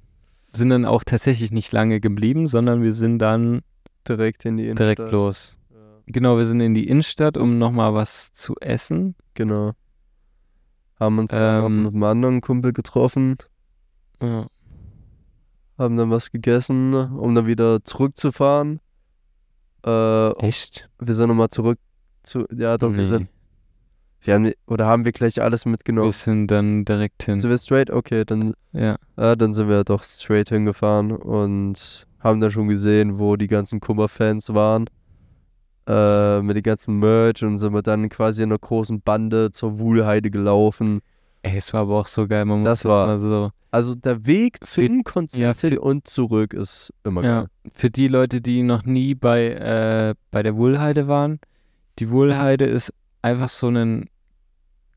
sind 0.53 0.69
dann 0.69 0.85
auch 0.85 1.03
tatsächlich 1.03 1.51
nicht 1.51 1.71
lange 1.71 1.99
geblieben, 1.99 2.47
sondern 2.47 2.81
wir 2.81 2.93
sind 2.93 3.19
dann 3.19 3.61
Direkt 4.07 4.45
in 4.45 4.57
die 4.57 4.63
Innenstadt. 4.63 4.97
direkt 4.97 5.11
los. 5.11 5.55
Ja, 5.71 5.77
Genau, 6.07 6.37
wir 6.37 6.45
sind 6.45 6.61
in 6.61 6.73
die 6.73 6.87
Innenstadt, 6.87 7.37
um 7.37 7.57
nochmal 7.59 7.93
was 7.93 8.31
zu 8.33 8.55
essen. 8.61 9.15
genau. 9.33 9.73
Haben 10.99 11.19
uns 11.19 11.31
Ähm. 11.33 11.83
mit 11.83 11.93
einem 11.93 12.03
anderen 12.03 12.41
Kumpel 12.41 12.71
getroffen, 12.73 13.35
Ja. 14.21 14.47
Haben 15.79 15.97
dann 15.97 16.11
was 16.11 16.29
gegessen, 16.31 16.93
um 16.93 17.33
dann 17.33 17.47
wieder 17.47 17.83
zurückzufahren. 17.83 18.79
Äh, 19.85 20.31
Echt? 20.39 20.89
wir 20.99 21.13
sind 21.13 21.29
nochmal 21.29 21.49
zurück 21.49 21.79
zu. 22.23 22.45
Ja, 22.55 22.77
doch, 22.77 22.89
wir 22.91 22.97
Nee. 22.97 23.03
sind. 23.05 23.29
Wir 24.21 24.33
haben, 24.35 24.51
oder 24.67 24.85
haben 24.85 25.05
wir 25.05 25.13
gleich 25.13 25.41
alles 25.41 25.65
mitgenommen? 25.65 26.07
Wir 26.07 26.11
sind 26.11 26.47
dann 26.51 26.83
direkt 26.83 27.23
hin. 27.23 27.39
Sind 27.39 27.49
wir 27.49 27.57
straight? 27.57 27.89
Okay, 27.89 28.25
dann, 28.25 28.53
Ja. 28.73 28.97
äh, 29.15 29.37
dann 29.37 29.53
sind 29.53 29.69
wir 29.69 29.85
doch 29.85 30.03
straight 30.03 30.49
hingefahren 30.49 31.13
und 31.13 32.05
haben 32.19 32.41
dann 32.41 32.51
schon 32.51 32.67
gesehen, 32.67 33.17
wo 33.17 33.37
die 33.37 33.47
ganzen 33.47 33.79
Kummer-Fans 33.79 34.53
waren. 34.53 34.89
Äh, 35.87 36.41
mit 36.41 36.55
den 36.57 36.63
ganzen 36.63 36.99
Merch 36.99 37.41
und 37.43 37.57
sind 37.57 37.73
wir 37.73 37.81
dann 37.81 38.09
quasi 38.09 38.43
in 38.43 38.49
einer 38.51 38.59
großen 38.59 39.01
Bande 39.01 39.51
zur 39.51 39.79
Wuhlheide 39.79 40.29
gelaufen 40.29 40.99
Ey, 41.41 41.57
es 41.57 41.73
war 41.73 41.81
aber 41.81 41.99
auch 41.99 42.07
so 42.07 42.27
geil, 42.27 42.45
man 42.45 42.59
muss 42.59 42.65
Das 42.67 42.85
war- 42.85 43.07
mal 43.07 43.17
so. 43.17 43.51
Also 43.71 43.93
der 43.95 44.25
Weg 44.25 44.65
zum 44.65 45.03
Konzert 45.03 45.61
ja, 45.61 45.79
und 45.79 46.07
zurück 46.07 46.53
ist 46.53 46.91
immer 47.03 47.23
Ja, 47.23 47.39
geil. 47.41 47.49
für 47.73 47.89
die 47.91 48.07
Leute, 48.07 48.41
die 48.41 48.63
noch 48.63 48.83
nie 48.83 49.13
bei, 49.13 49.45
äh, 49.49 50.15
bei 50.31 50.41
der 50.43 50.55
Wohlheide 50.55 51.07
waren, 51.07 51.39
die 51.99 52.09
Wohlheide 52.09 52.65
ist 52.65 52.91
einfach 53.21 53.49
so 53.49 53.67
ein 53.69 54.09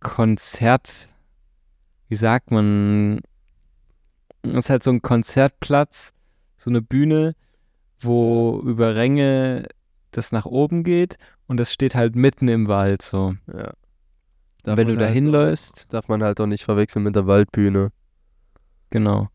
Konzert, 0.01 1.09
wie 2.09 2.14
sagt 2.16 2.51
man, 2.51 3.20
ist 4.43 4.70
halt 4.70 4.82
so 4.82 4.90
ein 4.90 5.03
Konzertplatz, 5.03 6.12
so 6.57 6.70
eine 6.70 6.82
Bühne, 6.82 7.34
wo 8.01 8.61
über 8.64 8.97
Ränge 8.97 9.68
das 10.11 10.32
nach 10.32 10.47
oben 10.47 10.82
geht 10.82 11.16
und 11.47 11.59
das 11.59 11.72
steht 11.72 11.95
halt 11.95 12.16
mitten 12.16 12.49
im 12.49 12.68
Wald 12.68 13.03
so. 13.03 13.34
Ja. 13.53 13.72
Und 14.67 14.77
wenn 14.77 14.87
du 14.89 14.97
da 14.97 15.07
halt 15.07 15.15
hinläufst, 15.15 15.87
auch- 15.87 15.93
darf 15.93 16.09
man 16.09 16.23
halt 16.23 16.41
auch 16.41 16.47
nicht 16.47 16.65
verwechseln 16.65 17.03
mit 17.05 17.17
der 17.17 17.27
Waldbühne. 17.27 17.91
genau. 18.91 19.29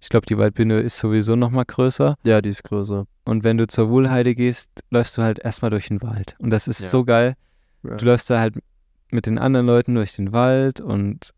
Ich 0.00 0.10
glaube, 0.10 0.26
die 0.26 0.36
Waldbühne 0.36 0.80
ist 0.80 0.98
sowieso 0.98 1.34
noch 1.34 1.48
mal 1.50 1.64
größer. 1.64 2.16
Ja, 2.26 2.42
die 2.42 2.50
ist 2.50 2.62
größer. 2.64 3.06
Und 3.24 3.42
wenn 3.42 3.56
du 3.56 3.66
zur 3.66 3.88
Wohlheide 3.88 4.34
gehst, 4.34 4.68
läufst 4.90 5.16
du 5.16 5.22
halt 5.22 5.38
erstmal 5.38 5.70
durch 5.70 5.88
den 5.88 6.02
Wald. 6.02 6.36
Und 6.40 6.50
das 6.50 6.68
ist 6.68 6.80
Ja. 6.80 6.88
so 6.90 7.04
geil. 7.06 7.36
Ja. 7.84 7.96
Du 7.96 8.04
läufst 8.04 8.28
da 8.28 8.38
halt 8.38 8.56
mit 9.10 9.24
den 9.24 9.38
anderen 9.38 9.64
Leuten 9.66 9.94
durch 9.94 10.12
den 10.14 10.32
Wald 10.32 10.82
und 10.82 11.30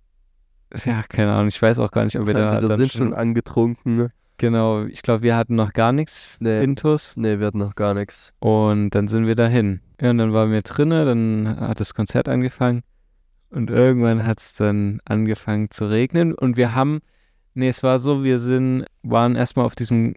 ja, 0.84 1.05
keine 1.09 1.32
Ahnung, 1.32 1.47
ich 1.47 1.62
weiß 1.62 1.78
auch 1.78 1.93
gar 1.93 2.05
nicht, 2.05 2.18
ob 2.18 2.26
wir 2.26 2.34
da, 2.34 2.61
da 2.61 2.76
sind 2.76 2.93
schon 2.93 3.14
angetrunken. 3.14 4.11
Genau, 4.39 4.84
ich 4.87 5.03
glaube, 5.03 5.22
wir 5.22 5.37
hatten 5.37 5.55
noch 5.55 5.72
gar 5.72 5.93
nichts 5.93 6.39
Nee. 6.41 6.64
Intus 6.64 7.16
Nee, 7.16 7.39
wir 7.39 7.47
hatten 7.47 7.59
noch 7.59 7.76
gar 7.76 7.95
nichts. 7.95 8.32
und 8.41 8.91
dann 8.91 9.07
sind 9.07 9.28
wir 9.28 9.37
dahin. 9.37 9.80
Ja, 10.01 10.11
und 10.11 10.18
dann 10.18 10.32
waren 10.32 10.51
wir 10.51 10.62
drinne, 10.62 11.05
dann 11.05 11.57
hat 11.61 11.78
das 11.78 11.95
Konzert 11.95 12.28
angefangen 12.28 12.82
und 13.51 13.70
irgendwann 13.70 14.26
hat 14.26 14.40
es 14.40 14.55
dann 14.55 15.01
angefangen 15.05 15.70
zu 15.70 15.86
regnen 15.88 16.34
und 16.34 16.57
wir 16.57 16.74
haben, 16.74 17.01
nee, 17.55 17.68
es 17.68 17.82
war 17.82 17.99
so, 17.99 18.24
wir 18.24 18.38
sind, 18.38 18.84
waren 19.03 19.36
erstmal 19.36 19.66
auf 19.66 19.76
diesem 19.76 20.14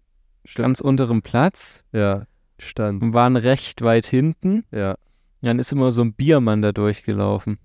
ganz 0.55 0.79
unteren 0.81 1.21
Platz 1.21 1.83
Ja, 1.91 2.25
stand. 2.57 3.01
und 3.03 3.13
waren 3.13 3.35
recht 3.35 3.81
weit 3.81 4.05
hinten. 4.05 4.63
Ja. 4.71 4.95
Dann 5.41 5.59
ist 5.59 5.71
immer 5.71 5.91
so 5.91 6.01
ein 6.01 6.13
Biermann 6.13 6.61
da 6.61 6.71
durchgelaufen. 6.71 7.57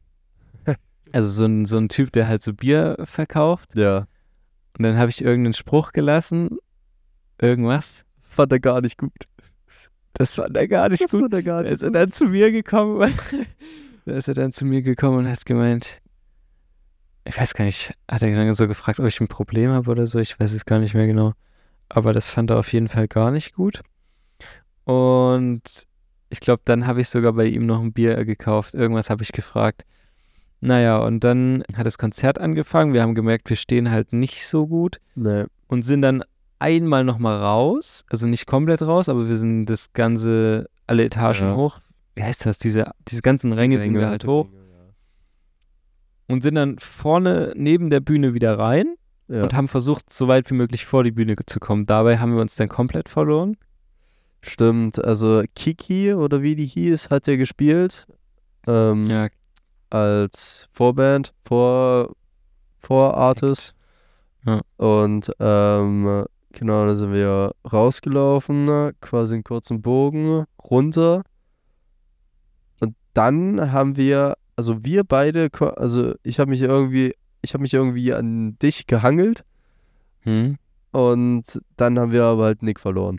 Also 1.13 1.29
so 1.31 1.45
ein, 1.45 1.65
so 1.65 1.77
ein 1.79 1.89
Typ, 1.89 2.11
der 2.13 2.27
halt 2.27 2.43
so 2.43 2.53
Bier 2.53 2.97
verkauft. 3.05 3.77
Ja. 3.77 4.09
Und 4.77 4.83
dann 4.83 4.97
habe 4.99 5.11
ich 5.11 5.23
irgendeinen 5.25 5.55
Spruch 5.55 5.93
gelassen. 5.93 6.59
Irgendwas. 7.41 8.05
Fand 8.23 8.51
er 8.51 8.59
gar 8.59 8.81
nicht 8.81 8.99
gut. 8.99 9.13
Das 10.15 10.35
fand 10.35 10.57
er 10.57 10.67
gar 10.67 10.89
nicht 10.89 11.05
Das 11.05 11.11
gut. 11.13 11.21
fand 11.21 11.35
er 11.35 11.43
gar 11.45 11.63
nicht 11.63 11.71
ist 11.73 11.83
er 11.83 11.93
dann 11.93 12.11
zu 12.11 12.27
mir 12.27 12.51
gekommen. 12.51 13.13
da 14.05 14.13
ist 14.15 14.29
er 14.29 14.35
dann 14.35 14.53
zu 14.53 14.65
mir 14.67 14.83
gekommen 14.83 15.19
und 15.19 15.29
hat 15.29 15.45
gemeint, 15.47 16.01
ich 17.25 17.39
weiß 17.39 17.55
gar 17.55 17.65
nicht, 17.65 17.95
hat 18.11 18.23
er 18.23 18.35
dann 18.35 18.55
so 18.55 18.69
gefragt, 18.69 19.01
ob 19.01 19.07
ich 19.07 19.21
ein 19.21 19.29
Problem 19.29 19.71
habe 19.71 19.91
oder 19.91 20.07
so. 20.07 20.19
Ich 20.19 20.39
weiß 20.39 20.53
es 20.53 20.67
gar 20.67 20.79
nicht 20.79 20.95
mehr 20.95 21.07
genau. 21.07 21.33
Aber 21.89 22.13
das 22.13 22.29
fand 22.31 22.51
er 22.51 22.59
auf 22.59 22.73
jeden 22.73 22.89
Fall 22.89 23.09
gar 23.09 23.31
nicht 23.31 23.55
gut. 23.55 23.81
Und 24.85 25.63
ich 26.29 26.41
glaube, 26.41 26.63
dann 26.65 26.87
habe 26.87 27.01
ich 27.01 27.09
sogar 27.09 27.33
bei 27.33 27.47
ihm 27.47 27.67
noch 27.67 27.81
ein 27.81 27.93
Bier 27.93 28.25
gekauft. 28.25 28.75
Irgendwas 28.75 29.11
habe 29.11 29.23
ich 29.23 29.33
gefragt. 29.33 29.85
Naja, 30.61 30.99
und 30.99 31.25
dann 31.25 31.63
hat 31.77 31.87
das 31.87 31.99
Konzert 31.99 32.39
angefangen. 32.39 32.93
Wir 32.95 33.03
haben 33.03 33.15
gemerkt, 33.15 33.49
wir 33.51 33.57
stehen 33.57 33.91
halt 33.91 34.13
nicht 34.13 34.47
so 34.47 34.67
gut 34.67 34.99
Nee. 35.15 35.45
und 35.67 35.83
sind 35.83 36.03
dann 36.03 36.25
einmal 36.59 37.05
nochmal 37.05 37.37
raus. 37.39 38.05
Also 38.09 38.27
nicht 38.27 38.47
komplett 38.47 38.83
raus, 38.83 39.09
aber 39.09 39.29
wir 39.29 39.37
sind 39.37 39.67
das 39.67 39.93
Ganze, 39.93 40.69
alle 40.87 41.05
Etagen 41.05 41.49
Ja. 41.49 41.57
hoch. 41.57 41.81
Wie 42.15 42.23
heißt 42.23 42.47
das? 42.47 42.59
Diese, 42.59 42.91
diese 43.09 43.23
ganzen 43.23 43.53
Ränge 43.53 43.81
sind 43.81 43.95
wir 43.95 44.09
halt 44.09 44.27
hoch 44.27 44.49
und 46.29 46.43
sind 46.43 46.55
dann 46.55 46.79
vorne 46.79 47.53
neben 47.57 47.91
der 47.91 48.01
Bühne 48.01 48.35
wieder 48.35 48.59
rein 48.59 48.95
Ja. 49.29 49.43
und 49.43 49.55
haben 49.55 49.69
versucht, 49.69 50.13
so 50.13 50.29
weit 50.29 50.51
wie 50.51 50.55
möglich 50.55 50.87
vor 50.87 51.05
die 51.05 51.11
Bühne 51.11 51.37
zu 51.47 51.61
kommen. 51.61 51.87
Dabei 51.87 52.19
haben 52.19 52.35
wir 52.35 52.41
uns 52.41 52.55
dann 52.55 52.69
komplett 52.69 53.09
verloren. 53.09 53.57
Stimmt, 54.43 55.03
also 55.03 55.43
Kiki 55.55 56.13
oder 56.15 56.43
wie 56.43 56.55
die 56.55 56.67
hieß, 56.67 57.11
hat 57.11 57.27
ja 57.27 57.37
gespielt. 57.37 58.07
Ähm, 58.67 59.09
Ja, 59.09 59.29
als 59.91 60.69
Vorband, 60.73 61.33
vor, 61.45 62.15
vor 62.79 63.17
Artist. 63.17 63.75
Ja. 64.47 64.61
Und 64.77 65.31
ähm, 65.41 66.25
genau, 66.53 66.87
da 66.87 66.95
sind 66.95 67.13
wir 67.13 67.53
rausgelaufen, 67.71 68.93
quasi 69.01 69.35
einen 69.35 69.45
kurzen 69.45 69.81
Bogen 69.83 70.45
runter. 70.63 71.23
Dann 73.15 73.73
haben 73.73 73.97
wir, 73.97 74.37
also 74.57 74.85
wir 74.85 75.05
beide, 75.05 75.49
also 75.77 76.15
ich 76.23 76.39
habe 76.41 76.51
mich 76.51 76.63
irgendwie, 76.63 77.15
ich 77.43 77.55
habe 77.55 77.63
mich 77.63 77.73
irgendwie 77.75 78.13
an 78.13 78.59
dich 78.59 78.87
gehangelt 78.87 79.45
hm? 80.21 80.57
und 80.93 81.45
dann 81.77 81.99
haben 81.99 82.13
wir 82.13 82.25
aber 82.25 82.45
halt 82.45 82.63
Nick 82.63 82.81
verloren. 82.81 83.19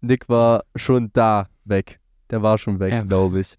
Nick 0.00 0.28
war 0.28 0.64
schon 0.76 1.10
da 1.12 1.48
weg. 1.64 2.00
Der 2.30 2.42
war 2.42 2.58
schon 2.58 2.78
weg, 2.80 2.92
Ja. 2.92 3.02
glaube 3.02 3.40
ich. 3.40 3.56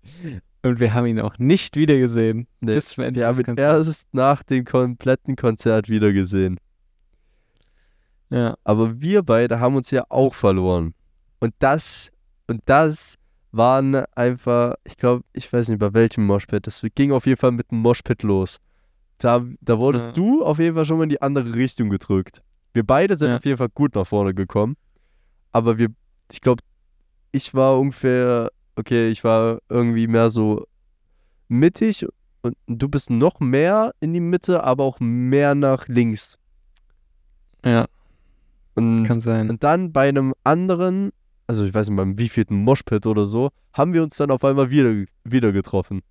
Und 0.63 0.79
wir 0.79 0.93
haben 0.93 1.07
ihn 1.07 1.19
auch 1.19 1.37
nicht 1.39 1.75
wieder 1.75 1.97
gesehen. 1.97 2.47
Nee, 2.59 2.75
Bis 2.75 2.97
Wir 2.97 3.27
haben 3.27 3.39
ihn 3.39 3.57
erst 3.57 4.13
nach 4.13 4.43
dem 4.43 4.63
kompletten 4.63 5.35
Konzert 5.35 5.89
wieder 5.89 6.13
gesehen. 6.13 6.59
Ja, 8.29 8.55
Aber 8.63 9.01
wir 9.01 9.23
beide 9.23 9.59
haben 9.59 9.75
uns 9.75 9.91
ja 9.91 10.05
auch 10.09 10.33
verloren. 10.33 10.93
Und 11.39 11.53
das, 11.59 12.11
und 12.47 12.61
das 12.65 13.17
waren 13.51 13.95
einfach, 14.15 14.75
ich 14.83 14.97
glaube, 14.97 15.23
ich 15.33 15.51
weiß 15.51 15.69
nicht 15.69 15.79
bei 15.79 15.93
welchem 15.93 16.25
Moshpit, 16.25 16.67
das 16.67 16.85
ging 16.95 17.11
auf 17.11 17.25
jeden 17.25 17.37
Fall 17.39 17.51
mit 17.51 17.71
einem 17.71 17.81
Moshpit 17.81 18.23
los. 18.23 18.57
Da, 19.17 19.45
da 19.61 19.77
wurdest 19.77 20.07
Ja. 20.07 20.11
du 20.13 20.43
auf 20.43 20.57
jeden 20.59 20.75
Fall 20.75 20.85
schon 20.85 20.97
mal 20.97 21.03
in 21.03 21.09
die 21.09 21.21
andere 21.21 21.53
Richtung 21.53 21.89
gedrückt. 21.89 22.41
Wir 22.73 22.85
beide 22.85 23.15
sind 23.17 23.29
Ja. 23.31 23.37
auf 23.37 23.45
jeden 23.45 23.57
Fall 23.57 23.69
gut 23.69 23.95
nach 23.95 24.07
vorne 24.07 24.33
gekommen. 24.33 24.77
Aber 25.51 25.77
wir, 25.77 25.89
ich 26.31 26.41
glaube, 26.41 26.63
ich 27.33 27.53
war 27.53 27.77
ungefähr, 27.79 28.49
okay, 28.75 29.09
ich 29.09 29.23
war 29.23 29.59
irgendwie 29.69 30.07
mehr 30.07 30.29
so 30.29 30.65
mittig 31.49 32.05
und 32.41 32.55
du 32.67 32.87
bist 32.89 33.09
noch 33.09 33.39
mehr 33.39 33.93
in 33.99 34.13
die 34.13 34.19
Mitte, 34.21 34.63
aber 34.63 34.85
auch 34.85 34.99
mehr 34.99 35.53
nach 35.55 35.87
links. 35.87 36.37
ja, 37.63 37.85
Und 38.75 39.03
kann 39.03 39.19
sein. 39.19 39.49
und 39.49 39.63
dann 39.63 39.91
bei 39.91 40.07
einem 40.09 40.33
anderen, 40.43 41.11
also 41.47 41.65
ich 41.65 41.73
weiß 41.73 41.89
nicht, 41.89 41.97
beim 41.97 42.17
wievielten 42.17 42.57
Moshpit 42.57 43.05
oder 43.05 43.25
so, 43.25 43.49
haben 43.73 43.93
wir 43.93 44.03
uns 44.03 44.15
dann 44.15 44.31
auf 44.31 44.43
einmal 44.43 44.69
wieder, 44.69 45.05
wieder 45.23 45.51
getroffen. 45.51 46.01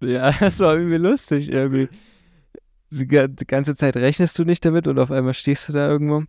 Ja, 0.00 0.30
das 0.40 0.60
war 0.60 0.74
irgendwie 0.76 0.96
lustig 0.96 1.50
irgendwie. 1.50 1.88
Die 2.90 3.06
ga- 3.08 3.26
die 3.28 3.46
ganze 3.46 3.74
Zeit 3.74 3.96
rechnest 3.96 4.38
du 4.38 4.44
nicht 4.44 4.64
damit 4.64 4.86
und 4.86 4.98
auf 4.98 5.10
einmal 5.10 5.34
stehst 5.34 5.68
du 5.68 5.72
da 5.72 5.88
irgendwo. 5.88 6.24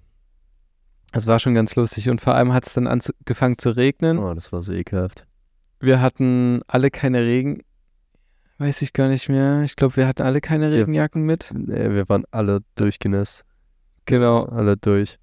Das 1.12 1.28
war 1.28 1.40
schon 1.40 1.54
ganz 1.56 1.76
lustig 1.76 2.10
und 2.10 2.20
vor 2.22 2.36
allem 2.36 2.54
hat 2.54 2.66
es 2.66 2.74
dann 2.74 2.88
angefangen 2.88 3.58
zu 3.58 3.70
regnen. 3.70 4.18
Oh, 4.18 4.34
das 4.34 4.52
war 4.52 4.62
so 4.62 4.74
ekelhaft. 4.74 5.26
Wir 5.80 6.02
hatten 6.02 6.62
alle 6.68 6.90
keine 6.90 7.22
Regen. 7.22 7.62
Weiß 8.58 8.82
ich 8.82 8.94
gar 8.94 9.10
nicht 9.10 9.28
mehr. 9.30 9.64
Ich 9.64 9.76
glaube, 9.76 9.98
wir 9.98 10.08
hatten 10.08 10.24
alle 10.24 10.42
keine 10.42 10.70
Ja. 10.70 10.78
Regenjacken 10.78 11.24
mit. 11.24 11.54
Nee, 11.56 11.92
wir 11.92 12.08
waren 12.10 12.24
alle 12.32 12.62
durchgenässt. 12.76 13.44
Genau. 14.06 14.46
Alle 14.46 14.78
durch. 14.78 15.20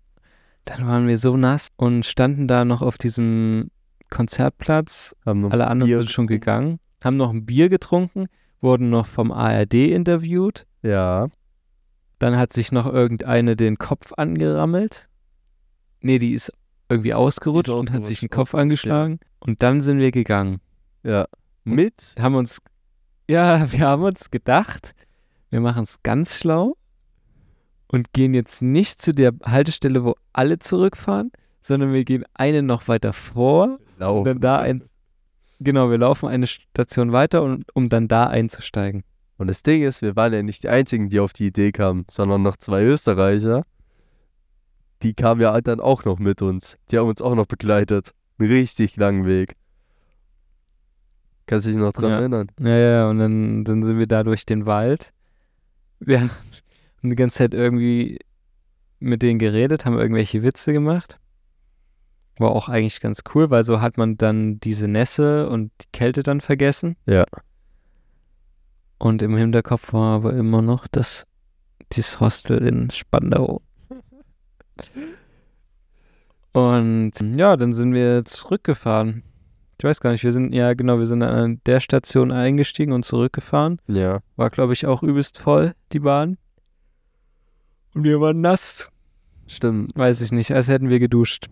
Dann 0.64 0.86
waren 0.86 1.08
wir 1.08 1.18
so 1.18 1.36
nass 1.36 1.68
und 1.76 2.06
standen 2.06 2.46
da 2.46 2.64
noch 2.64 2.82
auf 2.82 2.98
diesem 2.98 3.70
Konzertplatz. 4.10 5.16
Alle 5.24 5.66
anderen 5.66 5.88
Bier 5.88 5.98
sind 6.00 6.10
schon 6.10 6.26
gegangen, 6.26 6.78
haben 7.02 7.16
noch 7.16 7.30
ein 7.30 7.46
Bier 7.46 7.68
getrunken, 7.68 8.26
wurden 8.60 8.90
noch 8.90 9.06
vom 9.06 9.32
ARD 9.32 9.74
interviewt. 9.74 10.66
Ja. 10.82 11.28
Dann 12.18 12.36
hat 12.36 12.52
sich 12.52 12.70
noch 12.70 12.86
irgendeine 12.86 13.56
den 13.56 13.78
Kopf 13.78 14.12
angerammelt. 14.16 15.08
Nee, 16.00 16.18
die 16.18 16.32
ist 16.32 16.52
irgendwie 16.88 17.14
ausgerutscht 17.14 17.70
und 17.70 17.90
hat 17.90 18.04
sich 18.04 18.20
den 18.20 18.28
ausgerutscht, 18.28 18.30
Kopf 18.30 18.40
ausgerutscht, 18.48 18.60
angeschlagen. 18.60 19.20
Und 19.40 19.62
dann 19.62 19.80
sind 19.80 19.98
wir 19.98 20.12
gegangen. 20.12 20.60
Ja. 21.02 21.26
Mit? 21.64 22.14
Haben 22.18 22.36
uns, 22.36 22.60
ja, 23.28 23.72
wir 23.72 23.80
haben 23.80 24.02
uns 24.04 24.30
gedacht, 24.30 24.94
wir 25.50 25.60
machen 25.60 25.82
es 25.82 26.02
ganz 26.02 26.36
schlau 26.36 26.76
und 27.92 28.12
gehen 28.12 28.34
jetzt 28.34 28.62
nicht 28.62 29.00
zu 29.00 29.14
der 29.14 29.32
Haltestelle, 29.44 30.02
wo 30.04 30.16
alle 30.32 30.58
zurückfahren, 30.58 31.30
sondern 31.60 31.92
wir 31.92 32.04
gehen 32.04 32.24
eine 32.34 32.62
noch 32.62 32.88
weiter 32.88 33.12
vor 33.12 33.64
und 33.64 33.80
Lau. 33.98 34.24
dann 34.24 34.40
da 34.40 34.58
ein, 34.58 34.82
genau, 35.60 35.90
wir 35.90 35.98
laufen 35.98 36.28
eine 36.28 36.46
Station 36.46 37.12
weiter, 37.12 37.42
und, 37.42 37.64
um 37.74 37.88
dann 37.88 38.08
da 38.08 38.26
einzusteigen. 38.26 39.04
Und 39.38 39.46
das 39.46 39.62
Ding 39.62 39.82
ist, 39.82 40.02
wir 40.02 40.16
waren 40.16 40.32
ja 40.32 40.42
nicht 40.42 40.62
die 40.64 40.68
Einzigen, 40.68 41.08
die 41.08 41.20
auf 41.20 41.32
die 41.32 41.46
Idee 41.46 41.70
kamen, 41.72 42.04
sondern 42.10 42.42
noch 42.42 42.56
zwei 42.56 42.82
Österreicher. 42.84 43.64
Die 45.02 45.14
kamen 45.14 45.40
ja 45.40 45.60
dann 45.60 45.80
auch 45.80 46.04
noch 46.04 46.18
mit 46.18 46.42
uns. 46.42 46.78
Die 46.90 46.98
haben 46.98 47.08
uns 47.08 47.20
auch 47.20 47.34
noch 47.34 47.46
begleitet. 47.46 48.12
Einen 48.38 48.50
richtig 48.50 48.96
langen 48.96 49.26
Weg. 49.26 49.56
Kannst 51.46 51.66
du 51.66 51.70
dich 51.70 51.78
noch 51.78 51.92
dran 51.92 52.10
Ja. 52.10 52.18
erinnern? 52.20 52.48
Ja, 52.60 52.76
ja, 52.76 53.10
und 53.10 53.18
dann, 53.18 53.64
dann 53.64 53.84
sind 53.84 53.98
wir 53.98 54.06
da 54.06 54.22
durch 54.22 54.46
den 54.46 54.64
Wald. 54.64 55.12
Wir 55.98 56.20
haben 56.20 56.30
die 57.10 57.16
ganze 57.16 57.38
Zeit 57.38 57.54
irgendwie 57.54 58.18
mit 58.98 59.22
denen 59.22 59.38
geredet, 59.38 59.84
haben 59.84 59.98
irgendwelche 59.98 60.42
Witze 60.42 60.72
gemacht. 60.72 61.18
War 62.38 62.50
auch 62.50 62.68
eigentlich 62.68 63.00
ganz 63.00 63.22
cool, 63.34 63.50
weil 63.50 63.62
so 63.64 63.80
hat 63.80 63.98
man 63.98 64.16
dann 64.16 64.58
diese 64.60 64.88
Nässe 64.88 65.48
und 65.48 65.70
die 65.80 65.88
Kälte 65.92 66.22
dann 66.22 66.40
vergessen. 66.40 66.96
Ja. 67.06 67.24
Und 68.98 69.22
im 69.22 69.36
Hinterkopf 69.36 69.92
war 69.92 70.16
aber 70.16 70.32
immer 70.34 70.62
noch, 70.62 70.86
dass 70.86 71.26
dieses 71.92 72.20
Hostel 72.20 72.58
in 72.58 72.90
Spandau. 72.90 73.62
Und 76.52 77.12
ja, 77.18 77.56
dann 77.56 77.72
sind 77.72 77.94
wir 77.94 78.26
zurückgefahren. 78.26 79.22
Ich 79.78 79.84
weiß 79.84 80.00
gar 80.00 80.10
nicht, 80.10 80.22
wir 80.22 80.32
sind, 80.32 80.52
ja 80.52 80.74
genau, 80.74 80.98
wir 80.98 81.06
sind 81.06 81.22
an 81.22 81.60
der 81.64 81.80
Station 81.80 82.30
eingestiegen 82.30 82.92
und 82.92 83.04
zurückgefahren. 83.04 83.80
Ja. 83.88 84.20
War, 84.36 84.50
glaube 84.50 84.74
ich, 84.74 84.86
auch 84.86 85.02
übelst 85.02 85.40
voll, 85.40 85.74
die 85.92 86.00
Bahn. 86.00 86.36
Und 87.94 88.04
wir 88.04 88.20
waren 88.20 88.40
nass. 88.40 88.90
Stimmt. 89.46 89.96
Weiß 89.96 90.20
ich 90.20 90.32
nicht, 90.32 90.52
als 90.52 90.68
hätten 90.68 90.88
wir 90.88 90.98
geduscht. 90.98 91.48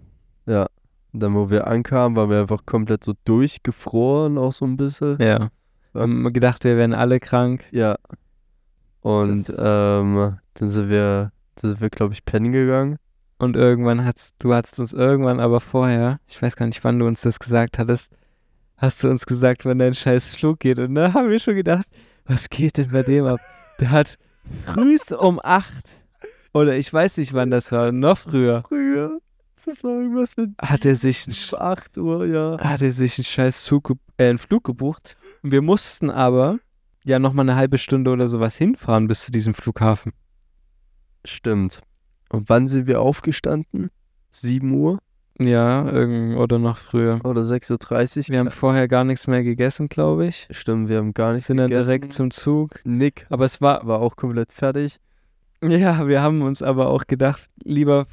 Ja. 0.46 0.66
Und 1.12 1.20
dann, 1.20 1.34
wo 1.34 1.50
wir 1.50 1.66
ankamen, 1.66 2.16
waren 2.16 2.30
wir 2.30 2.40
einfach 2.40 2.64
komplett 2.66 3.04
so 3.04 3.14
durchgefroren, 3.24 4.38
auch 4.38 4.52
so 4.52 4.64
ein 4.64 4.76
bisschen. 4.76 5.18
Ja. 5.20 5.50
Wir 5.92 6.02
haben 6.02 6.32
gedacht, 6.32 6.64
wir 6.64 6.76
wären 6.76 6.94
alle 6.94 7.18
krank. 7.20 7.64
Ja. 7.72 7.96
Und 9.00 9.48
Das- 9.48 9.56
ähm, 9.58 10.38
dann 10.54 10.70
sind 10.70 10.88
wir, 10.88 11.32
dann 11.56 11.70
sind 11.70 11.80
wir, 11.80 11.90
glaube 11.90 12.12
ich, 12.12 12.24
pennen 12.24 12.52
gegangen. 12.52 12.96
Und 13.38 13.56
irgendwann 13.56 14.04
hat's, 14.04 14.34
du 14.38 14.52
hast 14.52 14.78
uns 14.78 14.92
irgendwann 14.92 15.40
aber 15.40 15.60
vorher, 15.60 16.20
ich 16.28 16.40
weiß 16.40 16.56
gar 16.56 16.66
nicht, 16.66 16.84
wann 16.84 16.98
du 16.98 17.06
uns 17.06 17.22
das 17.22 17.38
gesagt 17.38 17.78
hattest, 17.78 18.12
hast 18.76 19.02
du 19.02 19.08
uns 19.08 19.24
gesagt, 19.24 19.64
wann 19.64 19.78
dein 19.78 19.94
scheiß 19.94 20.36
Flug 20.36 20.60
geht. 20.60 20.78
Und 20.78 20.94
da 20.94 21.14
haben 21.14 21.30
wir 21.30 21.38
schon 21.38 21.54
gedacht, 21.54 21.86
was 22.26 22.50
geht 22.50 22.76
denn 22.76 22.90
bei 22.92 23.02
dem 23.02 23.24
ab? 23.24 23.40
Der 23.80 23.90
hat 23.90 24.18
frühs 24.66 25.10
um 25.12 25.40
acht, 25.42 25.88
oder 26.52 26.76
ich 26.76 26.92
weiß 26.92 27.16
nicht, 27.18 27.32
wann 27.34 27.50
das 27.50 27.70
war, 27.72 27.92
noch 27.92 28.18
früher, 28.18 28.62
Früher. 28.68 29.20
Das 29.66 29.84
war 29.84 29.90
irgendwas 30.00 30.36
mit 30.38 30.50
hat 30.60 30.86
er 30.86 30.96
sich 30.96 31.26
einen, 31.26 31.34
Sch- 31.34 31.54
8 31.54 31.98
Uhr, 31.98 32.24
ja. 32.26 32.56
hat 32.60 32.80
er 32.80 32.92
sich 32.92 33.18
einen 33.18 33.24
scheiß 33.26 33.62
Zug, 33.64 33.92
äh, 34.16 34.28
einen 34.30 34.38
Flug 34.38 34.64
gebucht. 34.64 35.16
Und 35.42 35.52
wir 35.52 35.60
mussten 35.60 36.08
aber 36.10 36.58
ja 37.04 37.18
nochmal 37.18 37.44
eine 37.44 37.56
halbe 37.56 37.76
Stunde 37.76 38.10
oder 38.10 38.26
sowas 38.26 38.56
hinfahren 38.56 39.06
bis 39.06 39.26
zu 39.26 39.32
diesem 39.32 39.52
Flughafen. 39.52 40.12
Stimmt. 41.24 41.80
Und 42.30 42.48
wann 42.48 42.68
sind 42.68 42.86
wir 42.86 43.00
aufgestanden? 43.00 43.90
7 44.30 44.72
Uhr 44.72 44.98
Ja, 45.38 45.86
irgend, 45.90 46.36
oder 46.38 46.58
noch 46.58 46.78
früher. 46.78 47.20
oder 47.24 47.42
6.30 47.42 48.18
Uhr? 48.18 48.28
Wir 48.32 48.38
haben 48.38 48.50
vorher 48.50 48.88
gar 48.88 49.04
nichts 49.04 49.26
mehr 49.26 49.42
gegessen, 49.42 49.88
glaube 49.88 50.26
ich. 50.26 50.48
Stimmt, 50.50 50.88
wir 50.88 50.98
haben 50.98 51.12
gar 51.12 51.32
nichts 51.32 51.48
Sind 51.48 51.58
dann 51.58 51.68
gegessen. 51.68 51.84
direkt 51.86 52.12
zum 52.12 52.30
Zug. 52.30 52.80
Nick 52.84 53.26
Aber 53.28 53.44
es 53.44 53.60
war, 53.60 53.86
war 53.86 54.00
auch 54.00 54.16
komplett 54.16 54.52
fertig. 54.52 54.98
Ja, 55.62 56.06
wir 56.06 56.22
haben 56.22 56.42
uns 56.42 56.62
aber 56.62 56.88
auch 56.88 57.06
gedacht, 57.06 57.48
lieber 57.64 58.06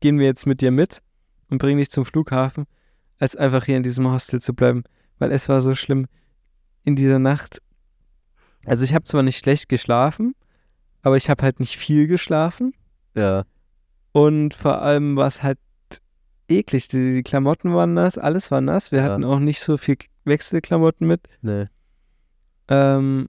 gehen 0.00 0.18
wir 0.18 0.26
jetzt 0.26 0.46
mit 0.46 0.60
dir 0.60 0.70
mit 0.70 1.02
und 1.48 1.58
bringen 1.58 1.78
dich 1.78 1.90
zum 1.90 2.04
Flughafen, 2.04 2.64
als 3.18 3.36
einfach 3.36 3.64
hier 3.64 3.76
in 3.76 3.82
diesem 3.82 4.10
Hostel 4.10 4.40
zu 4.40 4.54
bleiben. 4.54 4.82
Weil 5.18 5.30
es 5.30 5.48
war 5.48 5.60
so 5.60 5.74
schlimm 5.74 6.06
in 6.84 6.96
dieser 6.96 7.18
Nacht. 7.20 7.62
Also 8.66 8.84
ich 8.84 8.94
habe 8.94 9.04
zwar 9.04 9.22
nicht 9.22 9.38
schlecht 9.38 9.68
geschlafen, 9.68 10.34
aber 11.02 11.16
ich 11.16 11.30
habe 11.30 11.42
halt 11.44 11.60
nicht 11.60 11.76
viel 11.76 12.06
geschlafen. 12.08 12.72
Ja. 13.14 13.44
Und 14.12 14.54
vor 14.54 14.82
allem 14.82 15.16
war 15.16 15.26
es 15.26 15.42
halt 15.42 15.58
eklig. 16.48 16.88
Die, 16.88 17.12
die 17.12 17.22
Klamotten 17.22 17.72
waren 17.74 17.94
nass, 17.94 18.18
alles 18.18 18.50
war 18.50 18.60
nass. 18.60 18.90
Wir 18.92 18.98
Ja. 19.00 19.04
hatten 19.04 19.24
auch 19.24 19.38
nicht 19.38 19.60
so 19.60 19.76
viel 19.76 19.96
Wechselklamotten 20.24 21.06
mit. 21.06 21.28
Nee. 21.40 21.66
Ähm, 22.68 23.28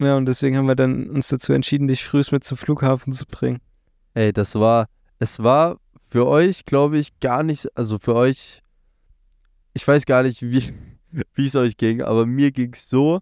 ja, 0.00 0.16
und 0.16 0.26
deswegen 0.26 0.56
haben 0.56 0.68
wir 0.68 0.76
dann 0.76 1.10
uns 1.10 1.28
dazu 1.28 1.52
entschieden, 1.52 1.88
dich 1.88 2.04
frühst 2.04 2.32
mit 2.32 2.44
zum 2.44 2.56
Flughafen 2.56 3.12
zu 3.12 3.26
bringen. 3.26 3.60
Ey, 4.14 4.32
das 4.32 4.54
war, 4.54 4.88
es 5.18 5.42
war 5.42 5.78
für 6.08 6.26
euch, 6.26 6.64
glaube 6.64 6.98
ich, 6.98 7.18
gar 7.20 7.42
nicht, 7.42 7.68
also 7.76 7.98
für 7.98 8.14
euch, 8.14 8.62
ich 9.74 9.86
weiß 9.86 10.06
gar 10.06 10.22
nicht, 10.22 10.42
wie, 10.42 10.72
wie 11.34 11.46
es 11.46 11.56
euch 11.56 11.76
ging, 11.76 12.02
aber 12.02 12.26
mir 12.26 12.52
ging 12.52 12.72
es 12.72 12.88
so, 12.88 13.20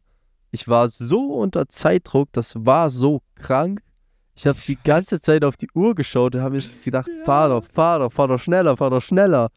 ich 0.50 0.68
war 0.68 0.88
so 0.88 1.34
unter 1.34 1.68
Zeitdruck, 1.68 2.32
das 2.32 2.54
war 2.56 2.88
so 2.88 3.20
krank. 3.34 3.82
Ich 4.34 4.46
habe 4.46 4.58
die 4.66 4.76
ganze 4.76 5.18
Zeit 5.20 5.44
auf 5.44 5.56
die 5.56 5.68
Uhr 5.74 5.94
geschaut 5.94 6.34
und 6.34 6.42
habe 6.42 6.56
mir 6.56 6.62
gedacht, 6.84 7.08
fahr 7.24 7.48
doch, 7.48 7.64
fahr 7.72 7.98
doch, 8.00 8.12
fahr 8.12 8.28
doch 8.28 8.38
schneller, 8.38 8.76
fahr 8.76 8.90
doch 8.90 9.02
schneller. 9.02 9.50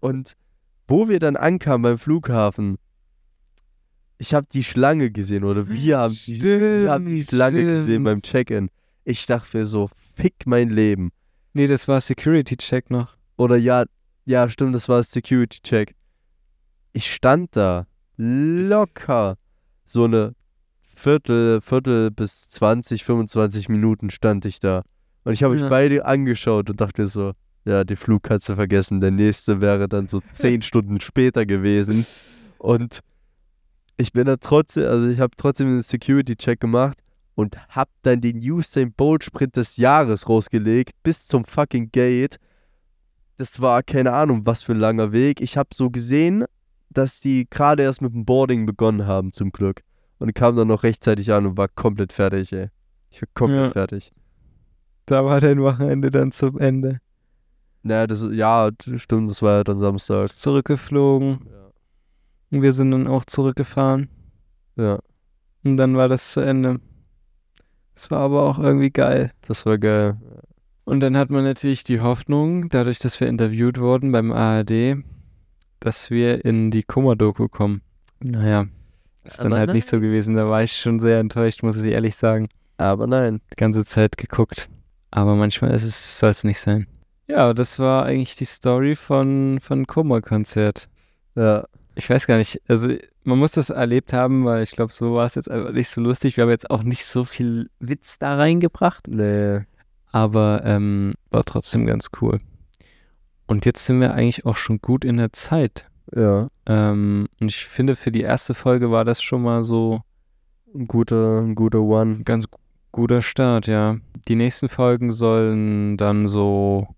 Und 0.00 0.34
wo 0.88 1.08
wir 1.08 1.20
dann 1.20 1.36
ankamen 1.36 1.82
beim 1.82 1.98
Flughafen, 1.98 2.78
ich 4.18 4.34
habe 4.34 4.46
die 4.52 4.64
Schlange 4.64 5.10
gesehen 5.10 5.44
oder 5.44 5.68
wir 5.68 5.98
haben 5.98 6.14
die, 6.26 6.42
wir 6.42 6.90
haben 6.90 7.04
die 7.06 7.22
Stimmt, 7.22 7.30
Schlange 7.30 7.64
gesehen 7.64 7.84
stimmt. 7.84 8.04
beim 8.04 8.22
Check-in. 8.22 8.70
Ich 9.04 9.26
dachte 9.26 9.58
mir 9.58 9.66
so, 9.66 9.90
fick 10.16 10.34
mein 10.46 10.70
Leben. 10.70 11.10
Nee, 11.52 11.66
das 11.66 11.86
war 11.88 12.00
Security-Check 12.00 12.90
noch. 12.90 13.16
Oder 13.36 13.56
ja, 13.56 13.84
ja, 14.24 14.48
stimmt, 14.48 14.74
das 14.74 14.88
war 14.88 15.02
Security-Check. 15.02 15.94
Ich 16.92 17.12
stand 17.14 17.54
da 17.56 17.86
locker 18.16 19.36
so 19.84 20.04
eine 20.04 20.34
Viertel, 20.94 21.60
Viertel 21.60 22.10
bis 22.10 22.48
20, 22.48 23.04
25 23.04 23.68
Minuten 23.68 24.10
stand 24.10 24.44
ich 24.46 24.60
da. 24.60 24.82
Und 25.24 25.32
ich 25.34 25.42
habe 25.42 25.56
Ja. 25.56 25.64
euch 25.64 25.70
beide 25.70 26.06
angeschaut 26.06 26.70
und 26.70 26.80
dachte 26.80 27.02
mir 27.02 27.08
so, 27.08 27.32
ja, 27.64 27.84
die 27.84 27.96
Flug 27.96 28.22
kannst 28.22 28.48
du 28.48 28.54
vergessen. 28.54 29.00
Der 29.00 29.10
nächste 29.10 29.60
wäre 29.60 29.88
dann 29.88 30.06
so 30.06 30.22
zehn 30.32 30.62
Stunden 30.62 31.00
später 31.00 31.44
gewesen. 31.44 32.06
Und 32.58 33.00
ich 33.96 34.12
bin 34.12 34.26
da 34.26 34.36
trotzdem, 34.36 34.86
also 34.86 35.08
ich 35.08 35.20
habe 35.20 35.34
trotzdem 35.36 35.68
einen 35.68 35.82
Security-Check 35.82 36.60
gemacht 36.60 36.98
und 37.34 37.56
hab 37.68 37.88
dann 38.02 38.20
den 38.20 38.38
Usain 38.38 38.92
Bolt 38.92 39.24
Sprint 39.24 39.56
des 39.56 39.76
Jahres 39.76 40.28
rausgelegt 40.28 40.92
bis 41.02 41.26
zum 41.26 41.44
fucking 41.44 41.90
Gate. 41.92 42.36
Das 43.38 43.60
war 43.60 43.82
keine 43.82 44.12
Ahnung, 44.12 44.42
was 44.46 44.62
für 44.62 44.72
ein 44.72 44.78
langer 44.78 45.12
Weg. 45.12 45.40
Ich 45.40 45.56
habe 45.56 45.68
so 45.74 45.90
gesehen, 45.90 46.44
dass 46.90 47.20
die 47.20 47.46
gerade 47.50 47.82
erst 47.82 48.00
mit 48.00 48.12
dem 48.14 48.24
Boarding 48.24 48.64
begonnen 48.64 49.06
haben, 49.06 49.32
zum 49.32 49.52
Glück. 49.52 49.82
Und 50.18 50.34
kam 50.34 50.56
dann 50.56 50.68
noch 50.68 50.82
rechtzeitig 50.82 51.30
an 51.32 51.44
und 51.44 51.58
war 51.58 51.68
komplett 51.68 52.12
fertig, 52.14 52.52
ey. 52.54 52.68
Ich 53.10 53.20
war 53.20 53.28
komplett 53.34 53.66
Ja. 53.66 53.72
fertig. 53.72 54.12
Da 55.04 55.24
war 55.24 55.40
dein 55.40 55.60
Wochenende 55.60 56.10
dann 56.10 56.32
zum 56.32 56.58
Ende. 56.58 57.00
Naja, 57.82 58.06
das, 58.06 58.26
ja, 58.32 58.70
stimmt, 58.96 59.30
das 59.30 59.42
war 59.42 59.58
ja 59.58 59.64
dann 59.64 59.78
Samstag. 59.78 60.30
Zurückgeflogen. 60.30 61.46
Und 62.50 62.62
wir 62.62 62.72
sind 62.72 62.90
dann 62.90 63.06
auch 63.06 63.24
zurückgefahren. 63.24 64.08
ja, 64.76 64.98
Und 65.64 65.76
dann 65.76 65.96
war 65.96 66.08
das 66.08 66.32
zu 66.32 66.40
Ende. 66.40 66.80
Es 67.94 68.10
war 68.10 68.20
aber 68.20 68.42
auch 68.44 68.58
irgendwie 68.58 68.90
geil. 68.90 69.32
das 69.46 69.66
war 69.66 69.78
geil. 69.78 70.16
Und 70.84 71.00
dann 71.00 71.16
hat 71.16 71.30
man 71.30 71.42
natürlich 71.44 71.82
die 71.82 72.00
Hoffnung, 72.00 72.68
dadurch, 72.68 72.98
dass 73.00 73.18
wir 73.20 73.26
interviewt 73.26 73.78
wurden 73.80 74.12
beim 74.12 74.30
ARD, 74.30 74.98
dass 75.80 76.10
wir 76.10 76.44
in 76.44 76.70
die 76.70 76.84
Kummer-Doku 76.84 77.48
kommen. 77.48 77.82
Naja, 78.20 78.66
ist 79.24 79.40
dann 79.40 79.48
Aber 79.48 79.58
halt 79.58 79.72
nicht 79.72 79.88
so 79.88 79.98
gewesen. 80.00 80.36
Da 80.36 80.48
war 80.48 80.62
ich 80.62 80.72
schon 80.72 81.00
sehr 81.00 81.18
enttäuscht, 81.18 81.62
muss 81.62 81.76
ich 81.76 81.92
ehrlich 81.92 82.14
sagen. 82.16 82.48
Aber 82.76 83.06
nein. 83.06 83.40
Die 83.52 83.56
ganze 83.56 83.84
Zeit 83.84 84.16
geguckt. 84.16 84.68
Aber 85.10 85.34
manchmal 85.34 85.76
soll 85.78 86.30
es 86.30 86.44
nicht 86.44 86.60
sein. 86.60 86.86
Ja, 87.28 87.52
das 87.54 87.78
war 87.80 88.04
eigentlich 88.04 88.36
die 88.36 88.44
Story 88.44 88.94
von, 88.94 89.58
von 89.60 89.86
Kummer-Konzert. 89.86 90.88
Ja, 91.34 91.66
Ich 91.98 92.08
weiß 92.10 92.26
gar 92.26 92.36
nicht, 92.36 92.60
also 92.68 92.88
man 93.24 93.38
muss 93.38 93.52
das 93.52 93.70
erlebt 93.70 94.12
haben, 94.12 94.44
weil 94.44 94.62
ich 94.62 94.72
glaube, 94.72 94.92
so 94.92 95.14
war 95.14 95.24
es 95.26 95.34
jetzt 95.34 95.50
einfach 95.50 95.72
nicht 95.72 95.88
so 95.88 96.00
lustig. 96.02 96.36
Wir 96.36 96.42
haben 96.42 96.50
jetzt 96.50 96.70
auch 96.70 96.82
nicht 96.82 97.04
so 97.06 97.24
viel 97.24 97.70
Witz 97.80 98.18
da 98.18 98.36
reingebracht. 98.36 99.08
nee. 99.08 99.60
Aber 100.12 100.62
ähm, 100.64 101.14
war 101.30 101.44
trotzdem 101.44 101.84
ganz 101.86 102.08
cool. 102.20 102.38
Und 103.46 103.66
jetzt 103.66 103.84
sind 103.84 104.00
wir 104.00 104.14
eigentlich 104.14 104.46
auch 104.46 104.56
schon 104.56 104.78
gut 104.80 105.04
in 105.04 105.16
der 105.18 105.32
Zeit. 105.32 105.88
Ja, 106.14 106.48
Ähm, 106.66 107.26
und 107.40 107.48
ich 107.48 107.66
finde, 107.66 107.96
für 107.96 108.12
die 108.12 108.22
erste 108.22 108.54
Folge 108.54 108.90
war 108.90 109.04
das 109.04 109.20
schon 109.22 109.42
mal 109.42 109.64
so 109.64 110.00
ein 110.74 110.86
guter, 110.86 111.40
ein 111.40 111.54
guter 111.54 111.80
One. 111.80 112.22
ganz 112.24 112.48
gu- 112.50 112.58
guter 112.92 113.20
Start, 113.22 113.66
ja. 113.66 113.96
Die 114.28 114.36
nächsten 114.36 114.68
Folgen 114.68 115.12
sollen 115.12 115.96
dann 115.96 116.28
so. 116.28 116.88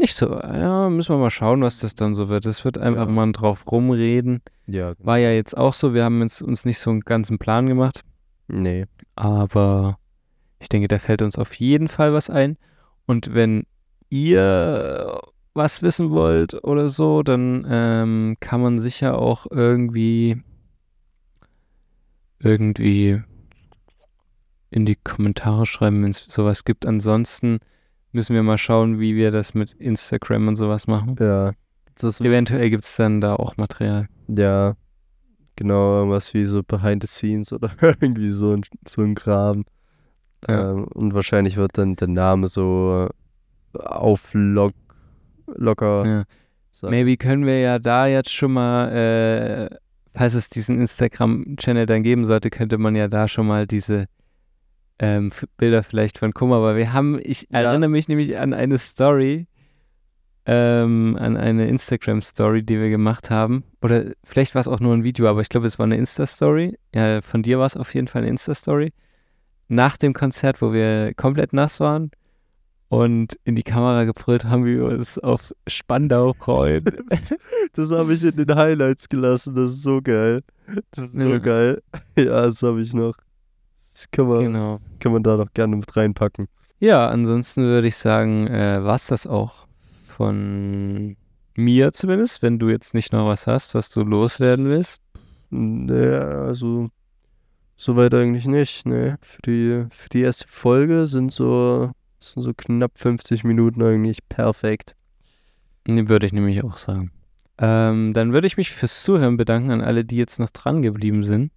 Nicht 0.00 0.14
so, 0.16 0.30
ja, 0.32 0.88
müssen 0.88 1.14
wir 1.14 1.18
mal 1.18 1.30
schauen, 1.30 1.60
was 1.60 1.78
das 1.80 1.94
dann 1.94 2.14
so 2.14 2.30
wird. 2.30 2.46
Es 2.46 2.64
wird 2.64 2.78
einfach 2.78 3.06
Ja. 3.06 3.12
mal 3.12 3.30
drauf 3.32 3.70
rumreden. 3.70 4.40
Ja, 4.66 4.94
War 4.98 5.18
ja 5.18 5.30
jetzt 5.30 5.54
auch 5.56 5.74
so, 5.74 5.92
wir 5.92 6.04
haben 6.04 6.22
jetzt 6.22 6.40
uns 6.40 6.64
nicht 6.64 6.78
so 6.78 6.88
einen 6.90 7.00
ganzen 7.00 7.38
Plan 7.38 7.66
gemacht. 7.66 8.02
nee. 8.48 8.86
Aber 9.14 9.98
ich 10.58 10.70
denke, 10.70 10.88
da 10.88 10.98
fällt 10.98 11.20
uns 11.20 11.36
auf 11.38 11.52
jeden 11.54 11.88
Fall 11.88 12.14
was 12.14 12.30
ein. 12.30 12.56
Und 13.04 13.34
wenn 13.34 13.64
ihr 14.08 15.20
was 15.52 15.82
wissen 15.82 16.10
wollt 16.10 16.64
oder 16.64 16.88
so, 16.88 17.22
dann 17.22 17.66
ähm, 17.68 18.36
kann 18.40 18.62
man 18.62 18.78
sicher 18.78 19.18
auch 19.18 19.46
irgendwie 19.50 20.42
irgendwie 22.38 23.22
in 24.70 24.86
die 24.86 24.96
Kommentare 24.96 25.66
schreiben, 25.66 26.02
wenn 26.02 26.10
es 26.12 26.24
sowas 26.28 26.64
gibt. 26.64 26.86
Ansonsten 26.86 27.58
müssen 28.12 28.34
wir 28.34 28.42
mal 28.42 28.58
schauen, 28.58 28.98
wie 29.00 29.14
wir 29.16 29.30
das 29.30 29.54
mit 29.54 29.72
Instagram 29.72 30.48
und 30.48 30.56
sowas 30.56 30.86
machen. 30.86 31.16
Ja, 31.18 31.52
Eventuell 32.20 32.70
gibt 32.70 32.84
es 32.84 32.96
dann 32.96 33.20
da 33.20 33.34
auch 33.36 33.56
Material. 33.58 34.08
ja, 34.28 34.74
genau, 35.56 35.98
irgendwas 35.98 36.32
wie 36.32 36.46
so 36.46 36.62
Behind 36.62 37.02
the 37.02 37.06
Scenes 37.08 37.52
oder 37.52 37.70
irgendwie 38.00 38.30
so 38.30 38.52
ein, 38.54 38.62
so 38.88 39.02
ein 39.02 39.14
Kram. 39.14 39.64
Ja. 40.48 40.70
Ähm, 40.72 40.84
und 40.84 41.12
wahrscheinlich 41.12 41.56
wird 41.58 41.76
dann 41.76 41.96
der 41.96 42.08
Name 42.08 42.46
so 42.46 43.08
auflock, 43.74 44.72
locker 45.46 46.04
Ja. 46.06 46.24
sein. 46.70 46.90
Maybe 46.90 47.16
können 47.16 47.44
wir 47.44 47.58
ja 47.60 47.78
da 47.78 48.06
jetzt 48.06 48.32
schon 48.32 48.52
mal, 48.52 48.88
äh, 48.90 49.76
falls 50.14 50.34
es 50.34 50.48
diesen 50.48 50.80
Instagram-Channel 50.80 51.86
dann 51.86 52.02
geben 52.02 52.24
sollte, 52.24 52.50
könnte 52.50 52.78
man 52.78 52.96
ja 52.96 53.08
da 53.08 53.28
schon 53.28 53.46
mal 53.46 53.66
diese 53.66 54.06
ähm, 55.02 55.32
Bilder 55.56 55.82
vielleicht 55.82 56.18
von 56.18 56.32
Kummer, 56.34 56.56
aber 56.56 56.76
wir 56.76 56.92
haben, 56.92 57.18
ich 57.22 57.48
Ja. 57.50 57.60
erinnere 57.62 57.88
mich 57.90 58.06
nämlich 58.08 58.36
an 58.38 58.52
eine 58.52 58.78
Story, 58.78 59.46
ähm, 60.46 61.16
an 61.18 61.36
eine 61.36 61.68
Instagram-Story, 61.68 62.62
die 62.62 62.78
wir 62.80 62.90
gemacht 62.90 63.30
haben. 63.30 63.64
Oder 63.82 64.12
vielleicht 64.24 64.54
war 64.54 64.60
es 64.60 64.68
auch 64.68 64.80
nur 64.80 64.94
ein 64.94 65.04
Video, 65.04 65.26
aber 65.28 65.40
ich 65.40 65.48
glaube, 65.48 65.66
es 65.66 65.78
war 65.78 65.84
eine 65.86 65.96
Insta-Story. 65.96 66.78
Ja, 66.94 67.22
von 67.22 67.42
dir 67.42 67.58
war 67.58 67.66
es 67.66 67.76
auf 67.76 67.94
jeden 67.94 68.08
Fall 68.08 68.22
eine 68.22 68.30
Insta-Story. 68.30 68.92
Nach 69.68 69.96
dem 69.96 70.12
Konzert, 70.12 70.60
wo 70.62 70.72
wir 70.72 71.14
komplett 71.14 71.52
nass 71.52 71.78
waren 71.80 72.10
und 72.88 73.38
in 73.44 73.54
die 73.54 73.62
Kamera 73.62 74.04
gebrüllt 74.04 74.44
haben, 74.44 74.64
wie 74.64 74.76
wir 74.76 74.86
uns 74.86 75.18
auf 75.18 75.52
Spandau 75.66 76.32
freuen. 76.34 76.84
Das 77.74 77.90
habe 77.92 78.12
ich 78.14 78.24
in 78.24 78.34
den 78.36 78.54
Highlights 78.54 79.08
gelassen. 79.08 79.54
Das 79.54 79.70
ist 79.72 79.82
so 79.84 80.00
geil. 80.02 80.42
Das 80.90 81.04
ist 81.06 81.12
so 81.20 81.28
Ja. 81.30 81.38
geil. 81.38 81.82
Ja, 82.18 82.46
das 82.46 82.62
habe 82.62 82.80
ich 82.82 82.92
noch. 82.92 83.14
Das 84.00 84.10
kann 84.10 84.28
man, 84.28 84.40
genau. 84.40 84.80
kann 84.98 85.12
man 85.12 85.22
da 85.22 85.36
noch 85.36 85.52
gerne 85.52 85.76
mit 85.76 85.94
reinpacken. 85.94 86.48
Ja, 86.78 87.10
ansonsten 87.10 87.64
würde 87.64 87.88
ich 87.88 87.96
sagen, 87.96 88.46
äh, 88.46 88.82
war 88.82 88.94
es 88.94 89.08
das 89.08 89.26
auch 89.26 89.66
von 90.06 91.18
mir 91.54 91.92
zumindest, 91.92 92.40
wenn 92.40 92.58
du 92.58 92.70
jetzt 92.70 92.94
nicht 92.94 93.12
noch 93.12 93.26
was 93.26 93.46
hast, 93.46 93.74
was 93.74 93.90
du 93.90 94.02
loswerden 94.02 94.64
willst. 94.70 95.02
Naja, 95.50 96.46
also 96.46 96.88
soweit 97.76 98.14
eigentlich 98.14 98.46
nicht. 98.46 98.86
Ne? 98.86 99.18
Für, 99.20 99.42
die, 99.42 99.84
für 99.90 100.08
die 100.08 100.22
erste 100.22 100.48
Folge 100.48 101.06
sind 101.06 101.30
so, 101.30 101.90
sind 102.20 102.42
so 102.42 102.54
knapp 102.54 102.92
50 102.94 103.44
Minuten 103.44 103.82
eigentlich 103.82 104.26
perfekt. 104.30 104.94
Nee, 105.86 106.08
Würde 106.08 106.24
ich 106.24 106.32
nämlich 106.32 106.64
auch 106.64 106.78
sagen. 106.78 107.12
Ähm, 107.58 108.14
dann 108.14 108.32
würde 108.32 108.46
ich 108.46 108.56
mich 108.56 108.70
fürs 108.70 109.02
Zuhören 109.02 109.36
bedanken 109.36 109.70
an 109.70 109.82
alle, 109.82 110.06
die 110.06 110.16
jetzt 110.16 110.40
noch 110.40 110.48
dran 110.48 110.80
geblieben 110.80 111.22
sind. 111.22 111.52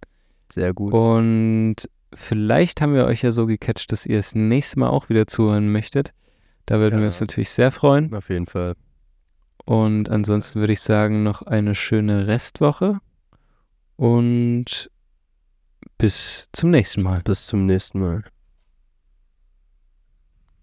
Sehr 0.52 0.74
gut. 0.74 0.92
Und 0.92 1.76
vielleicht 2.14 2.80
haben 2.80 2.94
wir 2.94 3.04
euch 3.06 3.22
ja 3.22 3.30
so 3.30 3.46
gecatcht, 3.46 3.92
dass 3.92 4.06
ihr 4.06 4.16
das 4.16 4.34
nächste 4.34 4.78
Mal 4.80 4.88
auch 4.88 5.08
wieder 5.08 5.26
zuhören 5.26 5.70
möchtet. 5.70 6.12
Da 6.66 6.78
würden 6.78 6.94
wir 6.96 7.00
Ja. 7.02 7.06
uns 7.06 7.20
natürlich 7.20 7.50
sehr 7.50 7.70
freuen. 7.70 8.14
Auf 8.14 8.28
jeden 8.30 8.46
Fall. 8.46 8.74
Und 9.64 10.08
ansonsten 10.10 10.60
würde 10.60 10.72
ich 10.72 10.80
sagen, 10.80 11.22
noch 11.22 11.42
eine 11.42 11.74
schöne 11.74 12.26
Restwoche. 12.26 12.98
Und 13.96 14.90
bis 15.98 16.48
zum 16.52 16.70
nächsten 16.70 17.02
Mal. 17.02 17.22
Bis 17.22 17.46
zum 17.46 17.66
nächsten 17.66 18.00
Mal. 18.00 18.24